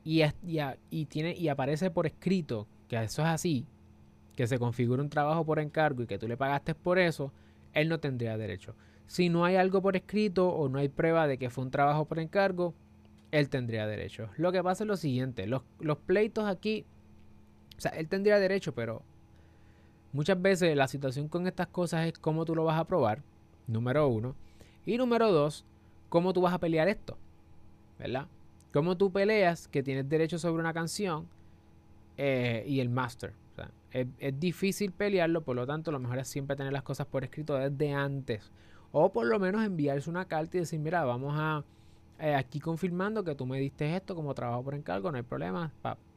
y, 0.07 1.07
tiene, 1.07 1.35
y 1.35 1.49
aparece 1.49 1.91
por 1.91 2.07
escrito 2.07 2.69
que 2.89 2.97
eso 3.03 3.23
es 3.23 3.29
así, 3.29 3.67
que 4.37 4.47
se 4.47 4.59
configura 4.59 5.03
un 5.03 5.11
trabajo 5.11 5.45
por 5.45 5.59
encargo 5.59 6.03
y 6.03 6.07
que 6.07 6.19
tú 6.19 6.29
le 6.29 6.37
pagaste 6.37 6.77
por 6.77 7.01
eso, 7.01 7.33
él 7.73 7.89
no 7.89 7.99
tendría 7.99 8.37
derecho. 8.37 8.77
Si 9.09 9.29
no 9.29 9.45
hay 9.45 9.57
algo 9.57 9.83
por 9.83 9.97
escrito 9.97 10.49
o 10.49 10.69
no 10.69 10.79
hay 10.79 10.89
prueba 10.89 11.27
de 11.27 11.39
que 11.39 11.51
fue 11.51 11.65
un 11.65 11.73
trabajo 11.73 12.05
por 12.05 12.21
encargo, 12.21 12.73
él 13.33 13.49
tendría 13.49 13.89
derecho. 13.89 14.31
Lo 14.37 14.53
que 14.53 14.63
pasa 14.63 14.85
es 14.85 14.89
lo 14.89 14.97
siguiente, 14.97 15.49
los, 15.49 15.63
los 15.81 15.99
pleitos 15.99 16.47
aquí, 16.47 16.85
o 17.77 17.81
sea, 17.81 17.91
él 17.93 18.09
tendría 18.09 18.39
derecho, 18.39 18.75
pero 18.75 19.03
muchas 20.13 20.41
veces 20.41 20.77
la 20.77 20.87
situación 20.87 21.27
con 21.27 21.49
estas 21.49 21.67
cosas 21.67 22.07
es 22.07 22.17
cómo 22.17 22.45
tú 22.45 22.55
lo 22.55 22.63
vas 22.63 22.79
a 22.79 22.87
probar, 22.87 23.23
número 23.67 24.07
uno. 24.07 24.37
Y 24.85 24.99
número 24.99 25.33
dos, 25.33 25.65
cómo 26.09 26.33
tú 26.33 26.43
vas 26.43 26.55
a 26.55 26.61
pelear 26.61 26.87
esto, 26.87 27.19
¿verdad? 27.99 28.29
Cómo 28.77 28.95
tú 28.95 29.11
peleas 29.11 29.69
que 29.69 29.83
tienes 29.83 30.07
derecho 30.07 30.39
sobre 30.39 30.61
una 30.61 30.75
canción 30.75 31.27
eh, 32.19 32.63
y 32.69 32.81
el 32.81 32.91
master. 32.91 33.33
O 33.53 33.55
sea, 33.55 33.71
es, 33.91 34.39
difícil 34.39 34.93
pelearlo, 34.93 35.41
por 35.41 35.57
lo 35.57 35.67
tanto, 35.67 35.91
lo 35.91 35.99
mejor 35.99 36.19
es 36.19 36.29
siempre 36.29 36.57
tener 36.57 36.75
las 36.75 36.83
cosas 36.83 37.07
por 37.07 37.25
escrito 37.25 37.55
desde 37.55 37.95
antes. 37.95 38.53
O 38.93 39.11
por 39.11 39.25
lo 39.29 39.39
menos 39.39 39.65
enviarse 39.65 40.11
una 40.11 40.27
carta 40.27 40.59
y 40.59 40.61
decir, 40.61 40.79
mira, 40.79 41.05
vamos 41.05 41.33
a 41.39 41.65
eh, 42.19 42.35
aquí 42.35 42.61
confirmando 42.61 43.25
que 43.25 43.35
tú 43.35 43.47
me 43.47 43.59
diste 43.59 43.97
esto 43.97 44.15
como 44.15 44.35
trabajo 44.35 44.65
por 44.65 44.75
encargo, 44.75 45.11
no 45.11 45.17
hay 45.17 45.23
problema, 45.23 45.73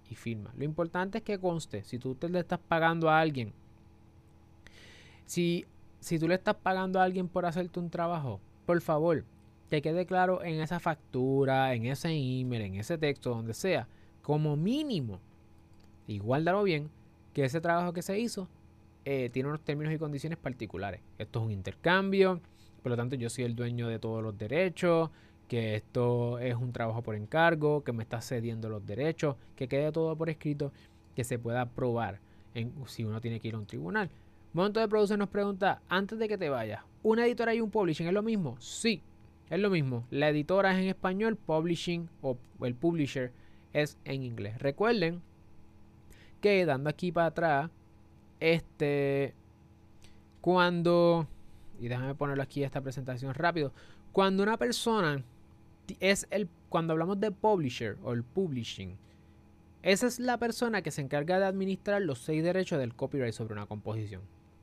y 0.10 0.16
firma. 0.16 0.52
Lo 0.58 0.66
importante 0.66 1.20
es 1.20 1.24
que 1.24 1.40
conste, 1.40 1.86
si 1.86 1.98
tú 1.98 2.14
te 2.14 2.28
le 2.28 2.40
estás 2.40 2.60
pagando 2.60 3.10
a 3.10 3.22
alguien, 3.22 3.54
si, 5.26 5.66
si 6.02 6.20
tú 6.20 6.28
le 6.28 6.36
estás 6.36 6.56
pagando 6.56 7.00
a 7.00 7.06
alguien 7.06 7.30
por 7.30 7.46
hacerte 7.46 7.80
un 7.80 7.90
trabajo, 7.90 8.42
por 8.66 8.82
favor, 8.82 9.24
que 9.70 9.82
quede 9.82 10.06
claro 10.06 10.44
en 10.44 10.60
esa 10.62 10.80
factura, 10.80 11.74
en 11.74 11.86
ese 11.86 12.10
email, 12.10 12.64
en 12.64 12.76
ese 12.76 12.98
texto, 12.98 13.30
donde 13.30 13.54
sea, 13.54 13.88
como 14.22 14.56
mínimo, 14.56 15.20
igual 16.08 16.44
dalo 16.44 16.64
bien, 16.64 16.90
que 17.34 17.46
ese 17.46 17.62
trabajo 17.62 17.94
que 17.94 18.02
se 18.02 18.20
hizo 18.20 18.48
eh, 19.06 19.30
tiene 19.32 19.50
unos 19.50 19.62
términos 19.62 19.94
y 19.94 19.98
condiciones 19.98 20.38
particulares. 20.38 21.02
Esto 21.18 21.40
es 21.40 21.46
un 21.46 21.52
intercambio, 21.52 22.42
por 22.82 22.92
lo 22.92 22.98
tanto 22.98 23.16
yo 23.16 23.30
soy 23.30 23.44
el 23.46 23.56
dueño 23.56 23.88
de 23.88 24.00
todos 24.00 24.24
los 24.24 24.38
derechos, 24.38 25.10
que 25.48 25.76
esto 25.76 26.40
es 26.40 26.56
un 26.56 26.72
trabajo 26.72 27.02
por 27.02 27.16
encargo, 27.16 27.84
que 27.84 27.92
me 27.92 28.04
está 28.04 28.22
cediendo 28.22 28.70
los 28.70 28.86
derechos, 28.86 29.36
que 29.56 29.68
quede 29.68 29.92
todo 29.92 30.16
por 30.16 30.30
escrito, 30.30 30.72
que 31.16 31.24
se 31.24 31.40
pueda 31.40 31.66
probar 31.66 32.20
en, 32.54 32.74
si 32.88 33.04
uno 33.04 33.20
tiene 33.22 33.40
que 33.40 33.48
ir 33.48 33.56
a 33.56 33.58
un 33.58 33.66
tribunal. 33.66 34.10
Monto 34.54 34.80
de 34.80 34.88
Producer 34.88 35.18
nos 35.18 35.30
pregunta, 35.30 35.82
antes 35.90 36.18
de 36.18 36.28
que 36.28 36.38
te 36.38 36.50
vayas, 36.50 36.84
¿una 37.04 37.26
editora 37.26 37.54
y 37.54 37.62
un 37.62 37.70
publishing 37.70 38.08
es 38.08 38.14
lo 38.14 38.24
mismo? 38.24 38.58
Sí, 38.60 39.02
es 39.50 39.60
lo 39.60 39.70
mismo. 39.70 40.06
La 40.10 40.30
editora 40.30 40.74
es 40.74 40.80
en 40.80 40.90
español, 40.90 41.36
publishing 41.36 42.10
o 42.22 42.38
el 42.62 42.76
publisher 42.76 43.32
es 43.74 43.98
en 44.06 44.24
inglés. 44.24 44.60
Recuerden 44.60 45.22
que 46.42 46.66
dando 46.66 46.90
aquí 46.90 47.12
para 47.12 47.28
atrás, 47.28 47.72
este, 48.40 49.34
cuando, 50.42 51.28
y 51.80 51.88
déjame 51.88 52.16
ponerlo 52.16 52.44
aquí 52.44 52.64
esta 52.64 52.82
presentación 52.82 53.34
rápido, 53.34 53.74
cuando 54.12 54.44
una 54.44 54.58
persona 54.58 55.24
es 56.00 56.28
el, 56.32 56.48
cuando 56.70 56.94
hablamos 56.94 57.20
de 57.20 57.32
publisher 57.32 57.98
o 58.04 58.14
el 58.14 58.24
publishing, 58.24 58.98
esa 59.82 60.08
es 60.08 60.20
la 60.20 60.38
persona 60.38 60.82
que 60.82 60.92
se 60.92 61.02
encarga 61.02 61.40
de 61.40 61.46
administrar 61.46 62.02
los 62.02 62.20
seis 62.20 62.44
derechos 62.44 62.80
del 62.80 62.96
copyright 62.96 63.34
sobre 63.34 63.54
una 63.54 63.66
composición. 63.66 64.22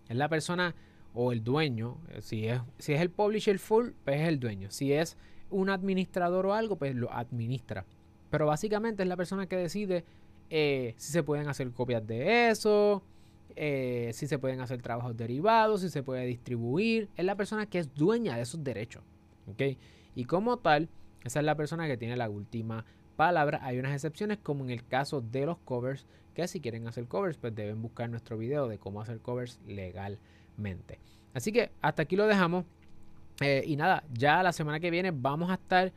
Es 0.09 0.17
la 0.17 0.29
persona 0.29 0.75
o 1.17 1.33
el 1.33 1.43
dueño. 1.43 1.99
Eh, 2.11 2.21
si 2.21 2.47
es, 2.47 2.61
si 2.79 2.93
es 2.93 3.01
el 3.01 3.11
publisher 3.11 3.59
full, 3.59 3.89
pues 4.05 4.21
es 4.21 4.29
el 4.29 4.39
dueño. 4.39 4.71
Si 4.71 4.93
es 4.93 5.17
un 5.51 5.71
administrador 5.71 6.47
o 6.47 6.55
algo, 6.55 6.77
pues 6.77 6.95
lo 6.95 7.13
administra. 7.13 7.85
Pero 8.31 8.47
básicamente 8.47 9.03
es 9.03 9.09
la 9.09 9.17
persona 9.17 9.47
que 9.47 9.57
decide 9.57 10.05
eh, 10.51 10.95
si 10.99 11.13
se 11.13 11.23
pueden 11.23 11.49
hacer 11.49 11.71
copias 11.73 12.07
de 12.07 12.51
eso, 12.51 13.03
eh, 13.57 14.11
si 14.13 14.27
se 14.27 14.39
pueden 14.39 14.61
hacer 14.61 14.83
trabajos 14.83 15.17
derivados, 15.17 15.81
si 15.81 15.89
se 15.89 16.03
puede 16.03 16.27
distribuir. 16.27 17.09
Es 17.17 17.25
la 17.25 17.35
persona 17.35 17.67
que 17.67 17.79
es 17.79 17.95
dueña 17.95 18.37
de 18.37 18.43
esos 18.43 18.63
derechos. 18.63 19.03
Y 20.15 20.25
como 20.25 20.59
tal, 20.59 20.91
esa 21.25 21.41
es 21.41 21.47
la 21.47 21.55
persona 21.55 21.87
que 21.87 21.97
tiene 21.97 22.17
la 22.17 22.29
última 22.29 22.85
palabra. 23.17 23.61
Hay 23.63 23.79
unas 23.79 23.93
excepciones 23.93 24.39
como 24.39 24.65
en 24.65 24.71
el 24.71 24.85
caso 24.85 25.23
de 25.23 25.47
los 25.47 25.57
covers, 25.59 26.07
que 26.35 26.47
si 26.47 26.61
quieren 26.61 26.87
hacer 26.87 27.07
covers, 27.07 27.39
pues 27.39 27.55
deben 27.55 27.81
buscar 27.81 28.11
nuestro 28.11 28.37
video 28.37 28.69
de 28.69 28.79
cómo 28.79 29.01
hacer 29.01 29.21
covers 29.21 29.59
Así 31.35 31.53
que 31.53 31.71
hasta 31.81 32.03
aquí 32.03 32.17
lo 32.17 32.27
dejamos. 32.27 32.65
Eh, 33.41 33.65
y 33.67 33.77
nada, 33.77 34.05
ya 34.13 34.43
la 34.43 34.53
semana 34.53 34.81
que 34.81 34.91
viene 34.91 35.11
vamos 35.11 35.51
a 35.51 35.55
estar 35.55 35.93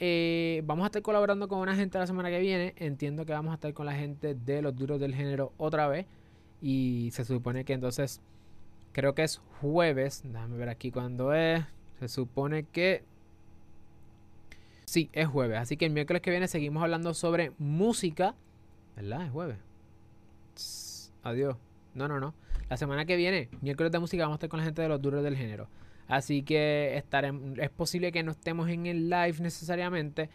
eh, 0.00 0.62
vamos 0.64 0.84
a 0.84 0.86
estar 0.86 1.02
colaborando 1.02 1.46
con 1.48 1.60
una 1.60 1.76
gente 1.76 1.98
la 1.98 2.06
semana 2.06 2.30
que 2.30 2.40
viene. 2.40 2.74
Entiendo 2.76 3.24
que 3.24 3.32
vamos 3.32 3.52
a 3.52 3.54
estar 3.54 3.72
con 3.74 3.86
la 3.86 3.94
gente 3.94 4.34
de 4.34 4.62
los 4.62 4.74
duros 4.74 5.00
del 5.00 5.14
género 5.14 5.52
otra 5.56 5.88
vez. 5.88 6.06
Y 6.60 7.10
se 7.12 7.24
supone 7.24 7.64
que 7.64 7.74
entonces, 7.74 8.20
creo 8.92 9.14
que 9.14 9.22
es 9.22 9.40
jueves. 9.60 10.22
Déjame 10.24 10.56
ver 10.56 10.68
aquí 10.68 10.90
cuándo 10.90 11.32
es. 11.34 11.64
Se 12.00 12.08
supone 12.08 12.64
que... 12.64 13.04
Sí, 14.84 15.10
es 15.12 15.26
jueves. 15.26 15.58
Así 15.58 15.76
que 15.76 15.86
el 15.86 15.92
miércoles 15.92 16.22
que 16.22 16.30
viene 16.30 16.48
seguimos 16.48 16.82
hablando 16.82 17.14
sobre 17.14 17.52
música. 17.58 18.34
¿Verdad? 18.96 19.26
Es 19.26 19.32
jueves. 19.32 19.58
adiós. 21.22 21.56
No, 21.94 22.08
no, 22.08 22.20
no. 22.20 22.34
La 22.68 22.76
semana 22.76 23.04
que 23.04 23.16
viene, 23.16 23.48
miércoles 23.60 23.92
de 23.92 23.98
música, 23.98 24.22
vamos 24.24 24.34
a 24.34 24.38
estar 24.38 24.48
con 24.48 24.58
la 24.58 24.64
gente 24.64 24.82
de 24.82 24.88
los 24.88 25.00
duros 25.00 25.22
del 25.22 25.36
género. 25.36 25.68
Así 26.08 26.42
que 26.42 26.96
estaremos, 26.96 27.58
es 27.58 27.70
posible 27.70 28.12
que 28.12 28.22
no 28.22 28.32
estemos 28.32 28.68
en 28.68 28.86
el 28.86 29.08
live 29.08 29.36
necesariamente, 29.40 30.30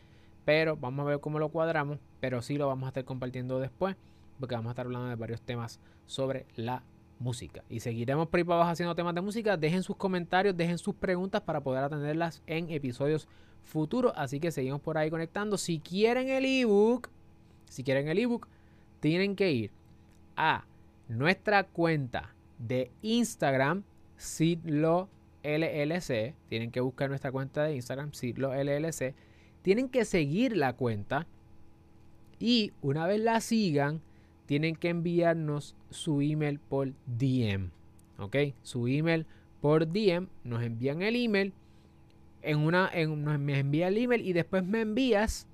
pero 0.45 0.77
vamos 0.77 1.05
a 1.05 1.09
ver 1.09 1.19
cómo 1.19 1.39
lo 1.39 1.49
cuadramos. 1.49 1.99
Pero 2.19 2.41
sí 2.41 2.57
lo 2.57 2.67
vamos 2.67 2.85
a 2.85 2.89
estar 2.89 3.05
compartiendo 3.05 3.59
después, 3.59 3.95
porque 4.39 4.55
vamos 4.55 4.69
a 4.69 4.71
estar 4.71 4.85
hablando 4.85 5.07
de 5.07 5.15
varios 5.15 5.41
temas 5.41 5.79
sobre 6.05 6.45
la 6.55 6.83
música. 7.19 7.63
Y 7.69 7.81
seguiremos 7.81 8.27
por 8.27 8.39
ahí 8.39 8.43
para 8.43 8.55
abajo 8.57 8.71
haciendo 8.71 8.95
temas 8.95 9.15
de 9.15 9.21
música. 9.21 9.57
Dejen 9.57 9.83
sus 9.83 9.95
comentarios, 9.95 10.55
dejen 10.55 10.77
sus 10.77 10.95
preguntas 10.95 11.41
para 11.41 11.61
poder 11.61 11.83
atenderlas 11.83 12.41
en 12.47 12.69
episodios 12.69 13.27
futuros. 13.63 14.13
Así 14.15 14.39
que 14.39 14.51
seguimos 14.51 14.81
por 14.81 14.97
ahí 14.97 15.09
conectando. 15.09 15.57
Si 15.57 15.79
quieren 15.79 16.29
el 16.29 16.45
ebook, 16.45 17.09
si 17.65 17.83
quieren 17.83 18.07
el 18.07 18.19
ebook, 18.19 18.47
tienen 18.99 19.35
que 19.35 19.51
ir 19.51 19.71
a 20.35 20.63
nuestra 21.09 21.63
cuenta 21.63 22.33
de 22.57 22.91
Instagram, 23.01 23.83
Sidlo 24.15 25.09
LLC. 25.43 26.35
Tienen 26.47 26.71
que 26.71 26.79
buscar 26.79 27.09
nuestra 27.09 27.31
cuenta 27.31 27.63
de 27.63 27.75
Instagram, 27.75 28.13
Sidlo 28.13 28.53
LLC. 28.53 29.15
Tienen 29.61 29.89
que 29.89 30.05
seguir 30.05 30.55
la 30.55 30.73
cuenta. 30.73 31.27
Y 32.39 32.71
una 32.81 33.05
vez 33.07 33.19
la 33.19 33.41
sigan, 33.41 34.01
tienen 34.45 34.75
que 34.75 34.89
enviarnos 34.89 35.75
su 35.89 36.21
email 36.21 36.59
por 36.59 36.93
DM. 37.05 37.71
¿Ok? 38.17 38.37
Su 38.61 38.87
email 38.87 39.25
por 39.59 39.87
DM. 39.91 40.27
Nos 40.43 40.63
envían 40.63 41.01
el 41.01 41.15
email. 41.15 41.53
En 42.41 42.59
una, 42.59 42.89
en, 42.93 43.25
me 43.43 43.59
envía 43.59 43.89
el 43.89 43.97
email 43.97 44.25
y 44.25 44.31
después 44.31 44.63
me 44.63 44.79
envías 44.79 45.48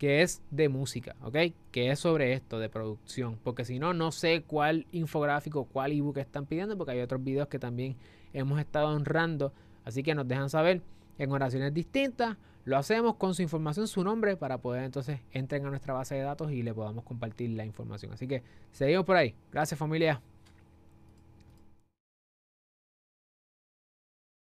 que 0.00 0.22
es 0.22 0.40
de 0.50 0.70
música, 0.70 1.14
¿ok? 1.22 1.36
Que 1.70 1.90
es 1.90 1.98
sobre 1.98 2.32
esto, 2.32 2.58
de 2.58 2.70
producción. 2.70 3.38
Porque 3.44 3.66
si 3.66 3.78
no, 3.78 3.92
no 3.92 4.12
sé 4.12 4.42
cuál 4.46 4.86
infográfico, 4.92 5.66
cuál 5.66 5.92
ebook 5.92 6.16
están 6.16 6.46
pidiendo, 6.46 6.78
porque 6.78 6.92
hay 6.92 7.00
otros 7.00 7.22
videos 7.22 7.48
que 7.48 7.58
también 7.58 7.96
hemos 8.32 8.58
estado 8.58 8.88
honrando. 8.88 9.52
Así 9.84 10.02
que 10.02 10.14
nos 10.14 10.26
dejan 10.26 10.48
saber 10.48 10.80
en 11.18 11.30
oraciones 11.30 11.74
distintas. 11.74 12.38
Lo 12.64 12.78
hacemos 12.78 13.16
con 13.16 13.34
su 13.34 13.42
información, 13.42 13.86
su 13.88 14.02
nombre, 14.02 14.38
para 14.38 14.56
poder 14.56 14.84
entonces 14.84 15.20
entren 15.32 15.66
a 15.66 15.68
nuestra 15.68 15.92
base 15.92 16.14
de 16.14 16.22
datos 16.22 16.50
y 16.50 16.62
le 16.62 16.72
podamos 16.72 17.04
compartir 17.04 17.50
la 17.50 17.66
información. 17.66 18.14
Así 18.14 18.26
que 18.26 18.42
seguimos 18.72 19.04
por 19.04 19.16
ahí. 19.16 19.34
Gracias 19.52 19.78
familia. 19.78 20.22